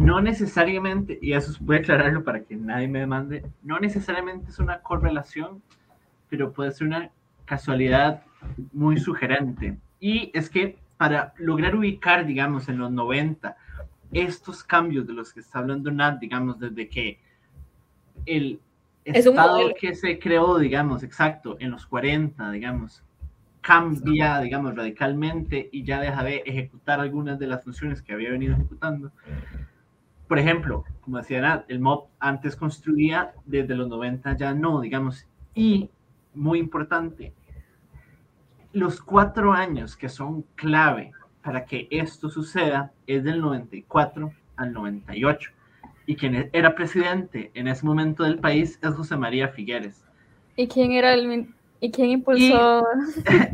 no 0.00 0.20
necesariamente, 0.22 1.18
y 1.20 1.34
eso 1.34 1.52
voy 1.60 1.76
a 1.76 1.80
aclararlo 1.80 2.24
para 2.24 2.40
que 2.40 2.56
nadie 2.56 2.88
me 2.88 3.00
demande, 3.00 3.44
no 3.62 3.78
necesariamente 3.78 4.50
es 4.50 4.58
una 4.58 4.80
correlación, 4.80 5.62
pero 6.30 6.52
puede 6.52 6.72
ser 6.72 6.86
una 6.86 7.10
casualidad 7.44 8.22
muy 8.72 8.98
sugerente. 8.98 9.76
Y 10.00 10.30
es 10.32 10.48
que 10.48 10.78
para 10.96 11.34
lograr 11.36 11.76
ubicar, 11.76 12.24
digamos, 12.24 12.68
en 12.70 12.78
los 12.78 12.90
90, 12.90 13.54
estos 14.12 14.64
cambios 14.64 15.06
de 15.06 15.12
los 15.12 15.34
que 15.34 15.40
está 15.40 15.58
hablando 15.58 15.90
Nat, 15.90 16.18
digamos, 16.18 16.58
desde 16.58 16.88
que 16.88 17.18
el 18.24 18.58
Es 19.04 19.26
un 19.26 19.32
estado 19.32 19.58
modelo. 19.58 19.74
que 19.78 19.94
se 19.94 20.18
creó, 20.18 20.58
digamos, 20.58 21.02
exacto, 21.02 21.56
en 21.60 21.70
los 21.70 21.86
40, 21.86 22.50
digamos, 22.52 23.02
cambia, 23.60 24.40
digamos, 24.40 24.74
radicalmente 24.74 25.68
y 25.70 25.82
ya 25.82 26.00
deja 26.00 26.24
de 26.24 26.42
ejecutar 26.46 27.00
algunas 27.00 27.38
de 27.38 27.46
las 27.46 27.62
funciones 27.62 28.00
que 28.00 28.14
había 28.14 28.30
venido 28.30 28.54
ejecutando. 28.54 29.12
Por 30.30 30.38
ejemplo, 30.38 30.84
como 31.00 31.16
decía 31.18 31.64
el 31.66 31.80
MOB 31.80 32.04
antes 32.20 32.54
construía, 32.54 33.32
desde 33.46 33.74
los 33.74 33.88
90 33.88 34.36
ya 34.36 34.54
no, 34.54 34.80
digamos, 34.80 35.26
y 35.56 35.90
muy 36.34 36.60
importante, 36.60 37.32
los 38.72 39.02
cuatro 39.02 39.52
años 39.52 39.96
que 39.96 40.08
son 40.08 40.44
clave 40.54 41.10
para 41.42 41.64
que 41.64 41.88
esto 41.90 42.28
suceda 42.28 42.92
es 43.08 43.24
del 43.24 43.40
94 43.40 44.32
al 44.54 44.72
98. 44.72 45.50
Y 46.06 46.14
quien 46.14 46.48
era 46.52 46.76
presidente 46.76 47.50
en 47.54 47.66
ese 47.66 47.84
momento 47.84 48.22
del 48.22 48.38
país 48.38 48.78
es 48.80 48.94
José 48.94 49.16
María 49.16 49.48
Figueres. 49.48 50.04
¿Y 50.54 50.68
quién 50.68 50.92
era 50.92 51.12
el 51.12 51.48
y 51.80 51.90
quién 51.90 52.10
impulsó? 52.10 52.84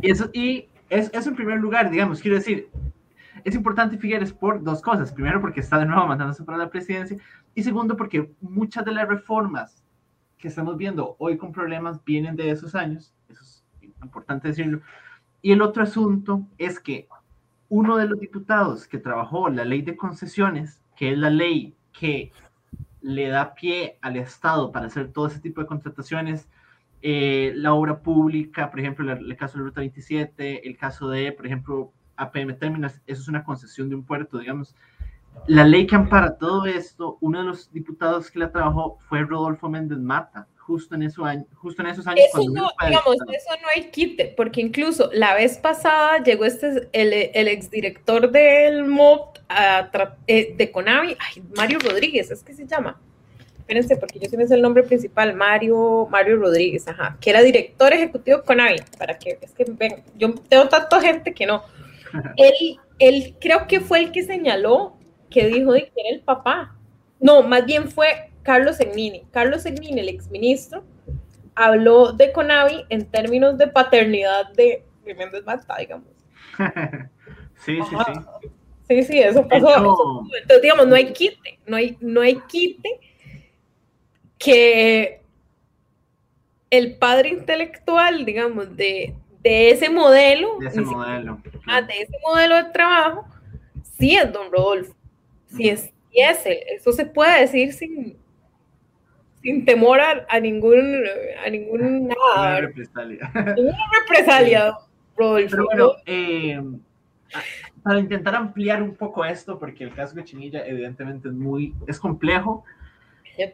Y 0.03 0.11
eso, 0.11 0.29
y 0.31 0.67
es, 0.91 1.09
es 1.11 1.25
en 1.25 1.35
primer 1.35 1.57
lugar, 1.57 1.89
digamos, 1.89 2.21
quiero 2.21 2.37
decir, 2.37 2.69
es 3.47 3.55
importante 3.55 3.97
Figueres 3.97 4.33
por 4.33 4.61
dos 4.61 4.81
cosas. 4.81 5.13
Primero, 5.13 5.39
porque 5.39 5.61
está 5.61 5.79
de 5.79 5.85
nuevo 5.85 6.05
mandándose 6.05 6.43
para 6.43 6.57
la 6.57 6.69
presidencia. 6.69 7.17
Y 7.55 7.63
segundo, 7.63 7.95
porque 7.95 8.33
muchas 8.41 8.83
de 8.83 8.91
las 8.91 9.07
reformas 9.07 9.85
que 10.37 10.49
estamos 10.49 10.75
viendo 10.75 11.15
hoy 11.17 11.37
con 11.37 11.53
problemas 11.53 12.03
vienen 12.03 12.35
de 12.35 12.51
esos 12.51 12.75
años. 12.75 13.15
Eso 13.29 13.41
es 13.41 13.63
importante 14.03 14.49
decirlo. 14.49 14.81
Y 15.41 15.53
el 15.53 15.61
otro 15.61 15.83
asunto 15.83 16.45
es 16.57 16.77
que 16.81 17.07
uno 17.69 17.95
de 17.95 18.07
los 18.07 18.19
diputados 18.19 18.85
que 18.85 18.97
trabajó 18.97 19.47
la 19.47 19.63
ley 19.63 19.81
de 19.81 19.95
concesiones, 19.95 20.83
que 20.97 21.13
es 21.13 21.17
la 21.17 21.29
ley 21.29 21.73
que 21.97 22.33
le 22.99 23.29
da 23.29 23.53
pie 23.53 23.97
al 24.01 24.17
Estado 24.17 24.73
para 24.73 24.87
hacer 24.87 25.13
todo 25.13 25.27
ese 25.27 25.39
tipo 25.39 25.61
de 25.61 25.67
contrataciones, 25.67 26.49
eh, 27.01 27.53
la 27.55 27.73
obra 27.73 28.01
pública, 28.01 28.69
por 28.69 28.81
ejemplo, 28.81 29.09
el, 29.09 29.31
el 29.31 29.37
caso 29.37 29.57
de 29.57 29.63
Ruta 29.63 29.79
27, 29.79 30.67
el 30.67 30.75
caso 30.75 31.07
de, 31.07 31.31
por 31.31 31.45
ejemplo, 31.45 31.93
APM 32.17 32.57
Terminals, 32.57 32.99
eso 33.07 33.21
es 33.21 33.27
una 33.27 33.43
concesión 33.43 33.89
de 33.89 33.95
un 33.95 34.03
puerto, 34.03 34.39
digamos. 34.39 34.75
La 35.45 35.63
ley 35.63 35.87
que 35.87 35.95
ampara 35.95 36.37
todo 36.37 36.65
esto, 36.65 37.17
uno 37.21 37.39
de 37.39 37.45
los 37.45 37.71
diputados 37.71 38.29
que 38.31 38.39
la 38.39 38.51
trabajó 38.51 38.97
fue 39.07 39.21
Rodolfo 39.21 39.69
Méndez 39.69 39.99
Mata, 39.99 40.47
justo 40.57 40.95
en, 40.95 41.03
eso 41.03 41.23
año, 41.23 41.45
justo 41.55 41.81
en 41.81 41.89
esos 41.89 42.05
años. 42.07 42.25
Eso 42.27 42.49
no, 42.49 42.69
digamos, 42.85 43.15
eso 43.15 43.61
no 43.61 43.67
hay 43.73 43.89
quite, 43.89 44.33
porque 44.35 44.59
incluso 44.59 45.09
la 45.13 45.33
vez 45.35 45.57
pasada 45.57 46.21
llegó 46.21 46.43
este, 46.43 46.89
el, 46.91 47.31
el 47.33 47.47
exdirector 47.47 48.31
del 48.31 48.85
MOP 48.85 49.37
a 49.47 49.89
eh, 50.27 50.53
de 50.57 50.71
Conavi, 50.71 51.15
ay, 51.19 51.43
Mario 51.55 51.79
Rodríguez, 51.79 52.31
es 52.31 52.43
que 52.43 52.53
se 52.53 52.67
llama. 52.67 52.99
Espérense, 53.59 53.97
porque 53.97 54.19
yo 54.19 54.29
sí 54.29 54.37
me 54.37 54.47
sé 54.47 54.55
el 54.55 54.61
nombre 54.61 54.83
principal, 54.83 55.33
Mario, 55.35 56.07
Mario 56.09 56.37
Rodríguez, 56.37 56.87
ajá, 56.87 57.17
que 57.19 57.29
era 57.29 57.41
director 57.41 57.91
ejecutivo 57.93 58.37
de 58.37 58.43
Conavi, 58.43 58.77
para 58.97 59.17
que, 59.17 59.37
es 59.41 59.51
que 59.51 59.65
ven, 59.67 60.03
yo 60.15 60.33
tengo 60.49 60.67
tanta 60.67 61.01
gente 61.01 61.33
que 61.33 61.45
no. 61.45 61.63
Él, 62.37 62.53
él 62.99 63.35
creo 63.39 63.67
que 63.67 63.79
fue 63.79 63.99
el 63.99 64.11
que 64.11 64.23
señaló 64.23 64.97
que 65.29 65.47
dijo 65.47 65.73
de 65.73 65.83
que 65.83 65.91
era 65.95 66.15
el 66.15 66.21
papá. 66.21 66.75
No, 67.19 67.43
más 67.43 67.65
bien 67.65 67.89
fue 67.89 68.31
Carlos 68.43 68.79
Egnini. 68.79 69.23
Carlos 69.31 69.65
Egnini, 69.65 69.99
el 69.99 70.09
exministro, 70.09 70.83
habló 71.55 72.11
de 72.13 72.31
Conavi 72.31 72.85
en 72.89 73.05
términos 73.05 73.57
de 73.57 73.67
paternidad 73.67 74.51
de 74.53 74.83
Méndez 75.05 75.43
Mata, 75.45 75.75
digamos. 75.79 76.07
sí, 77.65 77.79
sí, 77.89 77.95
Ajá. 77.95 78.13
sí. 78.41 78.49
Sí, 78.89 79.03
sí, 79.03 79.19
eso 79.19 79.45
pasó. 79.47 79.67
hecho- 79.69 79.77
eso 79.77 79.87
pasó. 79.87 80.21
Entonces, 80.41 80.61
digamos, 80.61 80.87
no 80.87 80.95
hay 80.95 81.11
quite, 81.11 81.59
no 81.65 81.75
hay, 81.75 81.97
no 81.99 82.21
hay 82.21 82.39
quite 82.47 82.89
que 84.37 85.21
el 86.69 86.97
padre 86.97 87.29
intelectual, 87.29 88.25
digamos, 88.25 88.75
de, 88.75 89.13
de 89.43 89.71
ese 89.71 89.89
modelo, 89.89 90.57
De 90.59 90.67
ese 90.67 90.81
modelo. 90.81 91.41
ah, 91.67 91.81
de 91.81 91.93
ese 92.01 92.13
modelo 92.25 92.55
de 92.55 92.65
trabajo, 92.65 93.25
sí 93.97 94.15
es 94.15 94.31
don 94.31 94.51
Rodolfo. 94.51 94.93
Sí 95.55 95.69
es, 95.69 95.81
sí 96.11 96.19
es 96.19 96.45
él. 96.45 96.57
Eso 96.75 96.91
se 96.91 97.05
puede 97.05 97.41
decir 97.41 97.71
sin, 97.73 98.17
sin 99.41 99.63
temor 99.65 99.99
a, 100.01 100.25
a 100.29 100.39
ningún, 100.39 101.03
a 101.45 101.49
ningún 101.49 102.07
nada, 102.07 102.15
¿verdad? 102.35 102.61
represalia. 102.61 103.31
ninguna 103.55 103.77
represalia, 104.01 104.73
Rodolfo. 105.15 105.49
Pero 105.51 105.65
bueno, 105.65 105.91
eh, 106.05 106.61
para 107.83 107.99
intentar 107.99 108.35
ampliar 108.35 108.81
un 108.83 108.95
poco 108.95 109.23
esto, 109.23 109.57
porque 109.57 109.83
el 109.85 109.93
caso 109.93 110.15
de 110.15 110.25
Chinilla 110.25 110.65
evidentemente 110.65 111.29
es 111.29 111.33
muy, 111.33 111.73
es 111.87 111.99
complejo 111.99 112.65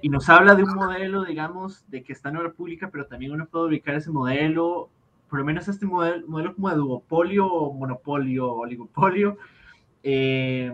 y 0.02 0.10
nos 0.10 0.30
habla 0.30 0.56
de 0.56 0.64
un 0.64 0.74
modelo, 0.76 1.26
digamos, 1.26 1.84
de 1.90 2.04
que 2.04 2.14
está 2.14 2.30
en 2.30 2.38
obra 2.38 2.52
pública, 2.52 2.90
pero 2.92 3.06
también 3.06 3.34
uno 3.34 3.46
puede 3.46 3.66
ubicar 3.66 3.96
ese 3.96 4.10
modelo, 4.12 4.90
por 5.34 5.40
lo 5.40 5.46
menos 5.46 5.68
este 5.68 5.88
modelo, 5.88 6.28
modelo 6.28 6.54
como 6.54 6.70
de 6.70 6.76
duopolio, 6.76 7.74
monopolio, 7.74 8.54
oligopolio, 8.54 9.40
eh, 10.04 10.72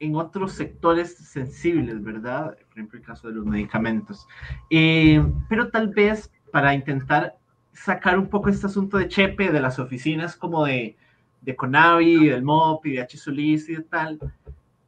en 0.00 0.16
otros 0.16 0.50
sectores 0.50 1.16
sensibles, 1.16 2.02
¿verdad? 2.02 2.56
Por 2.56 2.72
ejemplo, 2.72 2.98
el 2.98 3.04
caso 3.04 3.28
de 3.28 3.34
los 3.34 3.46
medicamentos. 3.46 4.26
Eh, 4.68 5.24
pero 5.48 5.70
tal 5.70 5.90
vez 5.90 6.28
para 6.50 6.74
intentar 6.74 7.36
sacar 7.72 8.18
un 8.18 8.26
poco 8.26 8.48
este 8.48 8.66
asunto 8.66 8.98
de 8.98 9.06
Chepe 9.06 9.52
de 9.52 9.60
las 9.60 9.78
oficinas 9.78 10.34
como 10.34 10.64
de, 10.64 10.96
de 11.42 11.54
Conavi, 11.54 12.30
del 12.30 12.42
MOP 12.42 12.86
y 12.86 12.94
de 12.94 13.02
H. 13.02 13.16
Solís 13.16 13.68
y 13.68 13.76
de 13.76 13.82
tal, 13.82 14.18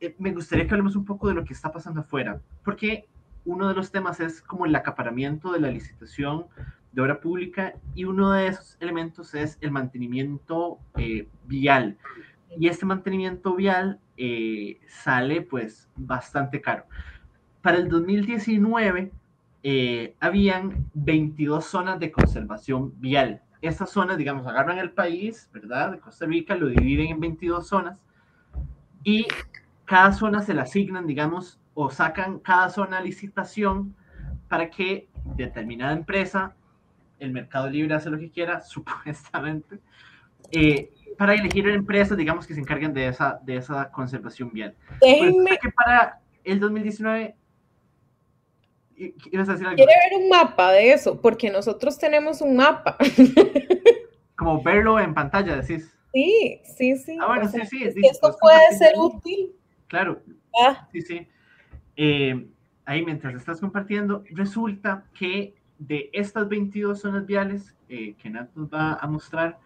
eh, 0.00 0.16
me 0.18 0.32
gustaría 0.32 0.66
que 0.66 0.72
hablemos 0.72 0.96
un 0.96 1.04
poco 1.04 1.28
de 1.28 1.34
lo 1.34 1.44
que 1.44 1.54
está 1.54 1.70
pasando 1.70 2.00
afuera, 2.00 2.40
porque 2.64 3.06
uno 3.44 3.68
de 3.68 3.74
los 3.74 3.92
temas 3.92 4.18
es 4.18 4.42
como 4.42 4.66
el 4.66 4.74
acaparamiento 4.74 5.52
de 5.52 5.60
la 5.60 5.70
licitación 5.70 6.46
de 6.92 7.02
obra 7.02 7.20
pública 7.20 7.74
y 7.94 8.04
uno 8.04 8.32
de 8.32 8.48
esos 8.48 8.76
elementos 8.80 9.34
es 9.34 9.58
el 9.60 9.70
mantenimiento 9.70 10.78
eh, 10.96 11.28
vial. 11.46 11.96
Y 12.58 12.68
este 12.68 12.84
mantenimiento 12.84 13.54
vial 13.54 13.98
eh, 14.16 14.78
sale 14.86 15.42
pues 15.42 15.88
bastante 15.96 16.60
caro. 16.60 16.84
Para 17.62 17.78
el 17.78 17.88
2019 17.88 19.10
eh, 19.62 20.14
habían 20.20 20.86
22 20.94 21.64
zonas 21.64 21.98
de 21.98 22.12
conservación 22.12 22.92
vial. 23.00 23.42
Estas 23.62 23.90
zonas, 23.90 24.18
digamos, 24.18 24.46
agarran 24.46 24.78
el 24.78 24.90
país, 24.90 25.48
¿verdad? 25.52 25.92
De 25.92 26.00
Costa 26.00 26.26
Rica, 26.26 26.56
lo 26.56 26.66
dividen 26.66 27.06
en 27.06 27.20
22 27.20 27.66
zonas 27.66 27.98
y 29.04 29.26
cada 29.84 30.12
zona 30.12 30.42
se 30.42 30.54
la 30.54 30.62
asignan, 30.62 31.06
digamos, 31.06 31.60
o 31.74 31.90
sacan 31.90 32.38
cada 32.40 32.68
zona 32.70 32.98
a 32.98 33.00
licitación 33.02 33.94
para 34.48 34.68
que 34.68 35.08
determinada 35.36 35.92
empresa, 35.92 36.54
el 37.22 37.32
mercado 37.32 37.70
libre 37.70 37.94
hace 37.94 38.10
lo 38.10 38.18
que 38.18 38.30
quiera, 38.30 38.60
supuestamente, 38.62 39.78
eh, 40.50 40.90
para 41.16 41.34
elegir 41.34 41.68
empresas, 41.68 42.16
digamos, 42.16 42.46
que 42.46 42.54
se 42.54 42.60
encarguen 42.60 42.92
de 42.92 43.06
esa, 43.06 43.40
de 43.42 43.56
esa 43.56 43.90
conservación 43.90 44.50
vial. 44.52 44.74
Déjenme... 45.00 45.58
que 45.58 45.70
para 45.70 46.20
el 46.44 46.60
2019... 46.60 47.36
¿Quieres 48.94 49.48
decir 49.48 49.66
algo? 49.66 49.76
Quiere 49.76 49.92
ver 50.10 50.22
un 50.22 50.28
mapa 50.28 50.70
de 50.70 50.92
eso, 50.92 51.20
porque 51.20 51.50
nosotros 51.50 51.98
tenemos 51.98 52.40
un 52.40 52.56
mapa. 52.56 52.96
Como 54.36 54.62
verlo 54.62 55.00
en 55.00 55.12
pantalla, 55.12 55.56
decís. 55.56 55.92
Sí, 56.12 56.60
sí, 56.76 56.96
sí. 56.96 57.18
Ah, 57.20 57.26
bueno, 57.26 57.46
O 57.46 57.48
sea, 57.48 57.64
sí, 57.64 57.78
sí. 57.78 57.84
es 57.84 57.94
que 57.94 58.00
esto 58.02 58.28
pues, 58.28 58.36
puede 58.40 58.78
ser 58.78 58.94
útil. 58.96 59.52
Claro, 59.88 60.22
Ah, 60.64 60.88
Sí, 60.92 61.00
sí. 61.02 61.26
Eh, 61.96 62.46
ahí 62.84 63.04
mientras 63.04 63.34
estás 63.34 63.60
compartiendo, 63.60 64.22
resulta 64.30 65.04
que 65.18 65.54
de 65.86 66.10
estas 66.12 66.48
22 66.48 67.00
zonas 67.00 67.26
viales 67.26 67.74
eh, 67.88 68.14
que 68.14 68.30
Nat 68.30 68.48
nos 68.54 68.72
va 68.72 68.94
a 68.94 69.06
mostrar, 69.06 69.58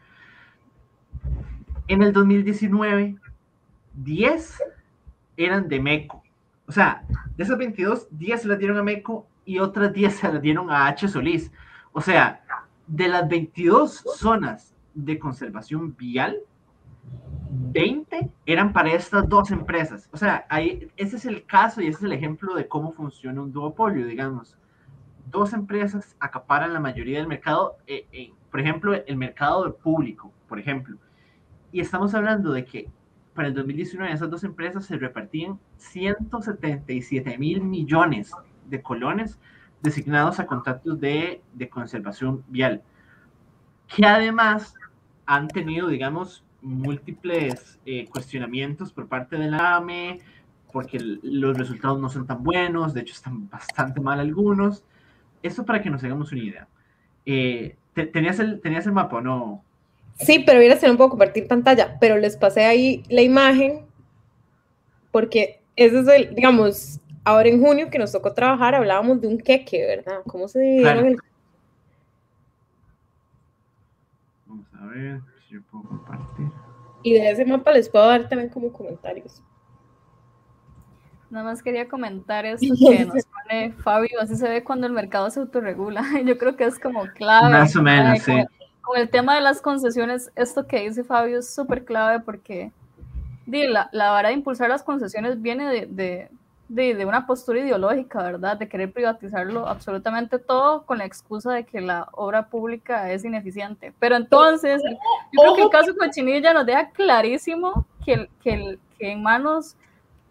en 1.88 2.02
el 2.02 2.12
2019, 2.12 3.16
10 3.94 4.62
eran 5.36 5.68
de 5.68 5.80
MECO. 5.80 6.22
O 6.66 6.72
sea, 6.72 7.04
de 7.36 7.44
esas 7.44 7.58
22, 7.58 8.08
10 8.10 8.42
se 8.42 8.48
las 8.48 8.58
dieron 8.58 8.78
a 8.78 8.82
MECO 8.82 9.26
y 9.44 9.58
otras 9.58 9.92
10 9.92 10.14
se 10.14 10.32
las 10.32 10.42
dieron 10.42 10.70
a 10.70 10.86
H. 10.88 11.08
Solís. 11.08 11.52
O 11.92 12.00
sea, 12.00 12.42
de 12.86 13.08
las 13.08 13.28
22 13.28 14.04
zonas 14.16 14.74
de 14.94 15.18
conservación 15.18 15.94
vial, 15.96 16.38
20 17.50 18.30
eran 18.46 18.72
para 18.72 18.92
estas 18.92 19.28
dos 19.28 19.50
empresas. 19.50 20.08
O 20.12 20.16
sea, 20.16 20.46
ahí, 20.48 20.90
ese 20.96 21.16
es 21.16 21.26
el 21.26 21.44
caso 21.44 21.80
y 21.80 21.86
ese 21.86 21.98
es 21.98 22.02
el 22.04 22.12
ejemplo 22.12 22.54
de 22.54 22.66
cómo 22.66 22.92
funciona 22.92 23.42
un 23.42 23.52
duopolio, 23.52 24.06
digamos. 24.06 24.56
Dos 25.30 25.52
empresas 25.52 26.16
acaparan 26.20 26.72
la 26.72 26.80
mayoría 26.80 27.18
del 27.18 27.28
mercado, 27.28 27.76
eh, 27.86 28.06
eh, 28.12 28.32
por 28.50 28.60
ejemplo, 28.60 28.94
el 28.94 29.16
mercado 29.16 29.76
público, 29.76 30.32
por 30.48 30.58
ejemplo. 30.58 30.96
Y 31.72 31.80
estamos 31.80 32.14
hablando 32.14 32.52
de 32.52 32.64
que 32.64 32.88
para 33.34 33.48
el 33.48 33.54
2019 33.54 34.12
esas 34.12 34.30
dos 34.30 34.44
empresas 34.44 34.86
se 34.86 34.96
repartían 34.96 35.58
177 35.76 37.36
mil 37.38 37.60
millones 37.60 38.32
de 38.68 38.80
colones 38.80 39.38
designados 39.82 40.40
a 40.40 40.46
contratos 40.46 40.98
de, 41.00 41.42
de 41.52 41.68
conservación 41.68 42.42
vial, 42.48 42.82
que 43.88 44.06
además 44.06 44.74
han 45.26 45.48
tenido, 45.48 45.88
digamos, 45.88 46.44
múltiples 46.62 47.78
eh, 47.84 48.06
cuestionamientos 48.08 48.92
por 48.92 49.08
parte 49.08 49.36
de 49.36 49.50
la 49.50 49.76
AME, 49.76 50.20
porque 50.72 50.98
los 51.00 51.56
resultados 51.56 52.00
no 52.00 52.08
son 52.08 52.26
tan 52.26 52.42
buenos, 52.42 52.94
de 52.94 53.00
hecho 53.02 53.14
están 53.14 53.48
bastante 53.48 54.00
mal 54.00 54.20
algunos. 54.20 54.84
Esto 55.42 55.64
para 55.64 55.82
que 55.82 55.90
nos 55.90 56.02
hagamos 56.02 56.32
una 56.32 56.42
idea. 56.42 56.68
Eh, 57.24 57.76
te- 57.94 58.06
¿tenías, 58.06 58.38
el, 58.38 58.60
¿Tenías 58.60 58.86
el 58.86 58.92
mapa 58.92 59.16
o 59.16 59.20
no? 59.20 59.62
Sí, 60.18 60.42
pero 60.46 60.58
mira, 60.60 60.76
si 60.76 60.86
no 60.86 60.96
puedo 60.96 61.10
compartir 61.10 61.46
pantalla, 61.46 61.98
pero 62.00 62.16
les 62.16 62.36
pasé 62.36 62.64
ahí 62.64 63.02
la 63.08 63.22
imagen 63.22 63.84
porque 65.10 65.60
ese 65.76 66.00
es 66.00 66.08
el, 66.08 66.34
digamos, 66.34 67.00
ahora 67.24 67.48
en 67.48 67.60
junio 67.62 67.90
que 67.90 67.98
nos 67.98 68.12
tocó 68.12 68.32
trabajar 68.34 68.74
hablábamos 68.74 69.20
de 69.20 69.28
un 69.28 69.38
queque, 69.38 69.86
¿verdad? 69.86 70.20
¿Cómo 70.26 70.48
se 70.48 70.60
dividieron 70.60 71.04
Claro. 71.04 71.08
el 71.08 71.18
Vamos 74.46 74.66
a 74.80 74.86
ver 74.86 75.20
si 75.46 75.54
yo 75.54 75.60
puedo 75.70 75.84
compartir. 75.84 76.46
Y 77.02 77.14
de 77.14 77.30
ese 77.30 77.44
mapa 77.44 77.72
les 77.72 77.88
puedo 77.88 78.06
dar 78.06 78.28
también 78.28 78.48
como 78.50 78.72
comentarios. 78.72 79.42
Nada 81.30 81.44
más 81.44 81.62
quería 81.62 81.88
comentar 81.88 82.44
esto 82.46 82.74
que 82.78 83.04
nos 83.04 83.24
pone 83.26 83.72
Fabio, 83.72 84.20
así 84.20 84.36
se 84.36 84.48
ve 84.48 84.62
cuando 84.64 84.86
el 84.86 84.92
mercado 84.92 85.28
se 85.30 85.40
autorregula. 85.40 86.02
Yo 86.24 86.38
creo 86.38 86.56
que 86.56 86.64
es 86.64 86.78
como 86.78 87.04
clave. 87.14 87.50
Más 87.52 87.74
o 87.76 87.82
menos, 87.82 88.20
sí. 88.20 88.32
Con, 88.32 88.46
con 88.82 88.98
el 89.00 89.08
tema 89.08 89.34
de 89.34 89.40
las 89.40 89.60
concesiones, 89.60 90.30
esto 90.36 90.66
que 90.66 90.80
dice 90.88 91.02
Fabio 91.04 91.40
es 91.40 91.52
súper 91.54 91.84
clave 91.84 92.20
porque 92.20 92.70
la, 93.46 93.88
la 93.92 94.10
vara 94.10 94.28
de 94.28 94.34
impulsar 94.34 94.68
las 94.68 94.82
concesiones 94.82 95.40
viene 95.42 95.66
de, 95.68 95.86
de, 95.86 96.28
de, 96.68 96.94
de 96.94 97.04
una 97.06 97.26
postura 97.26 97.60
ideológica, 97.60 98.22
¿verdad? 98.22 98.56
De 98.56 98.68
querer 98.68 98.92
privatizarlo 98.92 99.68
absolutamente 99.68 100.38
todo 100.38 100.82
con 100.82 100.98
la 100.98 101.04
excusa 101.04 101.52
de 101.52 101.64
que 101.64 101.80
la 101.80 102.08
obra 102.12 102.46
pública 102.48 103.10
es 103.12 103.24
ineficiente. 103.24 103.92
Pero 104.00 104.16
entonces, 104.16 104.82
yo 105.32 105.40
creo 105.42 105.54
que 105.56 105.62
el 105.62 105.70
caso 105.70 105.96
Cochinilla 105.96 106.52
nos 106.54 106.66
deja 106.66 106.90
clarísimo 106.90 107.86
que, 108.04 108.12
el- 108.14 108.28
que, 108.42 108.54
el- 108.54 108.78
que 108.98 109.10
en 109.12 109.22
manos 109.22 109.76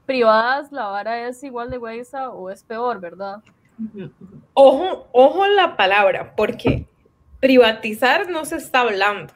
privadas 0.06 0.72
la 0.72 0.88
vara 0.88 1.28
es 1.28 1.44
igual 1.44 1.70
de 1.70 1.78
huesa 1.78 2.30
o 2.30 2.50
es 2.50 2.64
peor, 2.64 3.00
¿verdad? 3.00 3.42
Ojo, 4.54 5.08
ojo 5.12 5.48
la 5.48 5.76
palabra, 5.76 6.34
porque 6.36 6.86
privatizar 7.40 8.30
no 8.30 8.46
se 8.46 8.56
está 8.58 8.82
hablando, 8.82 9.34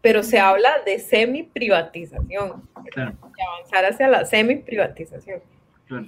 pero 0.00 0.22
se 0.22 0.38
habla 0.38 0.70
de 0.86 0.98
semi-privatización, 0.98 2.62
Claro, 2.92 3.12
de 3.36 3.42
avanzar 3.42 3.84
hacia 3.84 4.08
la 4.08 4.24
semi-privatización. 4.24 5.40
claro. 5.86 6.06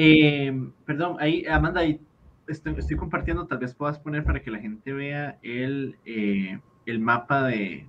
Eh, 0.00 0.52
perdón, 0.86 1.16
ahí, 1.18 1.44
Amanda, 1.46 1.80
ahí 1.80 2.00
estoy, 2.46 2.74
estoy 2.78 2.96
compartiendo, 2.96 3.46
tal 3.46 3.58
vez 3.58 3.74
puedas 3.74 3.98
poner 3.98 4.22
para 4.24 4.40
que 4.40 4.50
la 4.50 4.58
gente 4.60 4.92
vea 4.92 5.38
el, 5.42 5.96
eh, 6.04 6.58
el 6.86 7.00
mapa 7.00 7.42
de... 7.44 7.86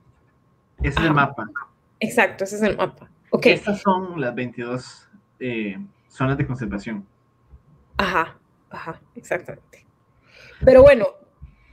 Ese 0.82 1.00
es 1.00 1.06
el 1.06 1.14
mapa. 1.14 1.48
Exacto, 2.00 2.46
ese 2.46 2.56
es 2.56 2.62
el 2.64 2.78
mapa. 2.78 3.10
Ok, 3.32 3.46
Estas 3.48 3.82
son 3.82 4.20
las 4.20 4.34
22 4.34 5.09
eh, 5.40 5.78
zonas 6.08 6.38
de 6.38 6.48
conservación. 6.48 7.06
ajá, 7.98 8.38
ajá, 8.70 9.02
exactamente. 9.16 9.86
Pero 10.64 10.82
bueno, 10.82 11.08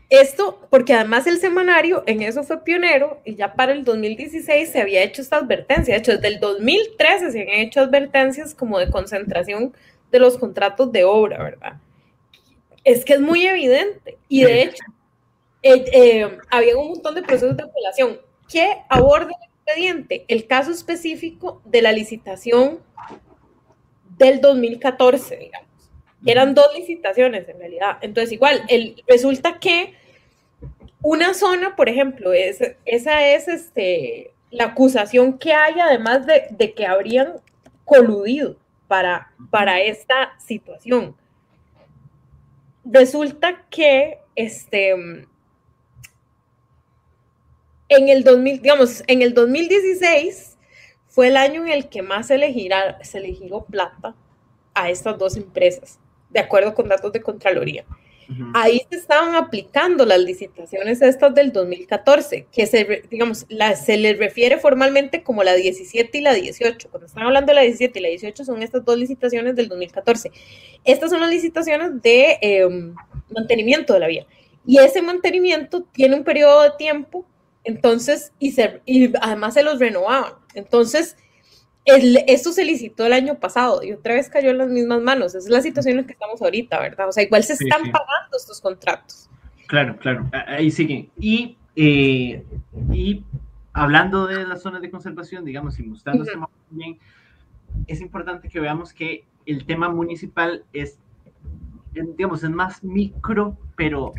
esto, 0.09 0.67
porque 0.71 0.95
además 0.95 1.27
el 1.27 1.39
semanario 1.39 2.05
en 2.07 2.23
eso 2.23 2.45
fue 2.45 2.63
pionero 2.63 3.21
y 3.25 3.35
ya 3.35 3.55
para 3.55 3.73
el 3.73 3.83
2016 3.85 4.71
se 4.71 4.81
había 4.81 5.03
hecho 5.03 5.21
esta 5.21 5.37
advertencia. 5.37 5.95
De 5.95 6.01
hecho, 6.01 6.13
desde 6.13 6.29
el 6.29 6.41
2013 6.41 7.33
se 7.33 7.41
habían 7.41 7.61
hecho 7.61 7.81
advertencias 7.81 8.55
como 8.55 8.79
de 8.79 8.89
concentración 8.91 9.75
de 10.13 10.19
los 10.21 10.39
contratos 10.39 10.93
de 10.93 11.05
obra, 11.05 11.43
¿verdad? 11.43 11.81
Es 12.85 13.05
que 13.05 13.15
es 13.15 13.21
muy 13.21 13.47
evidente. 13.47 14.17
Y 14.29 14.45
de 14.45 14.63
hecho, 14.63 14.85
eh, 15.63 15.85
eh, 15.93 16.39
había 16.51 16.77
un 16.77 16.89
montón 16.91 17.17
de 17.17 17.23
procesos 17.23 17.57
de 17.57 17.65
apelación 17.65 18.21
que 18.49 18.77
aborda 18.89 19.31
el 19.31 19.49
expediente, 19.49 20.25
el 20.29 20.47
caso 20.47 20.71
específico 20.71 21.61
de 21.65 21.83
la 21.83 21.91
licitación 21.91 22.79
del 24.19 24.41
2014, 24.41 25.37
digamos. 25.37 25.67
Eran 26.25 26.55
dos 26.55 26.67
licitaciones 26.75 27.49
en 27.49 27.59
realidad. 27.59 27.99
Entonces, 28.01 28.33
igual, 28.33 28.63
el, 28.69 29.03
resulta 29.07 29.59
que 29.61 29.95
una 31.03 31.35
zona, 31.35 31.77
por 31.77 31.89
ejemplo, 31.89 32.33
es, 32.33 32.61
esa 32.85 33.27
es 33.29 33.47
este, 33.49 34.33
la 34.51 34.65
acusación 34.65 35.39
que 35.39 35.53
hay, 35.53 35.79
además 35.79 36.27
de, 36.27 36.47
de 36.51 36.75
que 36.75 36.87
habrían 36.87 37.35
coludido 37.85 38.57
para, 38.89 39.33
para 39.51 39.81
esta 39.81 40.37
situación. 40.39 41.15
Resulta 42.85 43.65
que 43.71 44.19
este, 44.35 44.91
en 47.89 48.09
el 48.09 48.25
2000, 48.25 48.63
digamos, 48.63 49.03
en 49.07 49.23
el 49.23 49.35
2016 49.35 50.56
fue 51.17 51.29
el 51.29 51.39
año 51.39 51.63
en 51.63 51.73
el 51.73 51.89
que 51.89 52.03
más 52.03 52.27
se 52.27 52.37
se 53.03 53.21
le 53.21 53.33
giró 53.33 53.65
plata 53.65 54.15
a 54.75 54.91
estas 54.91 55.17
dos 55.17 55.35
empresas, 55.39 55.99
de 56.29 56.41
acuerdo 56.41 56.75
con 56.75 56.91
datos 56.91 57.11
de 57.11 57.23
Contraloría. 57.23 57.87
Ahí 58.55 58.83
se 58.91 58.97
estaban 58.99 59.35
aplicando 59.35 60.05
las 60.05 60.19
licitaciones 60.19 61.01
estas 61.01 61.35
del 61.35 61.53
2014, 61.55 62.47
que 62.53 62.67
se, 62.67 63.03
digamos, 63.11 63.47
la- 63.49 63.77
se 63.77 63.97
les 63.97 64.19
refiere 64.19 64.59
formalmente 64.59 65.23
como 65.23 65.43
la 65.43 65.55
17 65.55 66.19
y 66.19 66.21
la 66.21 66.35
18. 66.35 66.91
Cuando 66.91 67.07
están 67.07 67.23
hablando 67.25 67.47
de 67.53 67.55
la 67.55 67.63
17 67.63 67.99
y 67.99 68.03
la 68.03 68.09
18 68.11 68.45
son 68.45 68.63
estas 68.63 68.85
dos 68.85 68.99
licitaciones 68.99 69.57
del 69.57 69.69
2014. 69.69 70.31
Estas 70.85 71.09
son 71.11 71.23
las 71.23 71.31
licitaciones 71.31 72.03
de 72.03 72.37
eh, 72.43 72.69
mantenimiento 73.35 73.95
de 73.95 74.01
la 74.01 74.07
vía. 74.09 74.27
Y 74.67 74.81
ese 74.81 75.01
mantenimiento 75.01 75.85
tiene 75.93 76.15
un 76.17 76.25
periodo 76.25 76.63
de 76.65 76.73
tiempo, 76.77 77.25
entonces, 77.65 78.33
y, 78.39 78.53
se, 78.53 78.83
y 78.85 79.13
además 79.23 79.55
se 79.55 79.63
los 79.63 79.79
renovaban. 79.79 80.35
Entonces, 80.57 81.17
el, 81.85 82.19
esto 82.27 82.53
se 82.53 82.65
licitó 82.65 83.07
el 83.07 83.13
año 83.13 83.39
pasado 83.39 83.83
y 83.83 83.93
otra 83.93 84.15
vez 84.15 84.29
cayó 84.29 84.51
en 84.51 84.59
las 84.59 84.69
mismas 84.69 85.01
manos. 85.03 85.35
Esa 85.35 85.39
es 85.39 85.49
la 85.49 85.61
situación 85.61 85.93
en 85.93 86.01
la 86.03 86.07
que 86.07 86.15
estamos 86.15 86.43
ahorita, 86.43 86.81
¿verdad? 86.81 87.09
O 87.09 87.13
sea, 87.13 87.23
igual 87.23 87.45
se 87.45 87.53
están 87.53 87.85
sí. 87.85 87.91
pagando 87.91 88.37
estos 88.37 88.61
contratos. 88.61 89.31
Claro, 89.69 89.97
claro, 89.99 90.29
ahí 90.49 90.71
siguen. 90.71 91.11
Y, 91.19 91.57
eh, 91.77 92.45
y 92.93 93.25
hablando 93.73 94.27
de 94.27 94.47
las 94.47 94.63
zonas 94.63 94.83
de 94.83 94.91
conservación, 94.91 95.45
digamos, 95.45 95.79
y 95.79 95.85
mostrando 95.85 96.25
uh 96.25 96.27
-huh. 96.27 96.49
bien, 96.71 96.99
es 97.87 98.01
importante 98.01 98.49
que 98.49 98.61
veamos 98.61 98.93
que 98.93 99.25
el 99.45 99.65
tema 99.67 99.89
municipal 99.89 100.65
es, 100.73 100.99
digamos, 101.93 102.43
es 102.43 102.51
más 102.51 102.83
micro, 102.83 103.57
pero 103.77 104.13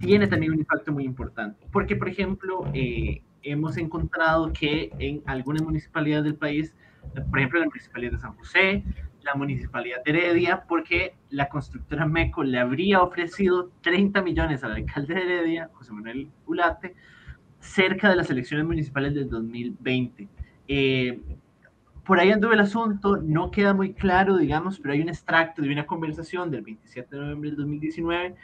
tiene 0.00 0.26
también 0.26 0.52
un 0.52 0.58
impacto 0.58 0.92
muy 0.92 1.04
importante. 1.04 1.66
Porque, 1.72 1.96
por 1.96 2.08
ejemplo, 2.08 2.66
eh, 2.74 3.22
hemos 3.50 3.76
encontrado 3.76 4.52
que 4.52 4.90
en 4.98 5.22
algunas 5.26 5.62
municipalidades 5.62 6.24
del 6.24 6.34
país, 6.34 6.74
por 7.30 7.38
ejemplo, 7.38 7.60
la 7.60 7.66
municipalidad 7.66 8.12
de 8.12 8.18
San 8.18 8.36
José, 8.36 8.84
la 9.22 9.34
municipalidad 9.34 10.02
de 10.04 10.10
Heredia, 10.10 10.64
porque 10.68 11.14
la 11.30 11.48
constructora 11.48 12.06
MECO 12.06 12.44
le 12.44 12.58
habría 12.58 13.02
ofrecido 13.02 13.70
30 13.82 14.22
millones 14.22 14.64
al 14.64 14.72
alcalde 14.72 15.14
de 15.14 15.22
Heredia, 15.22 15.70
José 15.74 15.92
Manuel 15.92 16.30
Ulate, 16.46 16.94
cerca 17.60 18.08
de 18.08 18.16
las 18.16 18.30
elecciones 18.30 18.66
municipales 18.66 19.14
del 19.14 19.28
2020. 19.28 20.28
Eh, 20.68 21.20
por 22.04 22.20
ahí 22.20 22.30
anduvo 22.30 22.52
el 22.52 22.60
asunto, 22.60 23.18
no 23.18 23.50
queda 23.50 23.74
muy 23.74 23.92
claro, 23.92 24.38
digamos, 24.38 24.80
pero 24.80 24.94
hay 24.94 25.02
un 25.02 25.10
extracto 25.10 25.60
de 25.60 25.70
una 25.70 25.84
conversación 25.84 26.50
del 26.50 26.62
27 26.62 27.14
de 27.14 27.20
noviembre 27.20 27.50
del 27.50 27.58
2019 27.58 28.36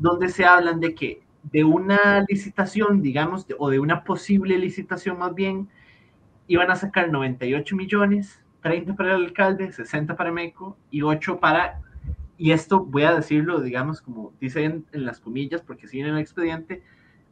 donde 0.00 0.28
se 0.30 0.44
hablan 0.44 0.80
de 0.80 0.94
que 0.94 1.22
de 1.42 1.64
una 1.64 2.24
licitación, 2.28 3.02
digamos, 3.02 3.46
o 3.58 3.70
de 3.70 3.80
una 3.80 4.04
posible 4.04 4.58
licitación 4.58 5.18
más 5.18 5.34
bien, 5.34 5.68
iban 6.46 6.70
a 6.70 6.76
sacar 6.76 7.10
98 7.10 7.76
millones, 7.76 8.42
30 8.62 8.94
para 8.94 9.14
el 9.14 9.24
alcalde, 9.24 9.72
60 9.72 10.16
para 10.16 10.32
MECO 10.32 10.76
y 10.90 11.02
8 11.02 11.40
para, 11.40 11.80
y 12.36 12.52
esto 12.52 12.84
voy 12.84 13.04
a 13.04 13.14
decirlo, 13.14 13.60
digamos, 13.60 14.02
como 14.02 14.32
dice 14.40 14.64
en, 14.64 14.84
las 14.92 15.20
comillas, 15.20 15.62
porque 15.62 15.86
siguen 15.86 16.08
en 16.08 16.14
el 16.14 16.20
expediente, 16.20 16.82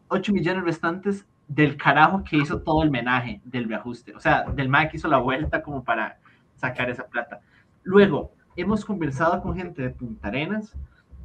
8 0.09 0.33
millones 0.33 0.65
restantes 0.65 1.27
del 1.49 1.77
carajo 1.77 2.25
que 2.25 2.37
hizo 2.37 2.61
todo 2.61 2.83
el 2.83 2.91
menaje 2.91 3.41
del 3.45 3.69
reajuste, 3.69 4.15
o 4.15 4.21
sea, 4.21 4.45
del 4.45 4.69
MAC 4.69 4.95
hizo 4.95 5.09
la 5.09 5.19
vuelta 5.19 5.63
como 5.63 5.83
para 5.83 6.19
sacar 6.55 6.91
esa 6.91 7.07
plata. 7.07 7.41
Luego, 7.83 8.33
hemos 8.57 8.85
conversado 8.85 9.41
con 9.41 9.57
gente 9.57 9.83
de 9.83 9.91
Punta 9.91 10.29
Arenas 10.29 10.77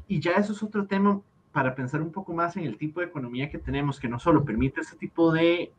y 0.08 0.20
ya 0.20 0.34
eso 0.34 0.54
es 0.54 0.64
otro 0.64 0.86
tema 0.86 1.22
para 1.54 1.76
pensar 1.76 2.02
un 2.02 2.12
poco 2.12 2.34
más 2.34 2.58
en 2.58 2.64
el 2.66 2.78
tipo 2.78 3.00
de 3.00 3.06
economía 3.06 3.50
que 3.50 3.60
tenemos, 3.60 4.00
que 4.00 4.10
no 4.10 4.20
solo 4.20 4.44
permite 4.44 4.82
ese 4.82 4.98
tipo 4.98 5.32
de 5.32 5.72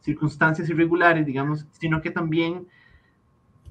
circunstancias 0.00 0.68
irregulares, 0.68 1.24
digamos, 1.24 1.66
sino 1.72 2.02
que 2.02 2.10
también 2.10 2.68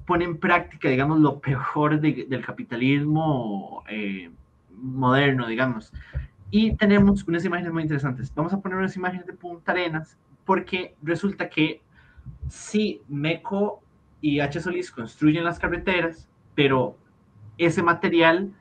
pone 0.04 0.24
en 0.24 0.36
práctica, 0.36 0.88
digamos, 0.88 1.20
lo 1.20 1.38
peor 1.40 2.00
de, 2.00 2.26
del 2.28 2.44
capitalismo 2.44 3.84
eh, 3.88 4.30
moderno, 4.70 5.46
digamos. 5.46 5.92
Y 6.50 6.74
tenemos 6.76 7.26
unas 7.26 7.44
imágenes 7.44 7.72
muy 7.72 7.82
interesantes. 7.82 8.34
Vamos 8.34 8.52
a 8.52 8.60
poner 8.60 8.76
unas 8.76 8.96
imágenes 8.96 9.26
de 9.26 9.32
Punta 9.32 9.72
Arenas, 9.72 10.18
porque 10.44 10.94
resulta 11.02 11.48
que 11.48 11.80
sí, 12.48 13.00
MECO 13.08 13.80
y 14.20 14.40
H. 14.40 14.60
Solís 14.60 14.90
construyen 14.90 15.44
las 15.44 15.60
carreteras, 15.60 16.28
pero 16.56 16.96
ese 17.58 17.82
material 17.82 18.52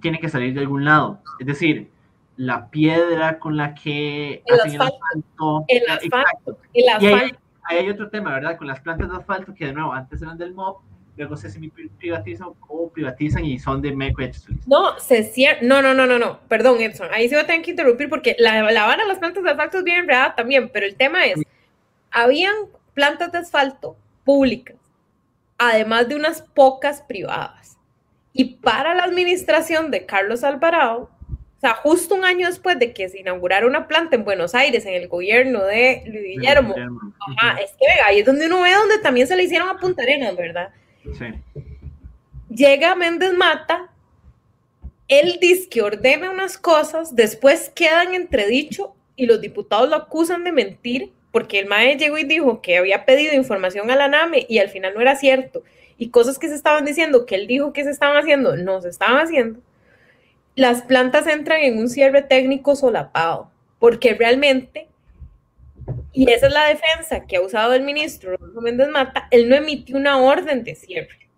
tiene 0.00 0.20
que 0.20 0.28
salir 0.28 0.52
de 0.52 0.60
algún 0.60 0.84
lado. 0.84 1.20
Es 1.40 1.46
decir, 1.46 1.90
la 2.36 2.68
piedra 2.70 3.38
con 3.38 3.56
la 3.56 3.74
que 3.74 4.42
el 4.44 4.60
hacen 4.60 4.80
asfalto, 4.80 5.64
el 5.68 5.88
asfalto, 5.88 6.58
el 6.74 6.88
asfalto. 6.88 7.00
Y 7.02 7.06
ahí, 7.06 7.36
ahí, 7.68 7.76
hay 7.78 7.88
otro 7.90 8.10
tema, 8.10 8.32
¿verdad? 8.32 8.56
Con 8.56 8.66
las 8.66 8.80
plantas 8.80 9.10
de 9.10 9.16
asfalto 9.16 9.54
que 9.54 9.66
de 9.66 9.72
nuevo 9.72 9.92
antes 9.92 10.20
eran 10.22 10.36
del 10.38 10.54
MOB, 10.54 10.76
luego 11.16 11.36
se 11.36 11.50
semi-privatizan 11.50 12.48
o 12.68 12.90
privatizan 12.90 13.44
y 13.44 13.58
son 13.58 13.80
de 13.80 13.92
MECO 13.92 14.22
y 14.22 14.30
No, 14.66 14.98
se 14.98 15.22
cierra, 15.22 15.58
no, 15.62 15.80
no, 15.80 15.94
no, 15.94 16.06
no, 16.06 16.18
no, 16.18 16.40
perdón 16.48 16.80
Edson, 16.80 17.08
ahí 17.12 17.28
se 17.28 17.36
va 17.36 17.42
a 17.42 17.46
tener 17.46 17.62
que 17.62 17.70
interrumpir 17.70 18.08
porque 18.08 18.36
la, 18.38 18.70
la 18.70 18.86
van 18.86 19.00
a 19.00 19.06
las 19.06 19.18
plantas 19.18 19.42
de 19.42 19.50
asfalto 19.50 19.78
es 19.78 19.84
bien 19.84 20.00
enredada 20.00 20.34
también, 20.34 20.68
pero 20.68 20.86
el 20.86 20.96
tema 20.96 21.24
es, 21.26 21.40
habían 22.10 22.54
plantas 22.94 23.32
de 23.32 23.38
asfalto 23.38 23.96
públicas, 24.24 24.76
además 25.58 26.08
de 26.08 26.16
unas 26.16 26.42
pocas 26.42 27.00
privadas. 27.02 27.78
Y 28.32 28.56
para 28.56 28.94
la 28.94 29.04
administración 29.04 29.90
de 29.90 30.04
Carlos 30.04 30.44
Alvarado, 30.44 31.10
o 31.56 31.60
sea, 31.60 31.74
justo 31.74 32.14
un 32.14 32.24
año 32.24 32.46
después 32.46 32.78
de 32.78 32.92
que 32.92 33.08
se 33.08 33.20
inaugurara 33.20 33.66
una 33.66 33.88
planta 33.88 34.14
en 34.14 34.24
Buenos 34.24 34.54
Aires, 34.54 34.84
en 34.84 34.92
el 34.92 35.08
gobierno 35.08 35.64
de 35.64 36.02
Luis 36.04 36.22
Guillermo. 36.22 36.74
Ajá, 37.38 37.58
es 37.60 37.70
que 37.78 37.86
ahí 38.04 38.18
es 38.20 38.26
donde 38.26 38.46
uno 38.46 38.60
ve 38.60 38.74
donde 38.74 38.98
también 38.98 39.26
se 39.26 39.36
le 39.36 39.44
hicieron 39.44 39.70
a 39.70 39.78
Punta 39.78 40.02
Arenas, 40.02 40.36
¿verdad? 40.36 40.68
Sí. 41.02 41.24
Llega 42.50 42.94
Méndez 42.94 43.32
Mata, 43.32 43.90
él 45.08 45.38
dice 45.40 45.68
que 45.70 45.80
ordena 45.80 46.30
unas 46.30 46.58
cosas, 46.58 47.16
después 47.16 47.70
quedan 47.74 48.12
entredicho 48.12 48.94
y 49.16 49.24
los 49.24 49.40
diputados 49.40 49.88
lo 49.88 49.96
acusan 49.96 50.44
de 50.44 50.52
mentir, 50.52 51.12
porque 51.32 51.58
el 51.58 51.66
MAE 51.66 51.96
llegó 51.96 52.18
y 52.18 52.24
dijo 52.24 52.60
que 52.60 52.76
había 52.76 53.06
pedido 53.06 53.34
información 53.34 53.90
a 53.90 53.96
la 53.96 54.08
NAME 54.08 54.44
y 54.48 54.58
al 54.58 54.68
final 54.68 54.92
no 54.94 55.00
era 55.00 55.16
cierto, 55.16 55.64
y 55.96 56.10
cosas 56.10 56.38
que 56.38 56.48
se 56.48 56.54
estaban 56.54 56.84
diciendo, 56.84 57.24
que 57.24 57.34
él 57.34 57.46
dijo 57.46 57.72
que 57.72 57.82
se 57.82 57.90
estaban 57.90 58.18
haciendo, 58.18 58.56
no 58.56 58.82
se 58.82 58.90
estaban 58.90 59.24
haciendo 59.24 59.60
las 60.56 60.82
plantas 60.82 61.26
entran 61.26 61.60
en 61.60 61.78
un 61.78 61.88
cierre 61.88 62.22
técnico 62.22 62.74
solapado, 62.74 63.50
porque 63.78 64.14
realmente, 64.14 64.88
y 66.12 66.30
esa 66.30 66.48
es 66.48 66.52
la 66.52 66.64
defensa 66.64 67.26
que 67.26 67.36
ha 67.36 67.42
usado 67.42 67.74
el 67.74 67.82
ministro 67.82 68.36
Méndez 68.60 68.88
Mata, 68.88 69.28
él 69.30 69.48
no 69.48 69.54
emitió 69.54 69.96
una 69.96 70.18
orden 70.18 70.64
de 70.64 70.74
cierre. 70.74 71.28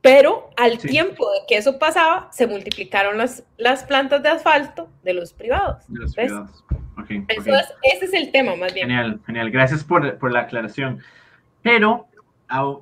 Pero 0.00 0.50
al 0.56 0.78
sí. 0.78 0.88
tiempo 0.88 1.30
de 1.30 1.40
que 1.48 1.56
eso 1.56 1.78
pasaba, 1.78 2.28
se 2.32 2.46
multiplicaron 2.46 3.16
las, 3.16 3.44
las 3.56 3.84
plantas 3.84 4.22
de 4.22 4.28
asfalto 4.30 4.88
de 5.02 5.14
los 5.14 5.32
privados. 5.32 5.84
De 5.88 6.00
los 6.00 6.14
privados. 6.14 6.64
Okay, 7.02 7.24
eso 7.28 7.40
okay. 7.42 7.54
Es, 7.54 7.74
ese 7.94 8.04
es 8.06 8.12
el 8.14 8.32
tema, 8.32 8.56
más 8.56 8.74
bien. 8.74 8.88
Genial, 8.88 9.20
genial. 9.24 9.50
Gracias 9.50 9.84
por, 9.84 10.18
por 10.18 10.32
la 10.32 10.40
aclaración. 10.40 11.00
Pero, 11.62 12.08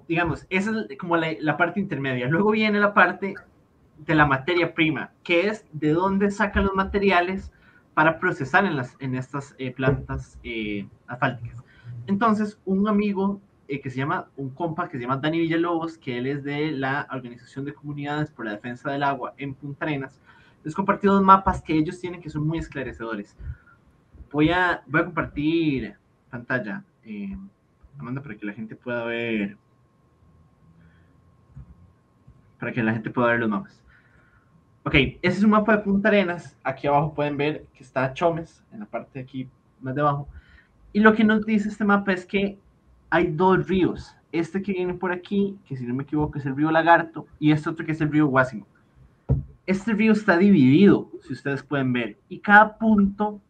digamos, 0.08 0.46
esa 0.50 0.70
es 0.88 0.98
como 0.98 1.16
la, 1.16 1.34
la 1.40 1.56
parte 1.56 1.80
intermedia. 1.80 2.26
Luego 2.28 2.50
viene 2.50 2.78
la 2.78 2.94
parte 2.94 3.34
de 3.98 4.14
la 4.14 4.26
materia 4.26 4.74
prima, 4.74 5.10
que 5.22 5.48
es 5.48 5.66
de 5.72 5.92
dónde 5.92 6.30
sacan 6.30 6.64
los 6.64 6.74
materiales 6.74 7.52
para 7.94 8.18
procesar 8.18 8.66
en, 8.66 8.76
las, 8.76 8.96
en 9.00 9.14
estas 9.14 9.54
eh, 9.58 9.72
plantas 9.72 10.38
eh, 10.44 10.86
asfálticas. 11.06 11.64
Entonces, 12.06 12.60
un 12.64 12.88
amigo 12.88 13.40
eh, 13.68 13.80
que 13.80 13.90
se 13.90 13.96
llama, 13.96 14.28
un 14.36 14.50
compa 14.50 14.88
que 14.88 14.98
se 14.98 15.02
llama 15.02 15.16
Dani 15.16 15.38
Villalobos, 15.40 15.96
que 15.96 16.18
él 16.18 16.26
es 16.26 16.44
de 16.44 16.72
la 16.72 17.08
Organización 17.10 17.64
de 17.64 17.72
Comunidades 17.72 18.30
por 18.30 18.44
la 18.44 18.52
Defensa 18.52 18.90
del 18.90 19.02
Agua 19.02 19.34
en 19.38 19.54
Punta 19.54 19.86
Arenas, 19.86 20.20
les 20.62 20.74
compartió 20.74 21.12
dos 21.12 21.22
mapas 21.22 21.62
que 21.62 21.74
ellos 21.74 21.98
tienen 22.00 22.20
que 22.20 22.28
son 22.28 22.46
muy 22.46 22.58
esclarecedores. 22.58 23.36
Voy 24.30 24.50
a, 24.50 24.82
voy 24.86 25.00
a 25.00 25.04
compartir 25.04 25.94
pantalla, 26.28 26.84
Amanda, 27.98 28.20
para 28.20 28.36
que 28.36 28.44
la 28.44 28.52
gente 28.52 28.76
pueda 28.76 29.04
ver 29.04 29.56
para 32.58 32.72
que 32.72 32.82
la 32.82 32.92
gente 32.92 33.10
pueda 33.10 33.28
ver 33.28 33.40
los 33.40 33.48
mapas. 33.48 33.82
Ok, 34.86 34.94
ese 34.94 35.38
es 35.38 35.42
un 35.42 35.50
mapa 35.50 35.76
de 35.76 35.82
Punta 35.82 36.06
Arenas. 36.06 36.56
Aquí 36.62 36.86
abajo 36.86 37.12
pueden 37.12 37.36
ver 37.36 37.66
que 37.74 37.82
está 37.82 38.14
Chomes, 38.14 38.62
en 38.70 38.78
la 38.78 38.86
parte 38.86 39.18
de 39.18 39.24
aquí 39.24 39.48
más 39.80 39.96
debajo. 39.96 40.28
Y 40.92 41.00
lo 41.00 41.12
que 41.12 41.24
nos 41.24 41.44
dice 41.44 41.68
este 41.68 41.84
mapa 41.84 42.12
es 42.12 42.24
que 42.24 42.56
hay 43.10 43.26
dos 43.32 43.66
ríos. 43.66 44.14
Este 44.30 44.62
que 44.62 44.72
viene 44.72 44.94
por 44.94 45.10
aquí, 45.10 45.58
que 45.66 45.76
si 45.76 45.84
no 45.84 45.92
me 45.92 46.04
equivoco 46.04 46.38
es 46.38 46.46
el 46.46 46.54
río 46.54 46.70
Lagarto, 46.70 47.26
y 47.40 47.50
este 47.50 47.68
otro 47.68 47.84
que 47.84 47.90
es 47.90 48.00
el 48.00 48.12
río 48.12 48.28
Guásimo. 48.28 48.64
Este 49.66 49.92
río 49.92 50.12
está 50.12 50.38
dividido, 50.38 51.10
si 51.20 51.32
ustedes 51.32 51.64
pueden 51.64 51.92
ver, 51.92 52.16
y 52.28 52.38
cada 52.38 52.78
punto 52.78 53.40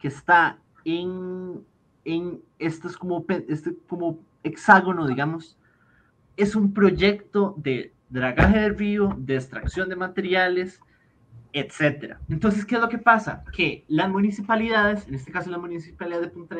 que 0.00 0.08
está 0.08 0.58
en, 0.84 1.64
en 2.04 2.40
estos 2.58 2.96
como, 2.96 3.24
este 3.28 3.76
como 3.86 4.18
hexágono, 4.42 5.06
digamos, 5.06 5.56
es 6.36 6.56
un 6.56 6.72
proyecto 6.74 7.54
de 7.58 7.92
dragaje 8.08 8.60
del 8.60 8.78
río, 8.78 9.14
de 9.18 9.36
extracción 9.36 9.88
de 9.88 9.96
materiales, 9.96 10.80
etcétera. 11.52 12.20
Entonces, 12.28 12.64
¿qué 12.64 12.74
es 12.74 12.80
lo 12.80 12.88
que 12.88 12.98
pasa? 12.98 13.42
Que 13.52 13.84
las 13.88 14.10
municipalidades, 14.10 15.08
en 15.08 15.14
este 15.14 15.32
caso 15.32 15.50
la 15.50 15.58
municipalidad 15.58 16.20
de 16.20 16.28
Punta 16.28 16.56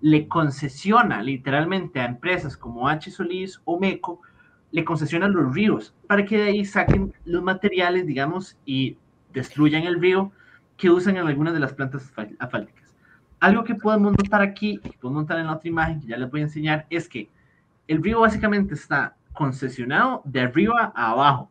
le 0.00 0.26
concesiona 0.26 1.22
literalmente 1.22 2.00
a 2.00 2.06
empresas 2.06 2.56
como 2.56 2.88
H. 2.88 3.10
Solís 3.10 3.60
o 3.64 3.78
MECO, 3.78 4.20
le 4.72 4.84
concesionan 4.84 5.32
los 5.32 5.54
ríos 5.54 5.94
para 6.06 6.24
que 6.24 6.38
de 6.38 6.44
ahí 6.44 6.64
saquen 6.64 7.12
los 7.24 7.42
materiales, 7.42 8.06
digamos, 8.06 8.58
y 8.64 8.96
destruyan 9.32 9.84
el 9.84 10.00
río 10.00 10.32
que 10.76 10.90
usan 10.90 11.16
en 11.16 11.26
algunas 11.26 11.54
de 11.54 11.60
las 11.60 11.74
plantas 11.74 12.10
asfálticas. 12.38 12.94
Algo 13.38 13.64
que 13.64 13.74
podemos 13.74 14.12
notar 14.12 14.40
aquí, 14.40 14.78
que 14.78 14.98
podemos 14.98 15.22
notar 15.22 15.38
en 15.38 15.46
la 15.46 15.56
otra 15.56 15.68
imagen 15.68 16.00
que 16.00 16.06
ya 16.06 16.16
les 16.16 16.30
voy 16.30 16.40
a 16.40 16.44
enseñar, 16.44 16.86
es 16.90 17.08
que 17.08 17.28
el 17.86 18.02
río 18.02 18.20
básicamente 18.20 18.74
está 18.74 19.14
concesionado 19.32 20.22
de 20.24 20.40
arriba 20.40 20.92
a 20.94 21.10
abajo, 21.10 21.50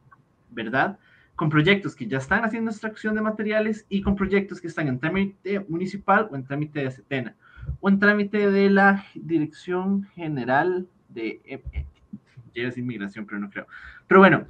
¿verdad? 0.50 0.98
con 1.42 1.50
proyectos 1.50 1.96
que 1.96 2.06
ya 2.06 2.20
están 2.20 2.46
haciendo 2.46 2.70
extracción 2.70 3.16
de 3.16 3.22
materiales 3.22 3.88
y 3.90 4.04
con 4.04 4.16
proyectos 4.16 4.62
que 4.62 4.68
están 4.68 4.88
en 4.88 5.00
trámite 5.00 5.60
municipal 5.62 6.30
o 6.32 6.36
en 6.36 6.46
trámite 6.46 6.84
de 6.84 6.92
Setena 6.92 7.36
o 7.80 7.90
en 7.90 7.98
trámite 7.98 8.52
de 8.52 8.70
la 8.70 9.04
Dirección 9.16 10.04
General 10.14 10.88
de 11.10 11.42
eh, 11.46 11.64
eh, 12.54 12.74
inmigración, 12.76 13.26
pero 13.26 13.40
no 13.40 13.50
creo. 13.50 13.66
Pero 14.06 14.20
bueno, 14.20 14.46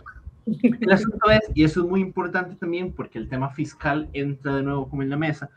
el 0.45 0.91
asunto 0.91 1.31
es, 1.31 1.39
y 1.55 1.63
eso 1.63 1.81
es 1.81 1.89
muy 1.89 2.01
importante 2.01 2.57
también 2.57 2.91
porque 2.91 3.19
el 3.19 3.29
tema 3.29 3.51
fiscal 3.51 4.09
entra 4.11 4.57
de 4.57 4.63
nuevo 4.63 4.89
como 4.89 5.01
en 5.01 5.11
la 5.11 5.17
mesa, 5.17 5.49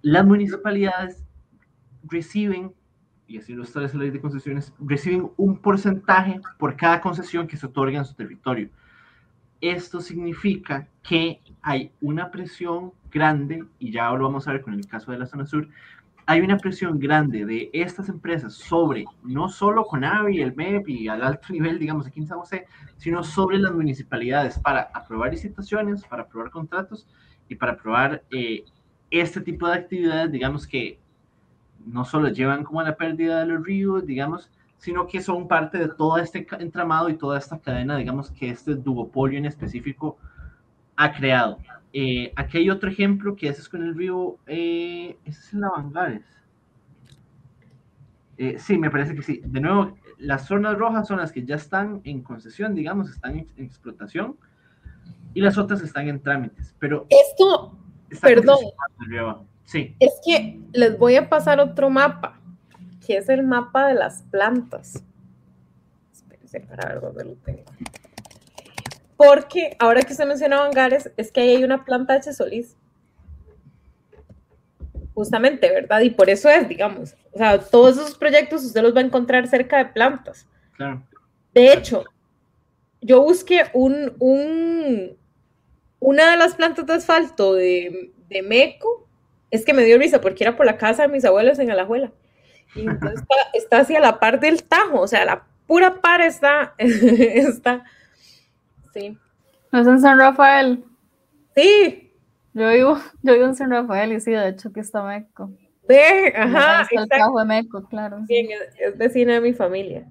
las 0.00 0.24
municipalidades 0.24 1.22
reciben, 2.04 2.72
y 3.28 3.38
así 3.38 3.52
lo 3.52 3.62
establece 3.62 3.96
la 3.96 4.04
ley 4.04 4.10
de 4.10 4.20
concesiones, 4.20 4.72
reciben 4.80 5.30
un 5.36 5.58
porcentaje 5.58 6.40
por 6.58 6.76
cada 6.76 7.00
concesión 7.00 7.46
que 7.46 7.58
se 7.58 7.66
otorga 7.66 7.98
en 7.98 8.04
su 8.06 8.14
territorio. 8.14 8.70
Esto 9.60 10.00
significa 10.00 10.88
que 11.02 11.40
hay 11.60 11.92
una 12.00 12.30
presión 12.30 12.92
grande, 13.10 13.64
y 13.78 13.92
ya 13.92 14.10
lo 14.10 14.24
vamos 14.24 14.48
a 14.48 14.52
ver 14.52 14.62
con 14.62 14.72
el 14.74 14.86
caso 14.86 15.12
de 15.12 15.18
la 15.18 15.26
zona 15.26 15.46
sur, 15.46 15.68
hay 16.24 16.40
una 16.40 16.58
presión 16.58 16.98
grande 16.98 17.44
de 17.44 17.70
estas 17.72 18.08
empresas 18.08 18.54
sobre, 18.54 19.04
no 19.22 19.48
solo 19.48 19.84
con 19.84 20.04
AVI, 20.04 20.42
el 20.42 20.54
MEP 20.54 20.88
y 20.88 21.08
al 21.08 21.22
alto 21.22 21.52
nivel, 21.52 21.78
digamos, 21.78 22.06
aquí 22.06 22.20
en 22.20 22.26
San 22.26 22.38
José, 22.38 22.66
sino 22.96 23.22
sobre 23.22 23.58
las 23.58 23.72
municipalidades 23.72 24.58
para 24.58 24.90
aprobar 24.94 25.30
licitaciones, 25.30 26.04
para 26.04 26.24
aprobar 26.24 26.50
contratos 26.50 27.06
y 27.48 27.54
para 27.54 27.72
aprobar 27.72 28.24
eh, 28.30 28.64
este 29.10 29.40
tipo 29.40 29.68
de 29.68 29.74
actividades, 29.74 30.30
digamos 30.30 30.66
que 30.66 30.98
no 31.86 32.04
solo 32.04 32.28
llevan 32.28 32.64
como 32.64 32.80
a 32.80 32.84
la 32.84 32.96
pérdida 32.96 33.40
de 33.40 33.46
los 33.46 33.64
ríos, 33.64 34.06
digamos, 34.06 34.50
sino 34.78 35.06
que 35.06 35.20
son 35.20 35.48
parte 35.48 35.78
de 35.78 35.88
todo 35.88 36.18
este 36.18 36.46
entramado 36.58 37.08
y 37.08 37.16
toda 37.16 37.38
esta 37.38 37.58
cadena, 37.58 37.96
digamos, 37.96 38.30
que 38.30 38.50
este 38.50 38.74
duopolio 38.74 39.38
en 39.38 39.46
específico 39.46 40.18
ha 40.96 41.12
creado. 41.12 41.58
Eh, 41.92 42.32
aquí 42.36 42.58
hay 42.58 42.70
otro 42.70 42.90
ejemplo 42.90 43.34
que 43.34 43.48
es 43.48 43.68
con 43.68 43.82
el 43.82 43.94
río, 43.94 44.36
eh, 44.46 45.16
ese 45.24 45.40
es 45.40 45.52
el 45.54 45.60
Lavangares. 45.60 46.24
Eh, 48.36 48.56
sí, 48.58 48.78
me 48.78 48.90
parece 48.90 49.14
que 49.16 49.22
sí. 49.22 49.40
De 49.44 49.60
nuevo, 49.60 49.96
las 50.18 50.46
zonas 50.46 50.78
rojas 50.78 51.08
son 51.08 51.18
las 51.18 51.32
que 51.32 51.44
ya 51.44 51.56
están 51.56 52.00
en 52.04 52.22
concesión, 52.22 52.74
digamos, 52.74 53.10
están 53.10 53.38
en, 53.38 53.48
explotación, 53.56 54.36
y 55.34 55.40
las 55.40 55.58
otras 55.58 55.82
están 55.82 56.08
en 56.08 56.20
trámites. 56.20 56.74
Pero 56.78 57.06
esto, 57.08 57.76
perdón, 58.20 58.58
sí. 59.68 59.94
es 60.00 60.12
que 60.24 60.58
les 60.72 60.98
voy 60.98 61.14
a 61.14 61.28
pasar 61.28 61.60
otro 61.60 61.90
mapa 61.90 62.38
que 63.08 63.16
es 63.16 63.30
el 63.30 63.42
mapa 63.42 63.88
de 63.88 63.94
las 63.94 64.20
plantas. 64.24 65.02
Espérense 66.12 66.60
para 66.60 66.90
ver 66.90 67.00
dónde 67.00 67.24
lo 67.24 67.36
tengo. 67.36 67.64
Porque 69.16 69.78
ahora 69.78 70.02
que 70.02 70.12
se 70.12 70.26
mencionaba 70.26 70.66
Angares, 70.66 71.10
es 71.16 71.32
que 71.32 71.40
ahí 71.40 71.56
hay 71.56 71.64
una 71.64 71.86
planta 71.86 72.12
H. 72.12 72.34
Solís. 72.34 72.76
Justamente, 75.14 75.70
¿verdad? 75.70 76.02
Y 76.02 76.10
por 76.10 76.28
eso 76.28 76.50
es, 76.50 76.68
digamos, 76.68 77.16
o 77.32 77.38
sea, 77.38 77.58
todos 77.58 77.96
esos 77.96 78.18
proyectos 78.18 78.62
usted 78.62 78.82
los 78.82 78.94
va 78.94 79.00
a 79.00 79.04
encontrar 79.04 79.48
cerca 79.48 79.78
de 79.78 79.86
plantas. 79.86 80.46
Claro. 80.76 81.02
De 81.54 81.72
hecho, 81.72 82.04
yo 83.00 83.22
busqué 83.22 83.62
un, 83.72 84.14
un, 84.18 85.16
una 85.98 86.32
de 86.32 86.36
las 86.36 86.54
plantas 86.54 86.84
de 86.86 86.92
asfalto 86.92 87.54
de, 87.54 88.12
de 88.28 88.42
Meco, 88.42 89.07
es 89.50 89.64
que 89.64 89.72
me 89.72 89.84
dio 89.84 89.98
risa 89.98 90.20
porque 90.20 90.44
era 90.44 90.56
por 90.56 90.66
la 90.66 90.76
casa 90.76 91.02
de 91.02 91.08
mis 91.08 91.24
abuelos 91.24 91.58
en 91.58 91.70
Alajuela. 91.70 92.12
Y 92.74 92.80
entonces 92.88 93.22
está, 93.54 93.80
hacia 93.80 94.00
la 94.00 94.20
par 94.20 94.40
del 94.40 94.62
Tajo, 94.62 95.00
o 95.00 95.08
sea, 95.08 95.24
la 95.24 95.44
pura 95.66 96.00
par 96.00 96.20
está, 96.20 96.74
está, 96.78 97.84
sí. 98.92 99.18
¿No 99.70 99.80
es 99.80 99.86
en 99.86 100.00
San 100.00 100.18
Rafael? 100.18 100.84
Sí. 101.54 102.12
Yo 102.54 102.70
vivo, 102.70 102.98
yo 103.22 103.34
vivo 103.34 103.46
en 103.46 103.54
San 103.54 103.70
Rafael 103.70 104.12
y 104.12 104.20
sí, 104.20 104.32
de 104.32 104.48
hecho 104.48 104.70
aquí 104.70 104.80
está 104.80 105.02
Meco. 105.02 105.50
Sí, 105.88 105.96
ajá. 106.34 106.82
Está 106.82 107.02
el 107.02 107.08
Tajo 107.08 107.38
de 107.38 107.44
Meco, 107.44 107.84
claro. 107.88 108.24
Sí, 108.26 108.48
es, 108.78 108.96
vecina 108.96 109.34
de 109.34 109.40
mi 109.40 109.52
familia. 109.52 110.06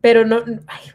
Pero 0.00 0.24
no, 0.24 0.42
ay, 0.66 0.90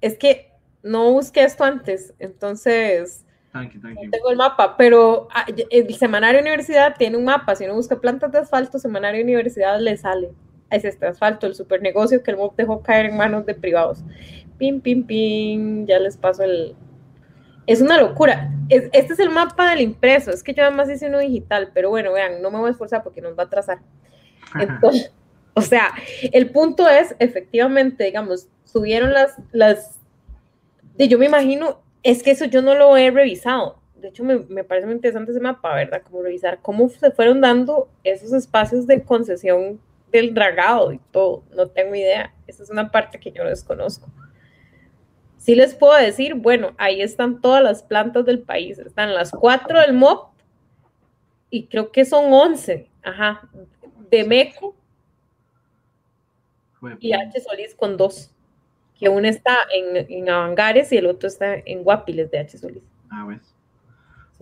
es 0.00 0.16
que 0.16 0.52
no 0.82 1.10
busqué 1.10 1.42
esto 1.42 1.64
antes, 1.64 2.14
entonces 2.20 3.23
no 3.54 4.10
tengo 4.10 4.30
el 4.30 4.36
mapa, 4.36 4.76
pero 4.76 5.28
ah, 5.32 5.46
el 5.70 5.94
Semanario 5.94 6.40
Universidad 6.40 6.96
tiene 6.96 7.16
un 7.16 7.24
mapa. 7.24 7.54
Si 7.54 7.64
uno 7.64 7.74
busca 7.74 8.00
plantas 8.00 8.32
de 8.32 8.38
asfalto, 8.38 8.78
Semanario 8.78 9.22
Universidad 9.22 9.80
le 9.80 9.96
sale. 9.96 10.32
Es 10.70 10.84
este 10.84 11.06
asfalto, 11.06 11.46
el 11.46 11.54
super 11.54 11.80
negocio 11.80 12.22
que 12.22 12.32
el 12.32 12.36
MOB 12.36 12.56
dejó 12.56 12.82
caer 12.82 13.06
en 13.06 13.16
manos 13.16 13.46
de 13.46 13.54
privados. 13.54 14.02
Pim, 14.58 14.80
pim, 14.80 15.04
pim. 15.04 15.86
Ya 15.86 15.98
les 16.00 16.16
paso 16.16 16.42
el. 16.42 16.74
Es 17.66 17.80
una 17.80 17.98
locura. 17.98 18.50
este 18.68 19.12
es 19.12 19.18
el 19.18 19.30
mapa 19.30 19.70
del 19.70 19.82
impreso. 19.82 20.32
Es 20.32 20.42
que 20.42 20.52
yo 20.52 20.64
además 20.64 20.90
hice 20.90 21.08
uno 21.08 21.20
digital, 21.20 21.70
pero 21.72 21.90
bueno, 21.90 22.12
vean, 22.12 22.42
no 22.42 22.50
me 22.50 22.58
voy 22.58 22.68
a 22.68 22.72
esforzar 22.72 23.04
porque 23.04 23.20
nos 23.20 23.38
va 23.38 23.44
a 23.44 23.46
atrasar. 23.46 23.78
Entonces, 24.58 25.12
o 25.54 25.62
sea, 25.62 25.92
el 26.32 26.50
punto 26.50 26.88
es, 26.88 27.14
efectivamente, 27.20 28.04
digamos, 28.04 28.48
subieron 28.64 29.12
las, 29.12 29.36
las, 29.52 30.00
yo 30.98 31.18
me 31.18 31.26
imagino, 31.26 31.83
es 32.04 32.22
que 32.22 32.30
eso 32.30 32.44
yo 32.44 32.62
no 32.62 32.74
lo 32.74 32.96
he 32.96 33.10
revisado. 33.10 33.80
De 33.96 34.08
hecho, 34.08 34.22
me, 34.22 34.38
me, 34.38 34.62
parece 34.62 34.86
muy 34.86 34.94
interesante 34.94 35.32
ese 35.32 35.40
mapa, 35.40 35.74
¿verdad? 35.74 36.02
Como 36.02 36.22
revisar 36.22 36.60
cómo 36.60 36.88
se 36.90 37.10
fueron 37.10 37.40
dando 37.40 37.88
esos 38.04 38.32
espacios 38.32 38.86
de 38.86 39.02
concesión 39.02 39.80
del 40.12 40.34
dragado 40.34 40.92
y 40.92 40.98
todo. 41.10 41.42
No 41.56 41.66
tengo 41.68 41.94
idea. 41.94 42.32
Esa 42.46 42.62
es 42.62 42.70
una 42.70 42.90
parte 42.90 43.18
que 43.18 43.32
yo 43.32 43.44
desconozco. 43.44 44.08
Sí 45.38 45.54
les 45.54 45.74
puedo 45.74 45.94
decir, 45.94 46.34
bueno, 46.34 46.74
ahí 46.76 47.00
están 47.00 47.40
todas 47.40 47.62
las 47.62 47.82
plantas 47.82 48.26
del 48.26 48.40
país. 48.40 48.78
Están 48.78 49.14
las 49.14 49.30
cuatro 49.30 49.80
del 49.80 49.94
MOP 49.94 50.30
y 51.48 51.66
creo 51.66 51.90
que 51.90 52.04
son 52.04 52.32
once, 52.32 52.90
ajá, 53.02 53.48
de 54.10 54.24
MECO 54.24 54.76
y 57.00 57.14
H. 57.14 57.40
Solís 57.40 57.74
con 57.74 57.96
dos 57.96 58.33
que 58.98 59.08
uno 59.08 59.26
está 59.26 59.56
en, 59.72 60.06
en 60.08 60.28
Avangares 60.28 60.92
y 60.92 60.96
el 60.96 61.06
otro 61.06 61.28
está 61.28 61.54
en 61.54 61.82
Guapiles 61.82 62.30
de 62.30 62.38
H. 62.38 62.58
Solís. 62.58 62.82
Ah, 63.10 63.22
pues. 63.24 63.54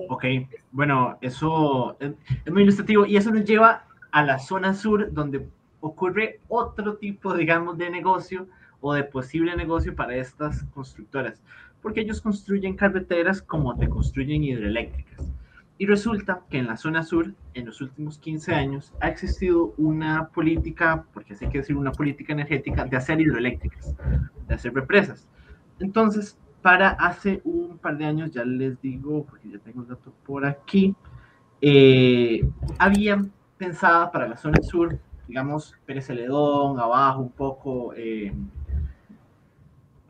Ok, 0.08 0.24
bueno, 0.70 1.18
eso 1.20 1.96
es, 2.00 2.12
muy 2.50 2.62
ilustrativo 2.62 3.06
y 3.06 3.16
eso 3.16 3.30
nos 3.30 3.44
lleva 3.44 3.84
a 4.10 4.22
la 4.22 4.38
zona 4.38 4.74
sur 4.74 5.12
donde 5.12 5.46
ocurre 5.80 6.40
otro 6.48 6.96
tipo, 6.96 7.34
digamos, 7.34 7.76
de 7.78 7.90
negocio 7.90 8.46
o 8.80 8.94
de 8.94 9.04
posible 9.04 9.54
negocio 9.54 9.94
para 9.94 10.16
estas 10.16 10.64
constructoras, 10.74 11.42
porque 11.82 12.00
ellos 12.00 12.20
construyen 12.20 12.76
carreteras 12.76 13.42
como 13.42 13.76
te 13.76 13.88
construyen 13.88 14.44
hidroeléctricas. 14.44 15.30
Y 15.78 15.86
resulta 15.86 16.42
que 16.48 16.58
en 16.58 16.66
la 16.66 16.76
zona 16.76 17.02
sur, 17.02 17.34
en 17.54 17.66
los 17.66 17.80
últimos 17.80 18.18
15 18.18 18.54
años, 18.54 18.92
ha 19.00 19.08
existido 19.08 19.74
una 19.78 20.28
política, 20.28 21.04
porque 21.12 21.34
así 21.34 21.46
hay 21.46 21.50
que 21.50 21.58
decir, 21.58 21.76
una 21.76 21.92
política 21.92 22.32
energética 22.32 22.84
de 22.84 22.96
hacer 22.96 23.20
hidroeléctricas, 23.20 23.94
de 24.46 24.54
hacer 24.54 24.74
represas. 24.74 25.26
Entonces, 25.80 26.38
para 26.62 26.90
hace 26.90 27.40
un 27.44 27.78
par 27.78 27.98
de 27.98 28.04
años, 28.04 28.30
ya 28.30 28.44
les 28.44 28.80
digo, 28.80 29.24
porque 29.24 29.50
ya 29.50 29.58
tengo 29.58 29.82
el 29.82 29.88
dato 29.88 30.12
por 30.24 30.46
aquí, 30.46 30.94
eh, 31.60 32.48
habían 32.78 33.32
pensado 33.58 34.10
para 34.12 34.28
la 34.28 34.36
zona 34.36 34.60
sur, 34.62 34.98
digamos, 35.26 35.76
Pérez 35.86 36.06
Celedón, 36.06 36.78
abajo 36.78 37.20
un 37.22 37.30
poco, 37.30 37.94
eh, 37.94 38.32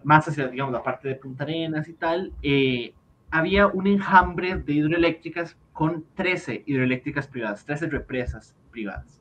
más 0.04 0.26
hacia, 0.28 0.48
digamos, 0.48 0.72
la 0.72 0.82
parte 0.82 1.08
de 1.08 1.14
Punta 1.14 1.44
Arenas 1.44 1.88
y 1.88 1.92
tal, 1.94 2.32
eh, 2.42 2.94
había 3.32 3.66
un 3.66 3.86
enjambre 3.86 4.56
de 4.56 4.74
hidroeléctricas 4.74 5.56
con 5.72 6.04
13 6.14 6.64
hidroeléctricas 6.66 7.26
privadas, 7.26 7.64
13 7.64 7.88
represas 7.88 8.54
privadas. 8.70 9.20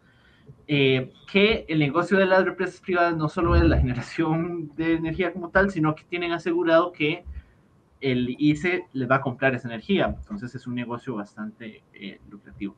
Eh, 0.68 1.12
que 1.32 1.66
el 1.68 1.80
negocio 1.80 2.18
de 2.18 2.26
las 2.26 2.44
represas 2.44 2.82
privadas 2.82 3.16
no 3.16 3.30
solo 3.30 3.56
es 3.56 3.64
la 3.64 3.78
generación 3.78 4.70
de 4.76 4.96
energía 4.96 5.32
como 5.34 5.50
tal, 5.50 5.72
sino 5.72 5.96
que 5.96 6.04
tienen 6.04 6.34
asegurado 6.34 6.92
que 6.92 7.24
el 8.02 8.36
ICE 8.38 8.88
les 8.92 9.10
va 9.10 9.16
a 9.16 9.22
comprar 9.22 9.56
esa 9.56 9.70
energía. 9.70 10.14
Entonces 10.18 10.54
es 10.56 10.68
un 10.68 10.76
negocio 10.76 11.16
bastante 11.16 11.82
eh, 11.94 12.20
lucrativo. 12.30 12.76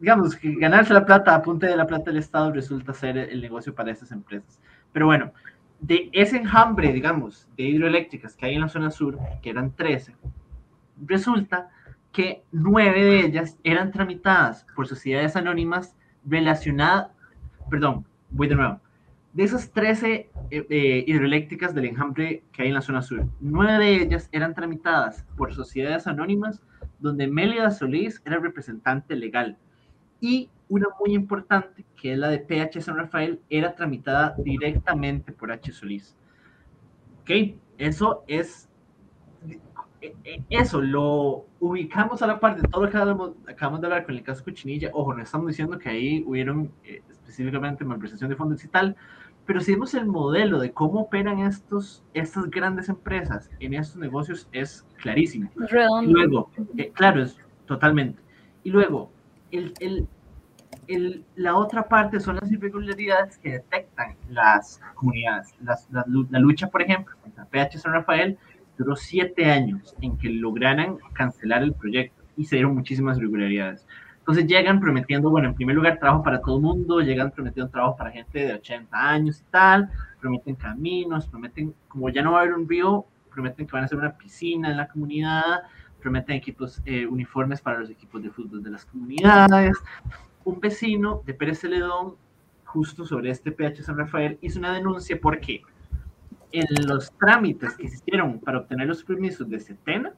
digamos 0.00 0.34
que 0.36 0.54
ganarse 0.54 0.94
la 0.94 1.04
plata 1.04 1.34
a 1.34 1.42
punta 1.42 1.66
de 1.66 1.76
la 1.76 1.86
plata 1.86 2.06
del 2.06 2.18
Estado 2.18 2.52
resulta 2.52 2.94
ser 2.94 3.18
el 3.18 3.40
negocio 3.42 3.74
para 3.74 3.90
esas 3.90 4.12
empresas. 4.12 4.60
Pero 4.92 5.06
bueno, 5.06 5.32
de 5.80 6.10
ese 6.12 6.38
enjambre, 6.38 6.92
digamos, 6.92 7.48
de 7.56 7.64
hidroeléctricas 7.64 8.34
que 8.36 8.46
hay 8.46 8.54
en 8.54 8.62
la 8.62 8.68
zona 8.68 8.90
sur, 8.90 9.18
que 9.42 9.50
eran 9.50 9.74
13, 9.74 10.14
resulta 11.06 11.70
que 12.12 12.42
nueve 12.50 13.04
de 13.04 13.20
ellas 13.20 13.58
eran 13.62 13.92
tramitadas 13.92 14.66
por 14.74 14.88
sociedades 14.88 15.36
anónimas 15.36 15.94
relacionadas, 16.24 17.10
perdón, 17.70 18.04
voy 18.30 18.48
de 18.48 18.56
nuevo, 18.56 18.80
de 19.32 19.44
esas 19.44 19.70
13 19.70 20.14
eh, 20.14 20.30
eh, 20.50 21.04
hidroeléctricas 21.06 21.74
del 21.74 21.84
enjambre 21.84 22.42
que 22.52 22.62
hay 22.62 22.68
en 22.68 22.74
la 22.74 22.80
zona 22.80 23.02
sur, 23.02 23.26
nueve 23.40 23.84
de 23.84 24.02
ellas 24.02 24.28
eran 24.32 24.54
tramitadas 24.54 25.24
por 25.36 25.54
sociedades 25.54 26.06
anónimas 26.06 26.60
donde 26.98 27.28
Mélida 27.28 27.70
Solís 27.70 28.20
era 28.24 28.38
representante 28.38 29.14
legal 29.14 29.56
y 30.20 30.48
una 30.68 30.88
muy 31.00 31.14
importante, 31.14 31.84
que 31.96 32.12
es 32.12 32.18
la 32.18 32.28
de 32.28 32.38
PH 32.38 32.80
San 32.80 32.96
Rafael, 32.96 33.40
era 33.48 33.74
tramitada 33.74 34.34
directamente 34.38 35.32
por 35.32 35.50
H. 35.50 35.72
Solís. 35.72 36.16
¿Ok? 37.22 37.56
Eso 37.78 38.24
es 38.26 38.68
eh, 40.00 40.14
eh, 40.24 40.42
eso 40.50 40.80
lo 40.80 41.46
ubicamos 41.58 42.22
a 42.22 42.28
la 42.28 42.38
parte 42.38 42.62
de 42.62 42.68
todo 42.68 42.84
lo 42.84 42.90
que 42.90 42.96
acabamos, 42.96 43.32
acabamos 43.48 43.80
de 43.80 43.86
hablar 43.88 44.06
con 44.06 44.14
el 44.14 44.22
caso 44.22 44.44
Cochinilla. 44.44 44.90
Ojo, 44.92 45.12
no 45.12 45.22
estamos 45.22 45.48
diciendo 45.48 45.78
que 45.78 45.88
ahí 45.88 46.24
hubieron 46.26 46.70
eh, 46.84 47.02
específicamente 47.10 47.84
malversación 47.84 48.30
de 48.30 48.36
fondos 48.36 48.64
y 48.64 48.68
tal, 48.68 48.96
pero 49.44 49.60
si 49.60 49.72
vemos 49.72 49.94
el 49.94 50.06
modelo 50.06 50.60
de 50.60 50.72
cómo 50.72 51.00
operan 51.00 51.40
estos, 51.40 52.04
estas 52.14 52.48
grandes 52.50 52.88
empresas 52.88 53.50
en 53.58 53.74
estos 53.74 53.96
negocios 53.96 54.48
es 54.52 54.86
clarísimo. 54.98 55.50
Redondo. 55.56 56.08
Y 56.08 56.12
luego, 56.12 56.50
eh, 56.76 56.92
claro, 56.92 57.22
es 57.22 57.36
totalmente. 57.66 58.22
Y 58.62 58.70
luego, 58.70 59.10
el, 59.50 59.74
el, 59.80 60.06
el, 60.88 61.24
la 61.36 61.54
otra 61.56 61.86
parte 61.88 62.18
son 62.20 62.36
las 62.36 62.50
irregularidades 62.50 63.38
que 63.38 63.52
detectan 63.52 64.16
las 64.30 64.80
comunidades. 64.94 65.54
Las- 65.62 65.88
la, 65.90 66.04
lu- 66.06 66.26
la 66.30 66.38
lucha, 66.38 66.68
por 66.68 66.82
ejemplo, 66.82 67.14
contra 67.22 67.44
PH 67.44 67.78
San 67.78 67.92
Rafael 67.92 68.36
duró 68.76 68.96
siete 68.96 69.50
años 69.50 69.94
en 70.00 70.16
que 70.18 70.28
lograran 70.30 70.98
cancelar 71.12 71.62
el 71.62 71.74
proyecto 71.74 72.22
y 72.36 72.44
se 72.44 72.56
dieron 72.56 72.74
muchísimas 72.74 73.18
irregularidades. 73.18 73.86
Entonces 74.18 74.46
llegan 74.46 74.78
prometiendo, 74.78 75.30
bueno, 75.30 75.48
en 75.48 75.54
primer 75.54 75.74
lugar, 75.74 75.98
trabajo 75.98 76.22
para 76.22 76.40
todo 76.40 76.56
el 76.56 76.62
mundo, 76.62 77.00
llegan 77.00 77.30
prometiendo 77.30 77.70
trabajo 77.70 77.96
para 77.96 78.10
gente 78.10 78.40
de 78.46 78.52
80 78.54 78.96
años 79.10 79.40
y 79.40 79.44
tal, 79.50 79.90
prometen 80.20 80.54
caminos, 80.54 81.26
prometen, 81.26 81.74
como 81.88 82.10
ya 82.10 82.22
no 82.22 82.32
va 82.32 82.38
a 82.38 82.42
haber 82.42 82.54
un 82.54 82.68
río, 82.68 83.06
prometen 83.32 83.66
que 83.66 83.72
van 83.72 83.82
a 83.82 83.86
hacer 83.86 83.98
una 83.98 84.16
piscina 84.16 84.70
en 84.70 84.76
la 84.76 84.86
comunidad, 84.86 85.62
prometen 86.00 86.36
equipos, 86.36 86.80
eh, 86.84 87.06
uniformes 87.06 87.60
para 87.62 87.80
los 87.80 87.88
equipos 87.90 88.22
de 88.22 88.30
fútbol 88.30 88.62
de 88.62 88.70
las 88.70 88.84
comunidades. 88.84 89.76
Un 90.48 90.60
vecino 90.60 91.22
de 91.26 91.34
Pérez 91.34 91.58
Celedón, 91.58 92.14
justo 92.64 93.04
sobre 93.04 93.28
este 93.28 93.52
PH 93.52 93.82
San 93.82 93.98
Rafael, 93.98 94.38
hizo 94.40 94.58
una 94.58 94.72
denuncia 94.72 95.20
porque 95.20 95.60
en 96.52 96.64
los 96.86 97.12
trámites 97.18 97.76
que 97.76 97.84
hicieron 97.84 98.40
para 98.40 98.60
obtener 98.60 98.86
los 98.86 99.04
permisos 99.04 99.46
de 99.50 99.60
Setena, 99.60 100.14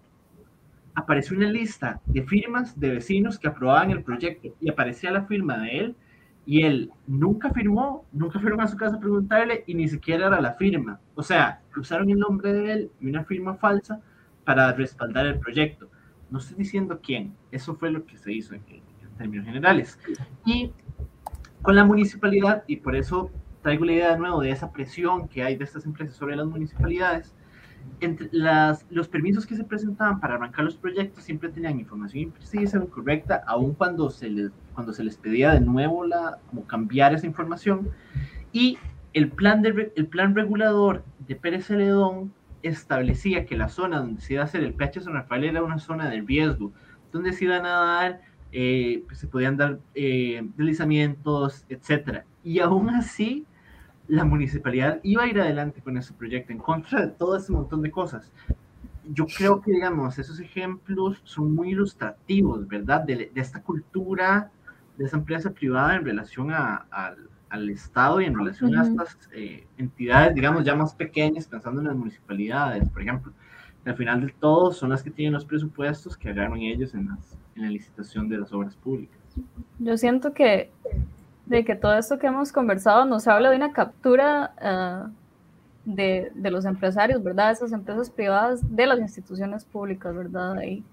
apareció 0.95 1.37
una 1.37 1.51
lista 1.51 2.01
de 2.07 2.23
firmas 2.23 2.79
de 2.79 2.91
vecinos 2.91 3.41
que 3.41 3.49
aprobaban 3.49 3.91
el 3.91 4.05
proyecto 4.05 4.55
y 4.61 4.71
aparecía 4.71 5.11
la 5.11 5.25
firma 5.25 5.59
de 5.59 5.79
él 5.79 5.97
y 6.47 6.63
él 6.63 6.93
nunca 7.09 7.51
firmó, 7.51 8.05
nunca 8.13 8.39
firmó 8.39 8.63
a 8.63 8.69
su 8.69 8.77
casa 8.77 8.99
a 8.99 9.01
preguntarle 9.01 9.65
y 9.67 9.75
ni 9.75 9.89
siquiera 9.89 10.29
era 10.29 10.41
la 10.41 10.53
firma. 10.53 11.01
O 11.17 11.25
sea, 11.25 11.61
usaron 11.77 12.09
el 12.09 12.21
nombre 12.21 12.53
de 12.53 12.73
él 12.73 12.91
y 13.01 13.09
una 13.09 13.25
firma 13.25 13.55
falsa 13.55 14.01
para 14.45 14.73
respaldar 14.75 15.27
el 15.27 15.41
proyecto. 15.41 15.91
No 16.31 16.39
estoy 16.39 16.57
diciendo 16.57 17.01
quién, 17.03 17.35
eso 17.51 17.75
fue 17.75 17.91
lo 17.91 18.07
que 18.07 18.17
se 18.17 18.33
hizo 18.33 18.55
en, 18.55 18.63
en 18.69 18.90
términos 19.21 19.47
generales. 19.47 19.99
Y 20.45 20.73
con 21.63 21.77
la 21.77 21.85
municipalidad, 21.85 22.65
y 22.67 22.77
por 22.77 22.97
eso 22.97 23.31
traigo 23.63 23.85
la 23.85 23.93
idea 23.93 24.13
de 24.13 24.19
nuevo 24.19 24.41
de 24.41 24.51
esa 24.51 24.73
presión 24.73 25.29
que 25.29 25.43
hay 25.43 25.57
de 25.57 25.65
estas 25.65 25.85
empresas 25.85 26.17
sobre 26.17 26.37
las 26.37 26.47
municipalidades, 26.47 27.35
entre 28.01 28.29
las, 28.33 28.87
los 28.91 29.09
permisos 29.09 29.47
que 29.47 29.57
se 29.57 29.65
presentaban 29.65 30.21
para 30.21 30.35
arrancar 30.35 30.65
los 30.65 30.77
proyectos 30.77 31.25
siempre 31.25 31.49
tenían 31.51 31.79
información 31.79 32.25
imprecisa 32.25 32.79
incorrecta, 32.79 33.43
aun 33.47 33.75
cuando 33.75 34.11
se 34.11 34.31
les, 34.31 34.51
cuando 34.75 34.93
se 34.93 35.05
les 35.05 35.17
pedía 35.17 35.53
de 35.53 35.61
nuevo 35.61 36.07
la, 36.07 36.39
como 36.49 36.67
cambiar 36.67 37.15
esa 37.15 37.27
información. 37.27 37.91
Y 38.53 38.79
el 39.13 39.31
plan, 39.31 39.63
de, 39.63 39.93
el 39.97 40.07
plan 40.07 40.35
regulador 40.35 41.05
de 41.27 41.37
Pérez 41.37 41.67
Celedón 41.67 42.33
establecía 42.63 43.47
que 43.47 43.57
la 43.57 43.69
zona 43.69 43.99
donde 43.99 44.21
se 44.21 44.35
iba 44.35 44.43
a 44.43 44.45
hacer 44.47 44.63
el 44.63 44.75
PH 44.75 45.03
San 45.03 45.15
Rafael 45.15 45.45
era 45.45 45.63
una 45.63 45.79
zona 45.79 46.09
de 46.09 46.21
riesgo, 46.21 46.73
donde 47.13 47.33
se 47.33 47.45
iban 47.45 47.67
a 47.67 47.71
dar, 47.71 48.21
eh, 48.53 49.05
pues, 49.07 49.19
se 49.19 49.27
podían 49.29 49.57
dar 49.57 49.79
eh, 49.95 50.43
deslizamientos, 50.57 51.65
etcétera. 51.69 52.25
Y 52.45 52.61
aún 52.61 52.91
así, 52.91 53.47
la 54.09 54.25
municipalidad 54.25 55.01
iba 55.03 55.23
a 55.25 55.27
ir 55.29 55.41
adelante 55.41 55.83
con 55.83 55.97
ese 55.97 56.13
proyecto 56.15 56.53
en 56.53 56.59
contra 56.59 57.01
de 57.03 57.09
todo 57.09 57.37
ese 57.37 57.53
montón 57.53 57.83
de 57.83 57.91
cosas. 57.91 58.33
Yo 59.13 59.27
creo 59.27 59.61
que, 59.61 59.73
digamos, 59.73 60.19
esos 60.19 60.39
ejemplos 60.41 61.21
son 61.25 61.55
muy 61.55 61.71
ilustrativos, 61.71 62.67
¿verdad? 62.69 63.03
De, 63.03 63.31
de 63.35 63.41
esta 63.41 63.63
cultura 63.63 64.51
de 64.97 65.07
esa 65.07 65.17
empresa 65.17 65.51
privada 65.53 65.97
en 65.97 66.05
relación 66.05 66.51
a- 66.53 66.87
al, 66.91 67.17
al 67.49 67.71
Estado 67.71 68.21
y 68.21 68.27
en 68.27 68.37
relación 68.37 68.77
a 68.77 68.83
estas 68.83 69.19
eh, 69.33 69.67
entidades, 69.79 70.35
digamos, 70.35 70.65
ya 70.65 70.75
más 70.75 70.95
pequeñas, 70.95 71.47
pensando 71.47 71.81
en 71.81 71.87
las 71.89 71.97
municipalidades, 71.97 72.89
por 72.91 73.01
ejemplo. 73.03 73.33
Al 73.85 73.97
final 73.97 74.21
de 74.27 74.33
todo 74.41 74.73
son 74.73 74.91
las 74.91 75.03
que 75.03 75.11
tienen 75.11 75.33
los 75.33 75.45
presupuestos 75.45 76.17
que 76.17 76.29
agarran 76.31 76.61
ellos 76.61 76.95
en, 76.95 77.07
las, 77.09 77.37
en 77.57 77.63
la 77.63 77.71
licitación 77.71 78.29
de 78.29 78.39
las 78.39 78.53
obras 78.53 78.77
públicas. 78.77 79.19
Yo 79.79 79.97
siento 79.97 80.33
que 80.33 80.71
de 81.47 81.65
que 81.65 81.75
todo 81.75 81.95
esto 81.97 82.19
que 82.19 82.27
hemos 82.29 82.53
conversado 82.53 83.05
nos 83.07 83.27
habla 83.27 83.51
de 83.51 83.57
una 83.57 83.73
captura 83.73 84.53
ah, 84.61 85.09
de, 85.85 86.31
de 86.35 86.51
los 86.51 86.65
empresarios, 86.65 87.23
¿verdad? 87.23 87.51
Esas 87.51 87.73
empresas 87.73 88.09
privadas 88.11 88.61
de 88.77 88.87
las 88.87 89.01
instituciones 89.01 89.65
públicas, 89.65 90.15
¿verdad? 90.15 90.59
Hay, 90.59 90.85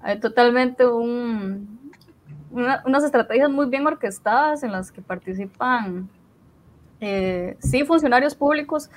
hay 0.00 0.20
totalmente 0.20 0.86
un, 0.86 1.90
una- 2.50 2.82
unas 2.86 3.02
estrategias 3.04 3.50
muy 3.50 3.66
bien 3.66 3.86
orquestadas 3.86 4.62
en 4.62 4.70
las 4.70 4.92
que 4.92 5.00
participan, 5.02 6.08
eh, 7.00 7.56
sí, 7.58 7.84
funcionarios 7.84 8.34
públicos, 8.34 8.90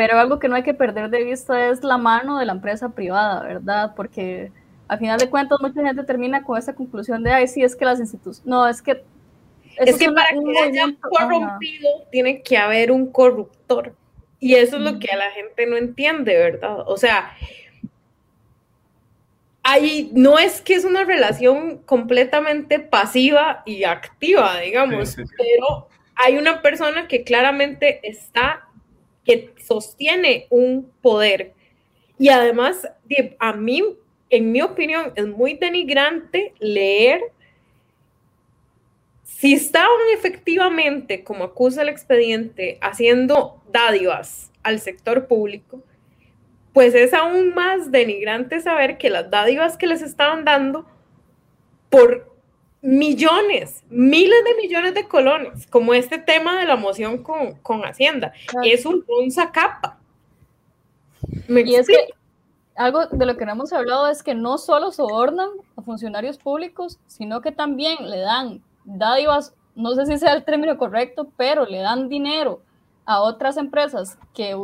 pero 0.00 0.18
algo 0.18 0.38
que 0.38 0.48
no 0.48 0.54
hay 0.54 0.62
que 0.62 0.72
perder 0.72 1.10
de 1.10 1.24
vista 1.24 1.68
es 1.68 1.84
la 1.84 1.98
mano 1.98 2.38
de 2.38 2.46
la 2.46 2.52
empresa 2.52 2.88
privada, 2.88 3.42
¿verdad? 3.42 3.92
Porque 3.94 4.50
al 4.88 4.98
final 4.98 5.18
de 5.18 5.28
cuentas 5.28 5.58
mucha 5.60 5.82
gente 5.82 6.04
termina 6.04 6.42
con 6.42 6.56
esa 6.56 6.74
conclusión 6.74 7.22
de, 7.22 7.32
ay, 7.32 7.46
sí, 7.46 7.62
es 7.62 7.76
que 7.76 7.84
las 7.84 8.00
instituciones, 8.00 8.46
no, 8.46 8.66
es 8.66 8.80
que... 8.80 9.04
Es 9.76 9.98
que 9.98 10.10
para 10.10 10.28
que 10.30 10.58
haya 10.58 10.84
ajá. 10.84 10.96
corrompido, 11.02 11.90
tiene 12.10 12.40
que 12.40 12.56
haber 12.56 12.90
un 12.90 13.12
corruptor. 13.12 13.94
Y 14.38 14.54
eso 14.54 14.76
es 14.76 14.82
lo 14.82 14.98
que 14.98 15.10
a 15.10 15.18
la 15.18 15.30
gente 15.32 15.66
no 15.66 15.76
entiende, 15.76 16.34
¿verdad? 16.34 16.78
O 16.86 16.96
sea, 16.96 17.36
ahí 19.62 20.10
no 20.14 20.38
es 20.38 20.62
que 20.62 20.76
es 20.76 20.86
una 20.86 21.04
relación 21.04 21.76
completamente 21.76 22.78
pasiva 22.80 23.62
y 23.66 23.84
activa, 23.84 24.60
digamos, 24.60 25.10
Sí, 25.10 25.16
sí, 25.16 25.26
sí. 25.26 25.34
pero 25.36 25.88
hay 26.14 26.38
una 26.38 26.62
persona 26.62 27.06
que 27.06 27.22
claramente 27.22 28.00
está, 28.02 28.66
que 29.24 29.54
sostiene 29.64 30.46
un 30.50 30.90
poder. 31.02 31.52
Y 32.18 32.28
además, 32.28 32.88
de- 33.04 33.36
a 33.38 33.52
mí, 33.52 33.82
en 34.28 34.52
mi 34.52 34.62
opinión, 34.62 35.12
es 35.16 35.26
muy 35.26 35.54
denigrante 35.54 36.54
leer 36.58 37.20
si 39.24 39.54
estaban 39.54 39.88
efectivamente, 40.14 41.24
como 41.24 41.44
acusa 41.44 41.80
el 41.80 41.88
expediente, 41.88 42.76
haciendo 42.82 43.62
dádivas 43.72 44.50
al 44.62 44.80
sector 44.80 45.26
público, 45.26 45.82
pues 46.74 46.94
es 46.94 47.14
aún 47.14 47.54
más 47.54 47.90
denigrante 47.90 48.60
saber 48.60 48.98
que 48.98 49.08
las 49.08 49.30
dádivas 49.30 49.78
que 49.78 49.86
les 49.86 50.02
estaban 50.02 50.44
dando 50.44 50.86
por 51.88 52.29
millones, 52.82 53.82
miles 53.90 54.44
de 54.44 54.62
millones 54.62 54.94
de 54.94 55.06
colones, 55.06 55.66
como 55.66 55.94
este 55.94 56.18
tema 56.18 56.58
de 56.58 56.66
la 56.66 56.76
moción 56.76 57.22
con, 57.22 57.54
con 57.56 57.82
Hacienda, 57.84 58.32
Claro. 58.46 58.66
es 58.68 58.86
un 58.86 59.04
onza 59.08 59.52
capa. 59.52 59.98
¿Me 61.48 61.60
Y 61.62 61.74
es 61.74 61.86
que 61.86 61.96
algo 62.74 63.06
de 63.06 63.26
lo 63.26 63.36
que 63.36 63.44
no 63.44 63.52
hemos 63.52 63.72
hablado 63.72 64.08
es 64.08 64.22
que 64.22 64.34
no 64.34 64.56
solo 64.56 64.90
sobornan 64.92 65.50
a 65.76 65.82
funcionarios 65.82 66.38
públicos, 66.38 66.98
sino 67.06 67.42
que 67.42 67.52
también 67.52 68.08
le 68.08 68.20
dan 68.20 68.62
dádivas, 68.84 69.54
no 69.74 69.94
sé 69.94 70.06
si 70.06 70.18
sea 70.18 70.32
el 70.32 70.44
término 70.44 70.78
correcto, 70.78 71.30
pero 71.36 71.66
le 71.66 71.78
dan 71.78 72.08
dinero 72.08 72.62
a 73.04 73.20
otras 73.20 73.58
empresas 73.58 74.16
que, 74.32 74.56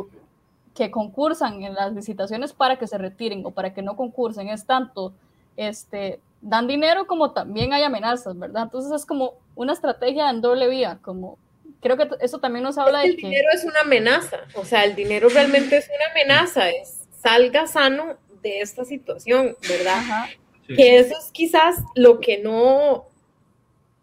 que 0.73 0.89
concursan 0.89 1.61
en 1.61 1.75
las 1.75 1.93
licitaciones 1.93 2.53
para 2.53 2.77
que 2.79 2.87
se 2.87 2.97
retiren 2.97 3.45
o 3.45 3.51
para 3.51 3.73
que 3.73 3.83
no 3.83 3.95
concursen. 3.95 4.49
Es 4.49 4.65
tanto, 4.65 5.13
este, 5.55 6.19
dan 6.47 6.65
dinero 6.67 7.07
como 7.07 7.33
también 7.33 7.73
hay 7.73 7.83
amenazas, 7.83 8.37
¿verdad? 8.39 8.63
Entonces 8.63 8.91
es 8.91 9.05
como 9.05 9.33
una 9.55 9.73
estrategia 9.73 10.29
en 10.29 10.41
doble 10.41 10.69
vía, 10.69 10.99
como 11.01 11.37
creo 11.81 11.97
que 11.97 12.07
eso 12.21 12.39
también 12.39 12.63
nos 12.63 12.77
habla 12.77 12.99
de 12.99 13.07
el 13.09 13.15
que... 13.17 13.27
dinero 13.27 13.49
es 13.53 13.65
una 13.65 13.81
amenaza, 13.81 14.39
o 14.53 14.63
sea, 14.63 14.85
el 14.85 14.95
dinero 14.95 15.27
realmente 15.29 15.77
es 15.77 15.87
una 15.87 16.11
amenaza, 16.11 16.69
es 16.69 17.01
salga 17.21 17.67
sano 17.67 18.17
de 18.41 18.61
esta 18.61 18.85
situación, 18.85 19.57
¿verdad? 19.67 19.97
Ajá. 19.97 20.29
Sí. 20.67 20.75
Que 20.75 20.99
eso 20.99 21.15
es 21.17 21.31
quizás 21.31 21.75
lo 21.95 22.19
que 22.19 22.37
no, 22.37 23.07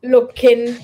lo 0.02 0.28
que 0.28 0.76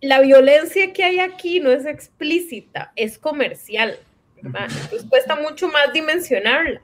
la 0.00 0.20
violencia 0.20 0.92
que 0.92 1.04
hay 1.04 1.20
aquí 1.20 1.60
no 1.60 1.70
es 1.70 1.84
explícita, 1.84 2.92
es 2.96 3.18
comercial, 3.18 3.98
¿verdad? 4.40 4.68
Entonces 4.70 5.04
cuesta 5.08 5.36
mucho 5.36 5.68
más 5.68 5.92
dimensionarla, 5.92 6.80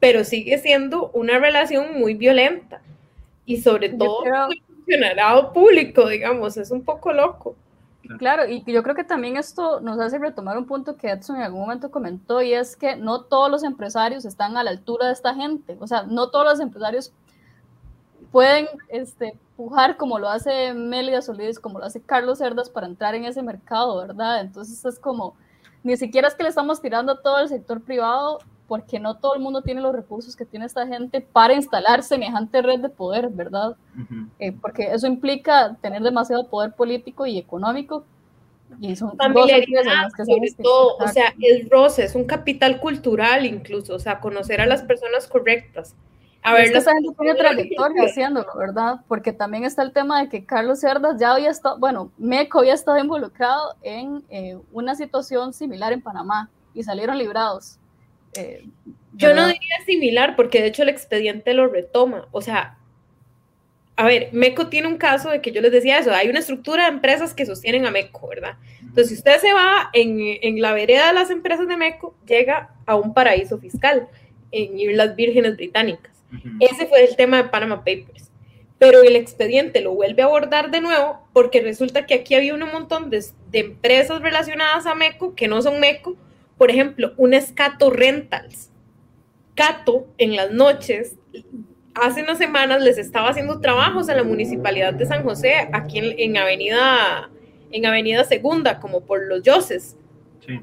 pero 0.00 0.24
sigue 0.24 0.58
siendo 0.58 1.10
una 1.12 1.38
relación 1.38 1.98
muy 1.98 2.14
violenta 2.14 2.82
y 3.46 3.60
sobre 3.60 3.90
todo 3.90 4.22
creo- 4.22 4.48
público, 5.52 6.08
digamos, 6.08 6.56
es 6.56 6.70
un 6.70 6.84
poco 6.84 7.12
loco. 7.12 7.56
Claro, 8.18 8.46
y 8.46 8.62
yo 8.70 8.82
creo 8.82 8.94
que 8.94 9.04
también 9.04 9.38
esto 9.38 9.80
nos 9.80 9.98
hace 9.98 10.18
retomar 10.18 10.58
un 10.58 10.66
punto 10.66 10.96
que 10.96 11.10
Edson 11.10 11.36
en 11.36 11.42
algún 11.42 11.60
momento 11.60 11.90
comentó, 11.90 12.42
y 12.42 12.52
es 12.52 12.76
que 12.76 12.96
no 12.96 13.22
todos 13.22 13.50
los 13.50 13.64
empresarios 13.64 14.26
están 14.26 14.58
a 14.58 14.62
la 14.62 14.70
altura 14.70 15.06
de 15.06 15.14
esta 15.14 15.34
gente. 15.34 15.76
O 15.80 15.86
sea, 15.86 16.02
no 16.02 16.28
todos 16.28 16.44
los 16.44 16.60
empresarios 16.60 17.12
pueden 18.30 18.66
este, 18.88 19.38
pujar 19.56 19.96
como 19.96 20.18
lo 20.18 20.28
hace 20.28 20.74
Melida 20.74 21.22
Solís, 21.22 21.58
como 21.58 21.78
lo 21.78 21.86
hace 21.86 22.02
Carlos 22.02 22.38
Cerdas 22.38 22.68
para 22.68 22.86
entrar 22.86 23.14
en 23.14 23.24
ese 23.24 23.42
mercado, 23.42 23.96
¿verdad? 23.98 24.40
Entonces 24.40 24.84
es 24.84 24.98
como, 24.98 25.34
ni 25.82 25.96
siquiera 25.96 26.28
es 26.28 26.34
que 26.34 26.42
le 26.42 26.48
estamos 26.50 26.82
tirando 26.82 27.12
a 27.12 27.22
todo 27.22 27.38
el 27.38 27.48
sector 27.48 27.80
privado, 27.80 28.40
porque 28.66 28.98
no 28.98 29.16
todo 29.16 29.34
el 29.34 29.40
mundo 29.40 29.62
tiene 29.62 29.80
los 29.80 29.94
recursos 29.94 30.36
que 30.36 30.44
tiene 30.44 30.66
esta 30.66 30.86
gente 30.86 31.20
para 31.20 31.54
instalar 31.54 32.02
semejante 32.02 32.62
red 32.62 32.80
de 32.80 32.88
poder, 32.88 33.28
¿verdad? 33.28 33.76
Ujú. 33.94 34.28
Eh, 34.38 34.52
porque 34.52 34.84
eso 34.92 35.06
implica 35.06 35.76
tener 35.80 36.02
demasiado 36.02 36.48
poder 36.48 36.72
político 36.72 37.26
y 37.26 37.38
económico. 37.38 38.04
Y 38.80 38.96
son 38.96 39.16
familiaridad, 39.16 40.10
que 40.16 40.24
sobre 40.24 40.50
todo, 40.60 40.96
o 40.96 41.08
sea, 41.08 41.34
el 41.40 41.68
roce 41.70 42.04
es 42.04 42.14
un 42.14 42.24
capital 42.24 42.80
cultural 42.80 43.46
incluso, 43.46 43.94
o 43.94 43.98
sea, 43.98 44.20
conocer 44.20 44.60
a 44.60 44.66
las 44.66 44.82
personas 44.82 45.28
correctas. 45.28 45.94
A 46.42 46.52
ver, 46.52 46.64
es 46.64 46.72
que 46.72 46.78
esa 46.78 46.92
gente 46.92 47.14
tiene 47.18 47.34
trayectoria 47.36 48.02
haciéndolo, 48.04 48.52
¿verdad? 48.56 49.00
Porque 49.06 49.32
también 49.32 49.64
está 49.64 49.82
el 49.82 49.92
tema 49.92 50.20
de 50.20 50.28
que 50.28 50.44
Carlos 50.44 50.80
Cerdas 50.80 51.18
ya 51.18 51.32
había 51.32 51.50
estado, 51.50 51.78
bueno, 51.78 52.10
Meco 52.18 52.58
había 52.58 52.74
estado 52.74 52.98
involucrado 52.98 53.76
en 53.82 54.24
eh, 54.28 54.58
una 54.72 54.94
situación 54.94 55.52
similar 55.52 55.92
en 55.92 56.02
Panamá 56.02 56.50
y 56.74 56.82
salieron 56.82 57.16
librados. 57.16 57.78
Eh, 58.36 58.64
Yo 59.14 59.34
no 59.34 59.46
diría 59.46 59.76
similar, 59.86 60.36
porque 60.36 60.60
de 60.60 60.68
hecho 60.68 60.82
el 60.82 60.88
expediente 60.88 61.54
lo 61.54 61.68
retoma. 61.68 62.28
O 62.32 62.40
sea, 62.42 62.78
a 63.96 64.04
ver, 64.06 64.30
MECO 64.32 64.68
tiene 64.68 64.88
un 64.88 64.98
caso 64.98 65.30
de 65.30 65.40
que 65.40 65.52
yo 65.52 65.60
les 65.60 65.70
decía 65.70 65.98
eso, 65.98 66.12
hay 66.12 66.28
una 66.28 66.40
estructura 66.40 66.84
de 66.84 66.94
empresas 66.94 67.32
que 67.32 67.46
sostienen 67.46 67.86
a 67.86 67.92
MECO, 67.92 68.26
¿verdad? 68.28 68.56
Entonces, 68.80 69.08
si 69.08 69.14
usted 69.14 69.40
se 69.40 69.52
va 69.52 69.90
en, 69.92 70.18
en 70.20 70.60
la 70.60 70.72
vereda 70.72 71.08
de 71.08 71.14
las 71.14 71.30
empresas 71.30 71.68
de 71.68 71.76
MECO, 71.76 72.16
llega 72.26 72.70
a 72.86 72.96
un 72.96 73.14
paraíso 73.14 73.58
fiscal 73.58 74.08
en 74.50 74.78
Islas 74.78 75.14
Vírgenes 75.14 75.56
Británicas. 75.56 76.12
Ese 76.58 76.86
fue 76.86 77.04
el 77.04 77.14
tema 77.14 77.36
de 77.36 77.48
Panama 77.48 77.78
Papers. 77.78 78.30
Pero 78.78 79.02
el 79.02 79.14
expediente 79.14 79.80
lo 79.80 79.94
vuelve 79.94 80.22
a 80.22 80.26
abordar 80.26 80.70
de 80.72 80.80
nuevo 80.80 81.20
porque 81.32 81.60
resulta 81.60 82.06
que 82.06 82.14
aquí 82.14 82.34
había 82.34 82.54
un 82.54 82.60
montón 82.60 83.08
de, 83.08 83.24
de 83.50 83.58
empresas 83.60 84.20
relacionadas 84.20 84.86
a 84.86 84.96
MECO 84.96 85.36
que 85.36 85.46
no 85.46 85.62
son 85.62 85.78
MECO. 85.78 86.16
Por 86.56 86.70
ejemplo, 86.70 87.12
un 87.16 87.34
Escato 87.34 87.90
Rentals. 87.90 88.70
Cato 89.54 90.06
en 90.18 90.34
las 90.36 90.50
noches, 90.50 91.16
hace 91.94 92.22
unas 92.22 92.38
semanas 92.38 92.82
les 92.82 92.98
estaba 92.98 93.28
haciendo 93.28 93.60
trabajos 93.60 94.08
a 94.08 94.14
la 94.14 94.24
municipalidad 94.24 94.94
de 94.94 95.06
San 95.06 95.22
José, 95.22 95.68
aquí 95.72 95.98
en, 95.98 96.18
en 96.18 96.36
Avenida 96.36 97.30
en 97.70 97.86
Avenida 97.86 98.22
Segunda, 98.24 98.78
como 98.78 99.00
por 99.00 99.26
los 99.26 99.42
Yoses. 99.42 99.96
Sí. 100.46 100.60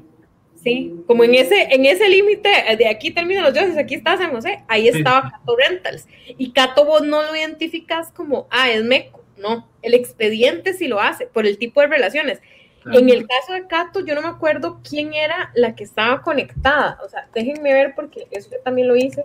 Sí, 0.62 0.94
como 1.06 1.24
en 1.24 1.34
ese, 1.34 1.74
en 1.74 1.84
ese 1.84 2.08
límite, 2.08 2.48
eh, 2.68 2.76
de 2.76 2.88
aquí 2.88 3.10
terminan 3.10 3.42
los 3.44 3.52
dioses, 3.52 3.76
aquí 3.76 3.96
está 3.96 4.16
San 4.16 4.30
José, 4.30 4.62
ahí 4.68 4.90
Sí. 4.90 4.98
estaba 4.98 5.30
Cato 5.30 5.56
Rentals. 5.56 6.06
Y 6.38 6.52
Cato 6.52 6.84
vos 6.86 7.02
no 7.02 7.20
lo 7.22 7.34
identificas 7.36 8.12
como, 8.12 8.46
ah, 8.50 8.70
es 8.70 8.82
meco, 8.84 9.22
no, 9.36 9.68
el 9.82 9.92
expediente 9.94 10.72
sí 10.72 10.86
lo 10.88 11.00
hace, 11.00 11.26
por 11.26 11.46
el 11.46 11.58
tipo 11.58 11.80
de 11.80 11.88
relaciones. 11.88 12.40
Claro. 12.82 12.98
En 12.98 13.08
el 13.10 13.26
caso 13.28 13.52
de 13.52 13.66
Cato, 13.66 14.00
yo 14.00 14.14
no 14.14 14.22
me 14.22 14.28
acuerdo 14.28 14.80
quién 14.88 15.14
era 15.14 15.50
la 15.54 15.74
que 15.74 15.84
estaba 15.84 16.22
conectada, 16.22 16.98
o 17.04 17.08
sea, 17.08 17.28
déjenme 17.32 17.72
ver 17.72 17.94
porque 17.94 18.26
eso 18.30 18.50
yo 18.50 18.58
también 18.60 18.88
lo 18.88 18.96
hice, 18.96 19.24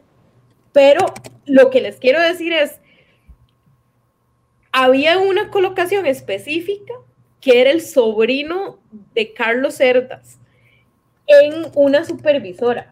pero 0.73 1.05
lo 1.45 1.69
que 1.71 1.81
les 1.81 1.97
quiero 1.97 2.21
decir 2.21 2.53
es, 2.53 2.79
había 4.71 5.17
una 5.17 5.49
colocación 5.49 6.05
específica 6.05 6.93
que 7.41 7.61
era 7.61 7.71
el 7.71 7.81
sobrino 7.81 8.77
de 9.15 9.33
Carlos 9.33 9.75
Cerdas 9.75 10.39
en 11.25 11.71
una 11.73 12.05
supervisora. 12.05 12.89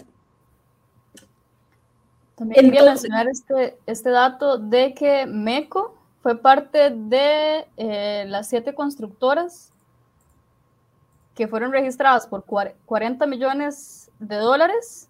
También 2.36 2.66
quería 2.66 2.84
mencionar 2.84 3.28
este, 3.28 3.78
este 3.86 4.10
dato 4.10 4.58
de 4.58 4.94
que 4.94 5.26
MECO 5.28 5.96
fue 6.22 6.42
parte 6.42 6.90
de 6.90 7.66
eh, 7.78 8.26
las 8.28 8.50
siete 8.50 8.74
constructoras 8.74 9.72
que 11.36 11.48
fueron 11.48 11.72
registradas 11.72 12.26
por 12.28 12.44
cuar- 12.46 12.74
40 12.86 13.26
millones 13.28 14.10
de 14.20 14.38
dólares 14.38 15.10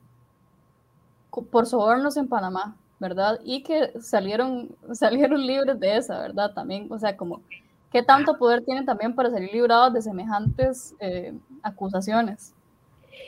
por 1.52 1.66
sobornos 1.66 2.18
en 2.18 2.28
Panamá, 2.28 2.76
¿verdad? 3.00 3.40
Y 3.44 3.62
que 3.64 3.92
salieron, 4.02 4.70
salieron 4.94 5.46
libres 5.46 5.80
de 5.80 5.98
esa, 5.98 6.20
¿verdad? 6.20 6.54
También, 6.54 6.88
o 6.90 6.98
sea, 6.98 7.16
como, 7.18 7.42
¿qué 7.92 8.02
tanto 8.04 8.38
poder 8.38 8.64
tienen 8.64 8.86
también 8.86 9.14
para 9.16 9.30
salir 9.30 9.52
librados 9.52 9.94
de 9.94 10.02
semejantes 10.02 10.96
eh, 11.00 11.34
acusaciones? 11.62 12.54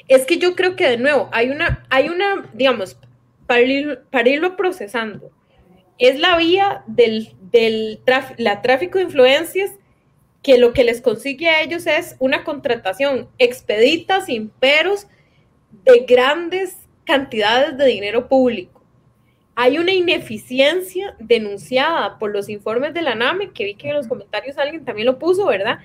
Es 0.07 0.25
que 0.25 0.37
yo 0.37 0.55
creo 0.55 0.75
que 0.75 0.87
de 0.89 0.97
nuevo 0.97 1.29
hay 1.31 1.49
una, 1.49 1.85
hay 1.89 2.09
una, 2.09 2.45
digamos, 2.53 2.97
para, 3.45 3.61
ir- 3.61 4.01
para 4.09 4.29
irlo 4.29 4.55
procesando, 4.55 5.29
es 5.97 6.19
la 6.19 6.37
vía 6.37 6.83
del, 6.87 7.35
del 7.51 7.99
la 8.37 8.61
tráfico 8.61 8.99
de 8.99 9.05
influencias 9.05 9.71
que 10.41 10.57
lo 10.57 10.73
que 10.73 10.83
les 10.83 11.01
consigue 11.01 11.49
a 11.49 11.61
ellos 11.61 11.87
es 11.87 12.15
una 12.19 12.43
contratación 12.43 13.27
expedita, 13.37 14.21
sin 14.21 14.49
peros, 14.49 15.07
de 15.83 16.05
grandes 16.07 16.77
cantidades 17.03 17.77
de 17.77 17.85
dinero 17.85 18.27
público. 18.27 18.81
Hay 19.55 19.79
una 19.79 19.91
ineficiencia 19.91 21.15
denunciada 21.19 22.19
por 22.19 22.31
los 22.31 22.47
informes 22.47 22.93
de 22.93 23.01
la 23.01 23.15
NAME, 23.15 23.51
que 23.51 23.63
vi 23.63 23.75
que 23.75 23.89
en 23.89 23.95
los 23.95 24.07
comentarios 24.07 24.57
alguien 24.57 24.85
también 24.85 25.07
lo 25.07 25.17
puso, 25.17 25.47
¿verdad? 25.47 25.79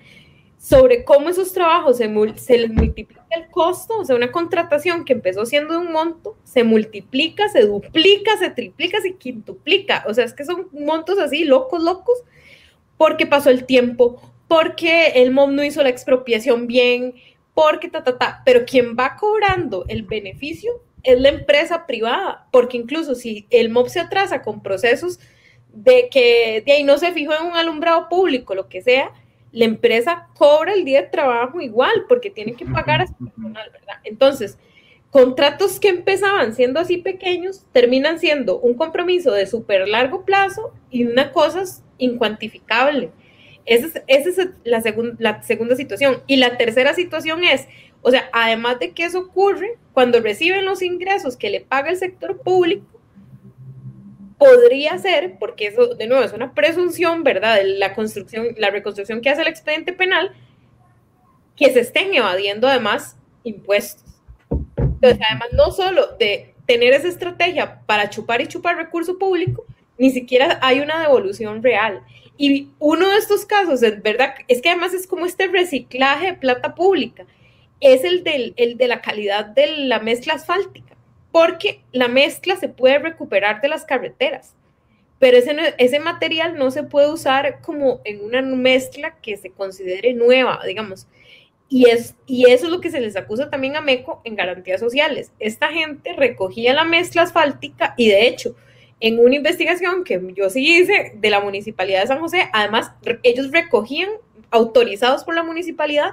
Sobre 0.58 1.04
cómo 1.04 1.30
esos 1.30 1.52
trabajos 1.52 1.96
se, 1.96 2.04
se 2.36 2.58
les 2.58 2.70
multiplica 2.70 3.24
el 3.30 3.48
costo, 3.48 3.98
o 3.98 4.04
sea, 4.04 4.14
una 4.14 4.30
contratación 4.30 5.04
que 5.04 5.14
empezó 5.14 5.46
siendo 5.46 5.72
de 5.72 5.80
un 5.80 5.92
monto, 5.92 6.36
se 6.44 6.64
multiplica, 6.64 7.48
se 7.48 7.62
duplica, 7.62 8.36
se 8.36 8.50
triplica, 8.50 9.00
se 9.00 9.14
quintuplica. 9.14 10.04
O 10.06 10.14
sea, 10.14 10.24
es 10.24 10.34
que 10.34 10.44
son 10.44 10.68
montos 10.72 11.18
así, 11.18 11.44
locos, 11.44 11.82
locos, 11.82 12.22
porque 12.98 13.26
pasó 13.26 13.50
el 13.50 13.64
tiempo, 13.64 14.20
porque 14.52 15.12
el 15.14 15.30
MOB 15.30 15.52
no 15.52 15.64
hizo 15.64 15.82
la 15.82 15.88
expropiación 15.88 16.66
bien, 16.66 17.14
porque 17.54 17.88
ta, 17.88 18.04
ta, 18.04 18.18
ta. 18.18 18.42
Pero 18.44 18.66
quien 18.66 18.94
va 18.94 19.16
cobrando 19.16 19.86
el 19.88 20.02
beneficio 20.02 20.82
es 21.02 21.18
la 21.18 21.30
empresa 21.30 21.86
privada, 21.86 22.46
porque 22.52 22.76
incluso 22.76 23.14
si 23.14 23.46
el 23.48 23.70
MOB 23.70 23.88
se 23.88 24.00
atrasa 24.00 24.42
con 24.42 24.62
procesos 24.62 25.18
de 25.72 26.10
que 26.10 26.62
de 26.66 26.72
ahí 26.72 26.84
no 26.84 26.98
se 26.98 27.12
fijó 27.12 27.32
en 27.32 27.46
un 27.46 27.56
alumbrado 27.56 28.10
público, 28.10 28.54
lo 28.54 28.68
que 28.68 28.82
sea, 28.82 29.12
la 29.52 29.64
empresa 29.64 30.28
cobra 30.34 30.74
el 30.74 30.84
día 30.84 31.00
de 31.00 31.08
trabajo 31.08 31.62
igual, 31.62 32.04
porque 32.06 32.28
tiene 32.28 32.52
que 32.52 32.66
pagar 32.66 33.00
a 33.00 33.06
su 33.06 33.14
personal, 33.14 33.70
¿verdad? 33.72 34.00
Entonces, 34.04 34.58
contratos 35.10 35.80
que 35.80 35.88
empezaban 35.88 36.54
siendo 36.54 36.78
así 36.78 36.98
pequeños 36.98 37.64
terminan 37.72 38.18
siendo 38.18 38.60
un 38.60 38.74
compromiso 38.74 39.32
de 39.32 39.46
súper 39.46 39.88
largo 39.88 40.26
plazo 40.26 40.74
y 40.90 41.04
una 41.04 41.32
cosa 41.32 41.62
incuantificable. 41.96 43.12
Esa 43.64 44.02
es, 44.06 44.36
la, 44.64 44.82
la 45.18 45.42
segunda 45.42 45.76
situación. 45.76 46.22
Y 46.26 46.36
la 46.36 46.56
tercera 46.56 46.94
situación 46.94 47.44
es, 47.44 47.68
o 48.00 48.10
sea, 48.10 48.28
además 48.32 48.78
de 48.78 48.92
que 48.92 49.04
eso 49.04 49.20
ocurre, 49.20 49.78
cuando 49.92 50.20
reciben 50.20 50.64
los 50.64 50.82
ingresos 50.82 51.36
que 51.36 51.50
le 51.50 51.60
paga 51.60 51.90
el 51.90 51.96
sector 51.96 52.40
público, 52.40 52.86
podría 54.38 54.98
ser, 54.98 55.38
porque 55.38 55.68
eso 55.68 55.94
de 55.94 56.08
nuevo 56.08 56.24
es 56.24 56.32
una 56.32 56.52
presunción, 56.52 57.22
¿verdad? 57.22 57.60
La 57.64 57.94
construcción, 57.94 58.48
la 58.58 58.70
reconstrucción 58.70 59.20
que 59.20 59.30
hace 59.30 59.42
el 59.42 59.48
expediente 59.48 59.92
penal, 59.92 60.32
que 61.56 61.72
se 61.72 61.80
estén 61.80 62.12
evadiendo 62.12 62.66
además 62.66 63.16
impuestos. 63.44 64.04
Entonces, 64.76 65.20
además, 65.28 65.48
no 65.52 65.70
solo 65.70 66.16
de 66.18 66.54
tener 66.66 66.92
esa 66.92 67.08
estrategia 67.08 67.82
para 67.86 68.10
chupar 68.10 68.40
y 68.40 68.48
chupar 68.48 68.76
recurso 68.76 69.18
público, 69.18 69.64
ni 69.98 70.10
siquiera 70.10 70.58
hay 70.62 70.80
una 70.80 71.00
devolución 71.00 71.62
real. 71.62 72.02
Y 72.44 72.70
uno 72.80 73.08
de 73.08 73.18
estos 73.18 73.46
casos, 73.46 73.84
es 73.84 74.02
verdad, 74.02 74.34
es 74.48 74.60
que 74.60 74.70
además 74.70 74.92
es 74.94 75.06
como 75.06 75.26
este 75.26 75.46
reciclaje 75.46 76.26
de 76.26 76.34
plata 76.34 76.74
pública, 76.74 77.24
es 77.78 78.02
el, 78.02 78.24
del, 78.24 78.52
el 78.56 78.76
de 78.76 78.88
la 78.88 79.00
calidad 79.00 79.46
de 79.46 79.68
la 79.68 80.00
mezcla 80.00 80.34
asfáltica, 80.34 80.96
porque 81.30 81.84
la 81.92 82.08
mezcla 82.08 82.56
se 82.56 82.68
puede 82.68 82.98
recuperar 82.98 83.60
de 83.60 83.68
las 83.68 83.84
carreteras, 83.84 84.56
pero 85.20 85.36
ese, 85.36 85.54
ese 85.78 86.00
material 86.00 86.58
no 86.58 86.72
se 86.72 86.82
puede 86.82 87.12
usar 87.12 87.60
como 87.60 88.00
en 88.02 88.24
una 88.24 88.42
mezcla 88.42 89.14
que 89.22 89.36
se 89.36 89.50
considere 89.50 90.12
nueva, 90.12 90.58
digamos. 90.66 91.06
Y, 91.68 91.90
es, 91.90 92.16
y 92.26 92.50
eso 92.50 92.66
es 92.66 92.72
lo 92.72 92.80
que 92.80 92.90
se 92.90 93.00
les 93.00 93.14
acusa 93.14 93.50
también 93.50 93.76
a 93.76 93.80
MECO 93.80 94.20
en 94.24 94.34
garantías 94.34 94.80
sociales. 94.80 95.30
Esta 95.38 95.68
gente 95.68 96.12
recogía 96.14 96.74
la 96.74 96.82
mezcla 96.82 97.22
asfáltica 97.22 97.94
y 97.96 98.08
de 98.08 98.26
hecho, 98.26 98.56
en 99.02 99.18
una 99.18 99.34
investigación 99.36 100.04
que 100.04 100.20
yo 100.34 100.48
sí 100.48 100.78
hice 100.78 101.12
de 101.16 101.30
la 101.30 101.40
Municipalidad 101.40 102.00
de 102.02 102.06
San 102.06 102.20
José, 102.20 102.48
además 102.52 102.92
ellos 103.22 103.50
recogían, 103.50 104.08
autorizados 104.50 105.24
por 105.24 105.34
la 105.34 105.42
municipalidad, 105.42 106.12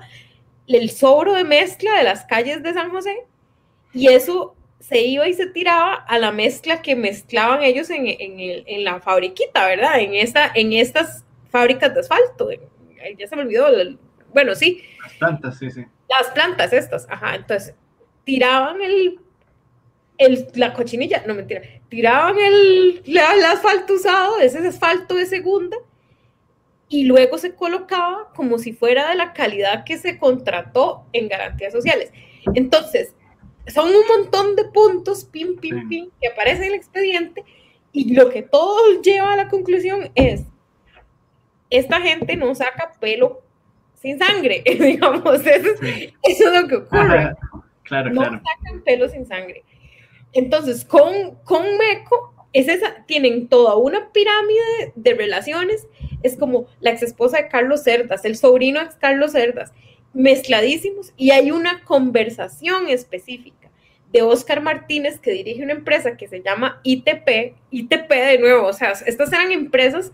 el 0.67 0.89
sobro 0.89 1.33
de 1.33 1.43
mezcla 1.43 1.93
de 1.97 2.03
las 2.03 2.25
calles 2.25 2.63
de 2.63 2.73
San 2.73 2.89
José 2.89 3.15
y 3.93 4.07
eso 4.07 4.55
se 4.79 5.01
iba 5.01 5.27
y 5.27 5.33
se 5.33 5.47
tiraba 5.47 5.93
a 5.95 6.17
la 6.19 6.31
mezcla 6.31 6.81
que 6.81 6.95
mezclaban 6.95 7.63
ellos 7.63 7.89
en, 7.89 8.07
en 8.07 8.39
el- 8.39 8.63
en 8.67 8.83
la 8.85 8.99
fabriquita, 9.01 9.67
¿verdad? 9.67 9.99
En, 9.99 10.13
esta, 10.13 10.51
en 10.55 10.73
estas 10.73 11.25
fábricas 11.51 11.93
de 11.93 11.99
asfalto. 11.99 12.49
Ya 13.17 13.27
se 13.27 13.35
me 13.35 13.41
olvidó. 13.43 13.67
bueno, 14.33 14.55
sí, 14.55 14.81
Las 15.03 15.13
plantas, 15.15 15.57
sí, 15.59 15.69
sí. 15.71 15.83
las 16.09 16.27
plantas 16.31 16.71
estas, 16.73 17.07
ajá, 17.09 17.35
entonces 17.35 17.75
tiraban 18.23 18.81
el, 18.81 19.19
el 20.19 20.47
la 20.53 20.73
cochinilla, 20.73 21.23
no 21.25 21.33
mentira, 21.33 21.61
tiraban 21.89 22.37
el, 22.37 23.01
el 23.05 23.45
asfalto 23.45 23.93
usado, 23.93 24.37
ese 24.39 24.59
asfalto 24.59 25.15
de 25.15 25.25
segunda, 25.25 25.75
y 26.87 27.05
luego 27.05 27.37
se 27.39 27.55
colocaba 27.55 28.31
como 28.35 28.57
si 28.59 28.73
fuera 28.73 29.09
de 29.09 29.15
la 29.15 29.33
calidad 29.33 29.83
que 29.85 29.97
se 29.97 30.17
contrató 30.19 31.05
en 31.13 31.27
garantías 31.29 31.71
sociales. 31.73 32.11
Entonces, 32.53 33.15
son 33.67 33.89
un 33.89 34.07
montón 34.07 34.55
de 34.55 34.65
puntos, 34.65 35.23
pim, 35.25 35.55
pim, 35.57 35.87
pim, 35.87 36.09
que 36.21 36.27
aparecen 36.27 36.63
en 36.65 36.69
el 36.69 36.75
expediente 36.75 37.43
y 37.91 38.13
lo 38.13 38.29
que 38.29 38.41
todo 38.43 39.01
lleva 39.01 39.33
a 39.33 39.35
la 39.37 39.47
conclusión 39.49 40.11
es, 40.15 40.43
esta 41.69 42.01
gente 42.01 42.35
no 42.35 42.53
saca 42.55 42.91
pelo 42.99 43.41
sin 43.93 44.17
sangre, 44.17 44.63
digamos, 44.79 45.45
eso, 45.45 45.69
es- 45.71 45.79
Sí. 45.79 46.13
eso 46.23 46.51
es 46.53 46.61
lo 46.61 46.67
que 46.67 46.75
ocurre 46.77 47.17
Ajá. 47.19 47.37
Claro, 47.83 48.09
no 48.11 48.21
claro. 48.21 48.41
sacan 48.43 48.81
pelo 48.83 49.09
sin 49.09 49.25
sangre. 49.25 49.63
Entonces, 50.33 50.85
con, 50.85 51.35
con 51.43 51.63
Meco, 51.77 52.33
es 52.53 52.67
esa, 52.67 53.05
tienen 53.05 53.47
toda 53.47 53.75
una 53.75 54.11
pirámide 54.11 54.93
de 54.95 55.13
relaciones. 55.13 55.87
Es 56.23 56.35
como 56.35 56.67
la 56.79 56.91
ex 56.91 57.03
esposa 57.03 57.37
de 57.37 57.47
Carlos 57.47 57.83
Cerdas, 57.83 58.25
el 58.25 58.35
sobrino 58.37 58.79
de 58.79 58.89
Carlos 58.99 59.31
Cerdas, 59.33 59.71
mezcladísimos. 60.13 61.13
Y 61.17 61.31
hay 61.31 61.51
una 61.51 61.83
conversación 61.83 62.89
específica 62.89 63.69
de 64.11 64.23
Oscar 64.23 64.61
Martínez, 64.61 65.19
que 65.19 65.31
dirige 65.31 65.63
una 65.63 65.73
empresa 65.73 66.17
que 66.17 66.27
se 66.27 66.41
llama 66.41 66.81
ITP. 66.83 67.55
ITP 67.69 68.09
de 68.09 68.37
nuevo, 68.39 68.67
o 68.67 68.73
sea, 68.73 68.93
estas 69.05 69.31
eran 69.31 69.51
empresas 69.51 70.11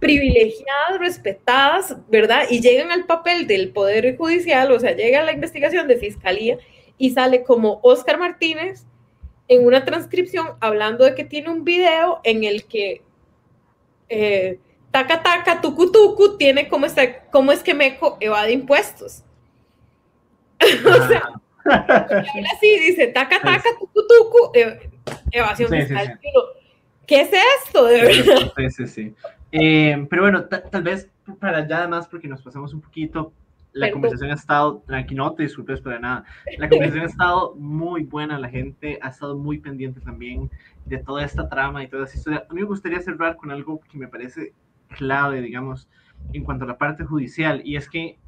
privilegiadas, 0.00 0.98
respetadas, 0.98 1.96
¿verdad? 2.10 2.46
Y 2.50 2.60
llegan 2.60 2.90
al 2.90 3.06
papel 3.06 3.46
del 3.46 3.70
Poder 3.70 4.16
Judicial, 4.16 4.70
o 4.72 4.80
sea, 4.80 4.94
llega 4.94 5.20
a 5.20 5.24
la 5.24 5.32
investigación 5.32 5.86
de 5.88 5.96
Fiscalía 5.96 6.58
y 6.98 7.10
sale 7.10 7.42
como 7.44 7.80
Oscar 7.82 8.18
Martínez 8.18 8.84
en 9.48 9.66
una 9.66 9.84
transcripción 9.84 10.48
hablando 10.60 11.04
de 11.04 11.14
que 11.14 11.24
tiene 11.24 11.50
un 11.50 11.64
video 11.64 12.20
en 12.24 12.44
el 12.44 12.64
que 12.64 13.02
eh, 14.08 14.58
taca 14.90 15.22
taca, 15.22 15.60
tucu 15.60 15.90
tucu, 15.90 16.36
tiene 16.38 16.68
cómo, 16.68 16.86
está, 16.86 17.24
cómo 17.30 17.52
es 17.52 17.62
que 17.62 17.74
Meco 17.74 18.16
evade 18.20 18.52
impuestos. 18.52 19.22
o 20.60 21.08
sea, 21.08 21.22
habla 21.64 22.48
así, 22.56 22.78
dice 22.78 23.08
taca 23.08 23.40
taca, 23.40 23.70
tucu 23.78 24.06
tucu, 24.06 24.50
eh, 24.54 24.90
evasión 25.30 25.70
Sí, 25.70 25.76
fiscal. 25.80 26.18
sí. 26.22 26.28
¿Qué 27.06 27.20
es 27.20 27.30
esto? 27.66 27.84
De 27.84 28.00
verdad. 28.00 28.52
Sí, 28.56 28.70
sí, 28.70 28.86
sí. 28.86 29.14
Eh, 29.52 30.06
pero 30.08 30.22
bueno, 30.22 30.44
ta- 30.46 30.62
tal 30.62 30.82
vez 30.82 31.08
para 31.38 31.66
ya 31.68 31.78
además, 31.78 32.08
porque 32.08 32.28
nos 32.28 32.40
pasamos 32.40 32.72
un 32.72 32.80
poquito, 32.80 33.32
la 33.74 33.86
Perdón. 33.86 33.92
conversación 33.92 34.30
ha 34.30 34.34
estado, 34.34 34.82
tranqui, 34.86 35.14
no 35.14 35.34
te 35.34 35.42
disculpes 35.42 35.80
para 35.80 35.98
nada, 35.98 36.24
la 36.58 36.68
conversación 36.70 37.04
ha 37.04 37.08
estado 37.08 37.54
muy 37.56 38.04
buena, 38.04 38.38
la 38.38 38.48
gente 38.48 38.98
ha 39.02 39.08
estado 39.08 39.36
muy 39.36 39.58
pendiente 39.58 40.00
también 40.00 40.50
de 40.86 40.98
toda 40.98 41.24
esta 41.24 41.48
trama 41.48 41.82
y 41.82 41.88
toda 41.88 42.04
esa 42.04 42.16
historia. 42.16 42.46
A 42.48 42.54
mí 42.54 42.60
me 42.60 42.66
gustaría 42.66 43.00
cerrar 43.00 43.36
con 43.36 43.50
algo 43.50 43.80
que 43.80 43.98
me 43.98 44.08
parece 44.08 44.54
clave, 44.88 45.42
digamos, 45.42 45.88
en 46.32 46.44
cuanto 46.44 46.64
a 46.64 46.68
la 46.68 46.78
parte 46.78 47.04
judicial, 47.04 47.60
y 47.64 47.76
es 47.76 47.88
que 47.90 48.18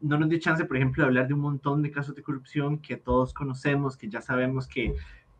no 0.00 0.18
nos 0.18 0.28
dio 0.28 0.38
chance, 0.38 0.64
por 0.64 0.76
ejemplo, 0.76 1.02
de 1.02 1.08
hablar 1.08 1.28
de 1.28 1.34
un 1.34 1.40
montón 1.40 1.82
de 1.82 1.90
casos 1.90 2.14
de 2.14 2.22
corrupción 2.22 2.78
que 2.78 2.96
todos 2.96 3.32
conocemos, 3.32 3.96
que 3.96 4.08
ya 4.08 4.20
sabemos 4.20 4.66
que 4.66 4.94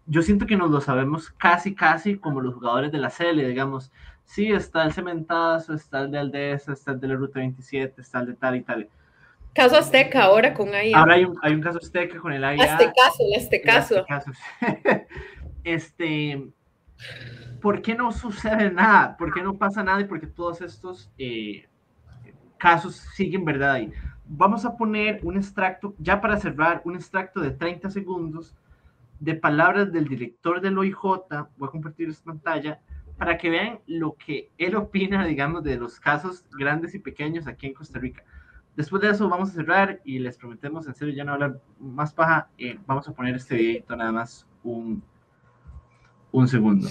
yo 0.07 0.23
siento 0.23 0.47
que 0.47 0.57
nos 0.57 0.71
lo 0.71 0.81
sabemos 0.81 1.31
casi, 1.31 1.75
casi 1.75 2.17
como 2.17 2.41
los 2.41 2.55
jugadores 2.55 2.93
de 2.93 2.99
la 2.99 3.11
CL, 3.11 3.45
digamos. 3.47 3.93
Sí, 4.25 4.53
está 4.53 4.85
el 4.85 4.93
Cementazo, 4.93 5.75
está 5.75 6.03
el 6.03 6.11
de 6.11 6.19
Aldesa, 6.19 6.73
está 6.73 6.93
el 6.93 7.01
de 7.01 7.09
la 7.09 7.17
Ruta 7.17 7.41
27, 7.41 8.01
está 8.01 8.21
el 8.21 8.27
de 8.27 8.35
tal 8.35 8.57
y 8.57 8.63
tal. 8.63 8.89
Caso 9.57 9.77
Azteca 9.77 10.25
ahora 10.25 10.53
con 10.53 10.75
AIA. 10.75 10.99
Ahora 10.99 11.15
hay 11.15 11.25
un, 11.25 11.39
hay 11.41 11.55
un 11.55 11.63
caso 11.63 11.79
azteca 11.79 12.21
con 12.21 12.31
el 12.31 12.45
AIA. 12.45 12.63
Este 12.63 12.93
caso, 12.93 13.25
este 13.35 13.63
caso. 13.63 14.05
Este, 15.65 16.47
¿por 17.61 17.83
qué 17.83 17.97
no 17.97 18.13
sucede 18.13 18.71
nada? 18.71 19.17
¿Por 19.17 19.35
qué 19.35 19.43
no 19.43 19.59
pasa 19.59 19.83
nada? 19.83 20.01
Y 20.01 20.05
por 20.05 20.21
qué 20.21 20.29
todos 20.29 20.61
estos 20.61 21.11
eh, 21.19 21.67
casos 22.57 22.95
siguen 23.17 23.45
verdad 23.45 23.73
ahí. 23.73 23.93
Vamos 24.27 24.65
a 24.65 24.77
poner 24.77 25.19
un 25.25 25.37
extracto, 25.37 25.95
ya 25.99 26.21
para 26.21 26.37
cerrar, 26.37 26.83
un 26.85 26.95
extracto 26.95 27.41
de 27.41 27.51
30 27.51 27.91
segundos 27.91 28.55
de 29.19 29.35
palabras 29.35 29.91
del 29.91 30.07
director 30.07 30.61
del 30.61 30.79
OIJ. 30.79 31.03
Voy 31.57 31.69
a 31.69 31.73
compartir 31.73 32.11
esta 32.11 32.27
pantalla 32.27 32.79
para 33.19 33.37
que 33.37 33.51
vean 33.51 33.81
lo 33.89 34.15
que 34.15 34.51
él 34.59 34.77
opina, 34.77 35.27
digamos, 35.27 35.65
de 35.65 35.77
los 35.77 35.99
casos 35.99 36.45
grandes 36.57 36.95
y 36.95 37.01
pequeños 37.01 37.49
aquí 37.49 37.67
en 37.67 37.75
Costa 37.75 37.99
Rica. 37.99 38.23
Después 38.77 39.01
de 39.01 39.11
eso 39.11 39.29
vamos 39.29 39.49
a 39.51 39.53
cerrar 39.53 40.01
y 40.05 40.19
les 40.19 40.37
prometemos 40.37 40.87
en 40.87 40.95
serio 40.95 41.15
ya 41.15 41.25
no 41.25 41.33
hablar 41.33 41.61
más 41.81 42.13
paja. 42.13 42.51
eh, 42.59 42.79
vamos 42.87 43.09
a 43.09 43.13
poner 43.13 43.35
este 43.35 43.57
videito 43.57 43.97
nada 43.97 44.13
más 44.13 44.47
un, 44.63 45.03
un 46.31 46.47
segundo. 46.47 46.89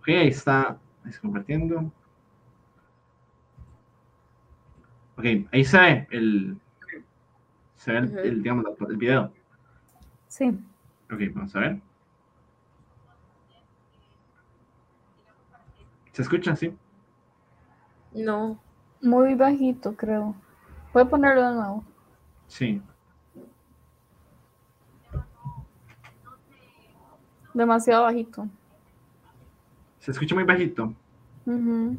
Ok, 0.00 0.08
ahí 0.08 0.28
está, 0.28 0.76
está 1.06 1.20
compartiendo. 1.20 1.92
Ok, 5.16 5.24
ahí 5.52 5.64
se 5.64 5.78
ve 5.78 6.08
el, 6.10 6.60
se 7.76 7.92
ve 7.92 7.98
el, 7.98 8.18
el, 8.18 8.42
digamos, 8.42 8.66
el 8.88 8.96
video. 8.96 9.32
Sí. 10.26 10.48
Ok, 11.12 11.20
vamos 11.32 11.54
a 11.54 11.60
ver. 11.60 11.80
¿Se 16.12 16.22
escucha? 16.22 16.54
Sí. 16.56 16.74
No. 18.12 18.58
Muy 19.00 19.34
bajito, 19.34 19.96
creo. 19.96 20.34
Voy 20.92 21.02
a 21.02 21.06
ponerlo 21.06 21.48
de 21.48 21.54
nuevo. 21.54 21.84
Sí. 22.46 22.80
Demasiado 27.54 28.04
bajito. 28.04 28.48
Se 29.98 30.10
escucha 30.10 30.34
muy 30.34 30.44
bajito. 30.44 30.94
Ujú. 31.46 31.96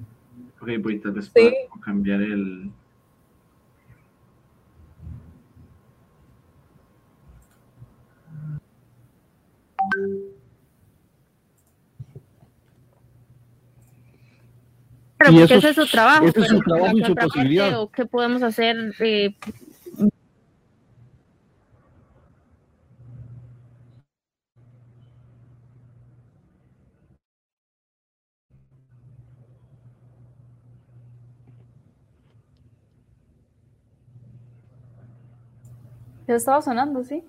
Ok, 0.62 0.70
voy 0.82 1.00
tal 1.00 1.12
vez 1.12 1.32
Sí. 1.36 1.54
cambiar 1.82 2.22
el. 2.22 2.72
Pero 15.24 15.36
Y 15.38 15.40
porque 15.40 15.54
eso 15.56 15.68
ese 15.70 15.82
es- 15.82 15.88
su 15.88 15.92
trabajo. 15.96 16.26
ese 16.28 16.40
es 16.42 16.48
su 16.50 16.60
trabajo 16.60 16.98
y 16.98 17.04
su 17.04 17.12
otra 17.14 17.16
parte, 17.16 17.28
posibilidad. 17.28 17.80
¿O 17.82 17.90
qué 17.90 18.06
podemos 18.06 18.44
hacer? 18.44 18.76
eh, 19.00 19.34
Ya 36.28 36.36
estaba 36.36 36.62
sonando, 36.62 37.04
sí. 37.04 37.24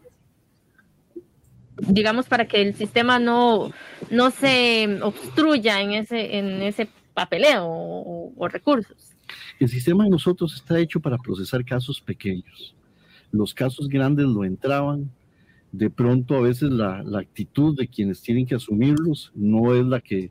digamos, 1.79 2.27
para 2.27 2.47
que 2.47 2.63
el 2.63 2.75
sistema 2.75 3.19
no, 3.19 3.71
no 4.11 4.31
se 4.31 4.99
obstruya 5.03 5.81
en 5.81 5.93
ese, 5.93 6.39
en 6.39 6.63
ese 6.63 6.89
papeleo 7.15 7.65
o, 7.67 8.49
recursos. 8.49 9.15
El 9.59 9.69
sistema 9.69 10.05
de 10.05 10.11
nosotros 10.11 10.55
está 10.55 10.79
hecho 10.79 11.01
para 11.01 11.17
procesar 11.17 11.65
casos 11.65 12.01
pequeños. 12.01 12.75
Los 13.31 13.55
casos 13.55 13.89
grandes 13.89 14.27
lo 14.27 14.45
entraban. 14.45 15.11
De 15.73 15.91
pronto, 15.91 16.37
a 16.37 16.41
veces 16.41 16.71
la, 16.71 17.03
actitud 17.19 17.77
de 17.77 17.89
quienes 17.89 18.21
tienen 18.21 18.47
que 18.47 18.55
asumirlos 18.55 19.33
no 19.35 19.75
es 19.75 19.85
la 19.85 20.01
que 20.01 20.31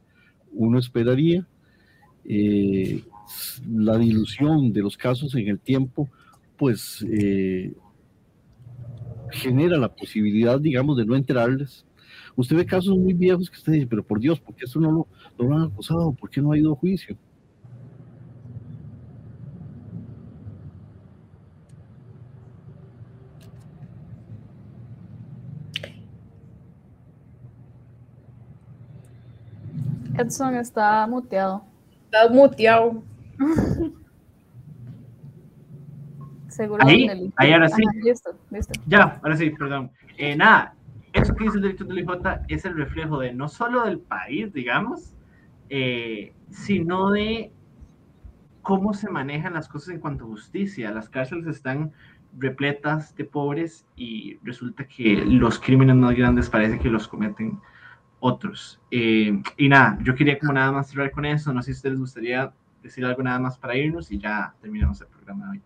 uno 0.51 0.77
esperaría. 0.77 1.47
Eh, 2.25 3.03
la 3.67 3.97
dilución 3.97 4.71
de 4.71 4.81
los 4.81 4.95
casos 4.95 5.33
en 5.35 5.47
el 5.47 5.59
tiempo, 5.59 6.09
pues 6.57 7.05
eh, 7.09 7.73
genera 9.31 9.77
la 9.77 9.93
posibilidad, 9.93 10.59
digamos, 10.59 10.97
de 10.97 11.05
no 11.05 11.15
enterarles. 11.15 11.85
Usted 12.35 12.55
ve 12.55 12.65
casos 12.65 12.97
muy 12.97 13.13
viejos 13.13 13.49
que 13.49 13.57
usted 13.57 13.73
dice, 13.73 13.87
pero 13.87 14.03
por 14.03 14.19
Dios, 14.19 14.39
¿por 14.39 14.55
qué 14.55 14.65
esto 14.65 14.79
no 14.79 14.91
lo, 14.91 15.07
no 15.37 15.49
lo 15.49 15.55
han 15.55 15.63
acusado? 15.63 16.11
¿Por 16.13 16.29
qué 16.29 16.41
no 16.41 16.51
ha 16.51 16.57
ido 16.57 16.73
a 16.73 16.75
juicio? 16.75 17.15
Edson 30.17 30.55
está 30.55 31.05
muteado. 31.07 31.63
Está 32.05 32.29
muteado. 32.29 33.03
Seguro. 36.47 36.85
Ahí, 36.85 37.31
ahí 37.35 37.51
ahora 37.51 37.67
sí. 37.67 37.81
Ajá, 37.83 37.99
listo, 38.03 38.35
listo. 38.51 38.73
Ya, 38.85 39.19
ahora 39.23 39.35
sí, 39.35 39.49
perdón. 39.49 39.89
Eh, 40.17 40.35
nada, 40.35 40.75
eso 41.13 41.35
que 41.35 41.45
dice 41.45 41.57
el 41.57 41.63
director 41.63 41.87
del 41.87 41.99
IJ 41.99 42.11
es 42.47 42.65
el 42.65 42.75
reflejo 42.75 43.19
de 43.19 43.33
no 43.33 43.47
solo 43.47 43.85
del 43.85 43.99
país, 43.99 44.51
digamos, 44.51 45.13
eh, 45.69 46.33
sino 46.49 47.11
de 47.11 47.51
cómo 48.61 48.93
se 48.93 49.09
manejan 49.09 49.53
las 49.53 49.67
cosas 49.67 49.89
en 49.89 49.99
cuanto 49.99 50.25
a 50.25 50.27
justicia. 50.27 50.91
Las 50.91 51.09
cárceles 51.09 51.45
están 51.47 51.91
repletas 52.37 53.15
de 53.15 53.25
pobres 53.25 53.85
y 53.95 54.37
resulta 54.43 54.87
que 54.87 55.23
los 55.25 55.59
crímenes 55.59 55.95
más 55.95 56.15
grandes 56.15 56.49
parece 56.49 56.79
que 56.79 56.89
los 56.89 57.07
cometen 57.07 57.59
otros. 58.19 58.79
Eh, 58.89 59.41
y 59.57 59.69
nada, 59.69 59.99
yo 60.01 60.15
quería 60.15 60.39
como 60.39 60.53
nada 60.53 60.71
más 60.71 60.89
cerrar 60.89 61.11
con 61.11 61.25
eso. 61.25 61.53
No 61.53 61.61
sé 61.61 61.73
si 61.73 61.77
ustedes 61.77 61.93
les 61.93 62.01
gustaría 62.01 62.51
decir 62.81 63.05
algo 63.05 63.21
nada 63.21 63.39
más 63.39 63.57
para 63.57 63.75
irnos 63.77 64.11
y 64.11 64.17
ya 64.17 64.53
terminamos 64.61 64.99
el 65.01 65.07
programa 65.07 65.45
de 65.45 65.51
hoy. 65.51 65.61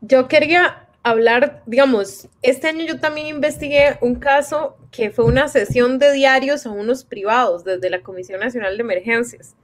yo 0.00 0.28
quería 0.28 0.85
hablar, 1.06 1.62
digamos, 1.66 2.28
este 2.42 2.66
año 2.66 2.84
yo 2.84 2.98
también 2.98 3.28
investigué 3.28 3.96
un 4.00 4.16
caso 4.16 4.76
que 4.90 5.10
fue 5.10 5.24
una 5.24 5.46
sesión 5.46 6.00
de 6.00 6.12
diarios 6.12 6.66
a 6.66 6.70
unos 6.70 7.04
privados 7.04 7.62
desde 7.62 7.90
la 7.90 8.02
Comisión 8.02 8.40
Nacional 8.40 8.76
de 8.76 8.82
Emergencias 8.82 9.54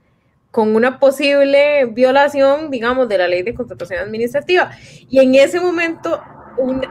con 0.51 0.73
una 0.73 0.99
posible 0.99 1.85
violación, 1.87 2.71
digamos, 2.71 3.09
de 3.09 3.17
la 3.17 3.27
ley 3.27 3.41
de 3.41 3.53
contratación 3.53 3.99
administrativa. 3.99 4.71
Y 5.09 5.19
en 5.19 5.35
ese 5.35 5.59
momento 5.59 6.21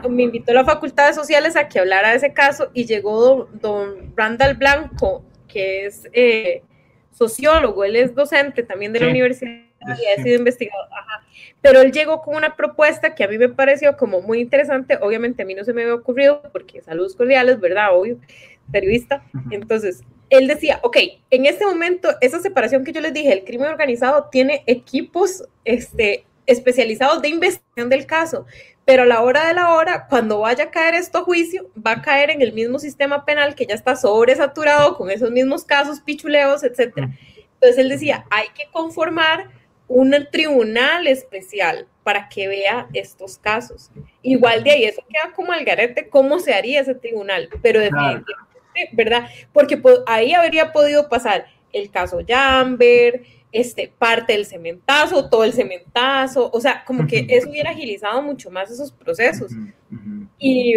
me 0.07 0.23
invitó 0.23 0.53
la 0.53 0.65
Facultad 0.65 1.07
de 1.07 1.13
Sociales 1.15 1.55
a 1.55 1.67
que 1.67 1.79
hablara 1.79 2.11
de 2.11 2.17
ese 2.17 2.33
caso 2.33 2.69
y 2.75 2.85
llegó 2.85 3.49
don, 3.53 4.13
Randall 4.15 4.55
Blanco, 4.55 5.23
que 5.47 5.87
es 5.87 6.07
eh, 6.13 6.61
sociólogo, 7.11 7.85
él 7.85 7.95
es 7.95 8.13
docente 8.13 8.61
también 8.61 8.93
de 8.93 8.99
la 8.99 9.07
universidad 9.07 9.63
y 9.87 10.19
ha 10.19 10.23
sido 10.23 10.37
investigado. 10.37 10.87
Pero 11.61 11.81
él 11.81 11.91
llegó 11.91 12.21
con 12.21 12.35
una 12.35 12.55
propuesta 12.55 13.15
que 13.15 13.23
a 13.23 13.27
mí 13.27 13.37
me 13.37 13.49
pareció 13.49 13.95
como 13.95 14.21
muy 14.21 14.39
interesante. 14.39 14.97
Obviamente 15.01 15.43
a 15.43 15.45
mí 15.45 15.53
no 15.53 15.63
se 15.63 15.73
me 15.73 15.83
había 15.83 15.95
ocurrido 15.95 16.41
porque 16.51 16.81
saludos 16.81 17.15
cordiales, 17.15 17.59
¿verdad? 17.59 17.95
Obvio, 17.95 18.17
periodista. 18.71 19.23
Entonces, 19.51 20.03
él 20.29 20.47
decía, 20.47 20.79
ok, 20.83 20.97
en 21.29 21.45
este 21.45 21.65
momento, 21.65 22.09
esa 22.21 22.39
separación 22.39 22.83
que 22.83 22.91
yo 22.91 23.01
les 23.01 23.13
dije, 23.13 23.31
el 23.31 23.43
crimen 23.43 23.69
organizado 23.69 24.29
tiene 24.31 24.63
equipos 24.65 25.43
este, 25.63 26.25
especializados 26.45 27.21
de 27.21 27.29
investigación 27.29 27.89
del 27.89 28.05
caso, 28.05 28.45
pero 28.85 29.03
a 29.03 29.05
la 29.05 29.21
hora 29.21 29.47
de 29.47 29.53
la 29.53 29.73
hora, 29.73 30.07
cuando 30.09 30.39
vaya 30.39 30.65
a 30.65 30.71
caer 30.71 30.95
esto 30.95 31.19
a 31.19 31.23
juicio, 31.23 31.69
va 31.75 31.91
a 31.91 32.01
caer 32.01 32.31
en 32.31 32.41
el 32.41 32.51
mismo 32.51 32.79
sistema 32.79 33.25
penal 33.25 33.55
que 33.55 33.65
ya 33.65 33.75
está 33.75 33.95
sobresaturado 33.95 34.97
con 34.97 35.09
esos 35.09 35.31
mismos 35.31 35.63
casos, 35.63 36.01
pichuleos, 36.01 36.63
etc. 36.63 36.93
Entonces 37.53 37.77
él 37.77 37.89
decía, 37.89 38.25
hay 38.29 38.47
que 38.55 38.65
conformar 38.71 39.49
un 39.87 40.15
tribunal 40.31 41.07
especial 41.07 41.87
para 42.03 42.29
que 42.29 42.47
vea 42.47 42.87
estos 42.93 43.37
casos. 43.37 43.91
Igual 44.21 44.63
de 44.63 44.71
ahí, 44.71 44.83
eso 44.85 45.01
queda 45.09 45.33
como 45.33 45.51
al 45.51 45.63
garete, 45.63 46.09
cómo 46.09 46.39
se 46.39 46.53
haría 46.53 46.81
ese 46.81 46.95
tribunal, 46.95 47.49
pero 47.61 47.79
definitivamente 47.79 48.31
¿verdad? 48.91 49.27
Porque 49.51 49.81
ahí 50.07 50.33
habría 50.33 50.71
podido 50.71 51.09
pasar 51.09 51.45
el 51.71 51.89
caso 51.89 52.19
Jamber, 52.27 53.23
este, 53.51 53.91
parte 53.97 54.33
del 54.33 54.45
cementazo, 54.45 55.29
todo 55.29 55.43
el 55.43 55.53
cementazo, 55.53 56.49
o 56.51 56.59
sea, 56.59 56.83
como 56.85 57.07
que 57.07 57.25
eso 57.29 57.49
hubiera 57.49 57.71
agilizado 57.71 58.21
mucho 58.21 58.49
más 58.49 58.71
esos 58.71 58.91
procesos. 58.91 59.51
Y, 60.39 60.75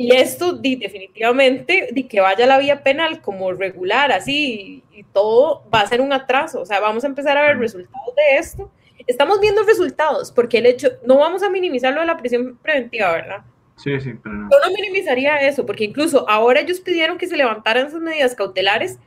y, 0.00 0.14
esto 0.14 0.52
definitivamente, 0.52 1.88
de 1.90 2.06
que 2.06 2.20
vaya 2.20 2.46
la 2.46 2.58
vía 2.58 2.84
penal 2.84 3.20
como 3.20 3.52
regular, 3.52 4.12
así, 4.12 4.84
y, 4.92 5.02
todo 5.12 5.64
va 5.74 5.80
a 5.80 5.88
ser 5.88 6.00
un 6.00 6.12
atraso, 6.12 6.60
o 6.60 6.64
sea, 6.64 6.78
vamos 6.78 7.02
a 7.02 7.08
empezar 7.08 7.36
a 7.36 7.42
ver 7.42 7.58
resultados 7.58 8.14
de 8.14 8.38
esto. 8.38 8.70
Estamos 9.08 9.40
viendo 9.40 9.64
resultados, 9.64 10.30
porque 10.30 10.58
el 10.58 10.66
hecho, 10.66 10.90
no 11.04 11.18
vamos 11.18 11.42
a 11.42 11.50
minimizar 11.50 11.92
lo 11.92 12.00
de 12.00 12.06
la 12.06 12.16
prisión 12.16 12.56
preventiva, 12.62 13.10
¿verdad? 13.10 13.38
Sí, 13.74 13.98
sí, 14.00 14.12
pero 14.22 14.36
no. 14.36 14.48
Yo 14.48 14.68
no 14.68 14.72
minimizaría 14.72 15.36
eso, 15.38 15.66
porque 15.66 15.82
incluso 15.82 16.28
ahora 16.28 16.60
ellos 16.60 16.78
pidieron 16.78 17.18
que 17.18 17.26
se 17.26 17.36
levantaran 17.36 17.88
esas 17.88 18.00
medidas 18.00 18.36
cautelares 18.36 19.00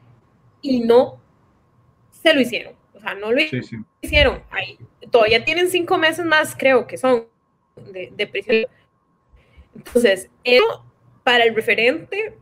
y 0.61 0.81
no 0.81 1.21
se 2.11 2.33
lo 2.33 2.41
hicieron. 2.41 2.73
O 2.93 2.99
sea, 2.99 3.15
no 3.15 3.31
lo 3.31 3.39
hicieron. 4.01 4.43
Ahí, 4.51 4.77
todavía 5.09 5.45
tienen 5.45 5.69
cinco 5.69 5.97
meses 5.97 6.25
más, 6.25 6.53
creo 6.53 6.85
que 6.85 6.97
son, 6.97 7.27
de, 7.77 8.27
prisión. 8.27 8.65
Entonces, 9.75 10.29
eso 10.43 10.85
para 11.23 11.43
el 11.43 11.55
referente 11.55 12.37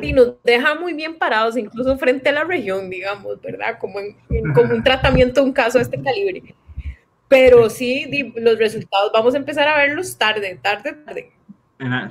y 0.00 0.12
nos 0.12 0.34
deja 0.44 0.74
muy 0.74 0.94
bien 0.94 1.18
parados, 1.18 1.56
incluso 1.56 1.96
frente 1.98 2.28
a 2.28 2.32
la 2.32 2.44
región, 2.44 2.88
digamos, 2.88 3.40
¿verdad? 3.40 3.78
Como, 3.78 3.98
en, 3.98 4.52
como 4.54 4.74
un 4.74 4.82
tratamiento 4.82 5.42
un 5.42 5.52
caso 5.52 5.78
de 5.78 5.84
este 5.84 6.00
calibre. 6.00 6.54
Pero 7.26 7.68
sí, 7.68 8.32
los 8.36 8.58
resultados 8.58 9.10
vamos 9.12 9.34
a 9.34 9.38
empezar 9.38 9.68
a 9.68 9.76
verlos 9.76 10.16
tarde, 10.16 10.58
tarde, 10.62 10.92
tarde. 10.92 11.32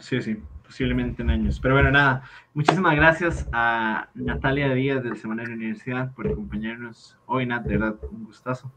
sí, 0.01 0.21
sí, 0.21 0.37
posiblemente 0.63 1.21
en 1.23 1.29
años. 1.29 1.59
Pero 1.59 1.73
bueno, 1.75 1.91
nada, 1.91 2.23
muchísimas 2.53 2.95
gracias 2.95 3.47
a 3.51 4.09
Natalia 4.13 4.73
Díaz 4.73 5.03
del 5.03 5.17
Semanario 5.17 5.55
Universidad 5.55 6.13
por 6.13 6.27
acompañarnos 6.27 7.17
hoy, 7.25 7.45
Nat, 7.45 7.63
de 7.63 7.77
verdad, 7.77 7.95
un 8.11 8.25
gustazo. 8.25 8.71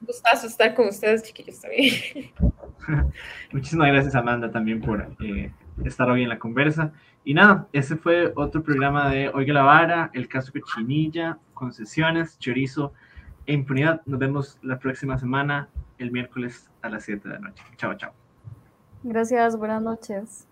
Gustazo 0.00 0.46
estar 0.46 0.74
con 0.74 0.88
ustedes, 0.88 1.22
chiquillos, 1.22 1.60
también. 1.60 1.92
muchísimas 3.52 3.88
gracias, 3.88 4.14
Amanda, 4.14 4.50
también 4.50 4.80
por 4.80 5.08
eh, 5.20 5.52
estar 5.84 6.08
hoy 6.10 6.22
en 6.22 6.28
la 6.28 6.38
conversa. 6.38 6.92
Y 7.24 7.34
nada, 7.34 7.66
ese 7.72 7.96
fue 7.96 8.32
otro 8.36 8.62
programa 8.62 9.10
de 9.10 9.28
Oiga 9.28 9.52
la 9.52 9.62
Vara, 9.62 10.10
el 10.14 10.28
caso 10.28 10.52
Cochinilla, 10.52 11.38
concesiones, 11.54 12.38
chorizo 12.38 12.92
impunidad. 13.52 14.02
Nos 14.06 14.18
vemos 14.18 14.58
la 14.62 14.78
próxima 14.78 15.18
semana, 15.18 15.68
el 15.98 16.10
miércoles 16.10 16.70
a 16.82 16.88
las 16.88 17.04
7 17.04 17.28
de 17.28 17.34
la 17.34 17.40
noche. 17.40 17.62
Chao, 17.76 17.94
chao. 17.94 18.12
Gracias, 19.02 19.56
buenas 19.56 19.82
noches. 19.82 20.46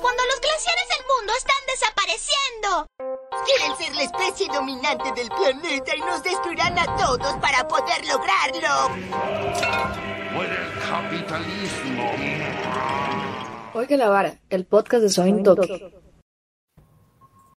Cuando 0.00 0.22
los 0.26 0.40
glaciares 0.40 0.88
del 0.88 1.06
mundo 1.06 1.32
están 1.38 1.56
desapareciendo? 1.68 2.86
Quieren 3.46 3.76
ser 3.76 3.94
la 3.94 4.02
especie 4.02 4.48
dominante 4.48 5.12
del 5.12 5.28
planeta 5.28 5.94
y 5.96 6.00
nos 6.00 6.22
destruirán 6.22 6.78
a 6.78 6.96
todos 6.96 7.36
para 7.40 7.66
poder 7.68 8.04
lograrlo. 8.06 8.88
Por 10.34 10.46
el 10.46 10.72
capitalismo. 10.88 12.10
Oiga 13.74 13.96
la 13.96 14.08
vara, 14.08 14.34
el 14.50 14.64
podcast 14.64 15.02
de 15.02 15.08
Soy 15.10 15.42
Tokio. 15.42 16.01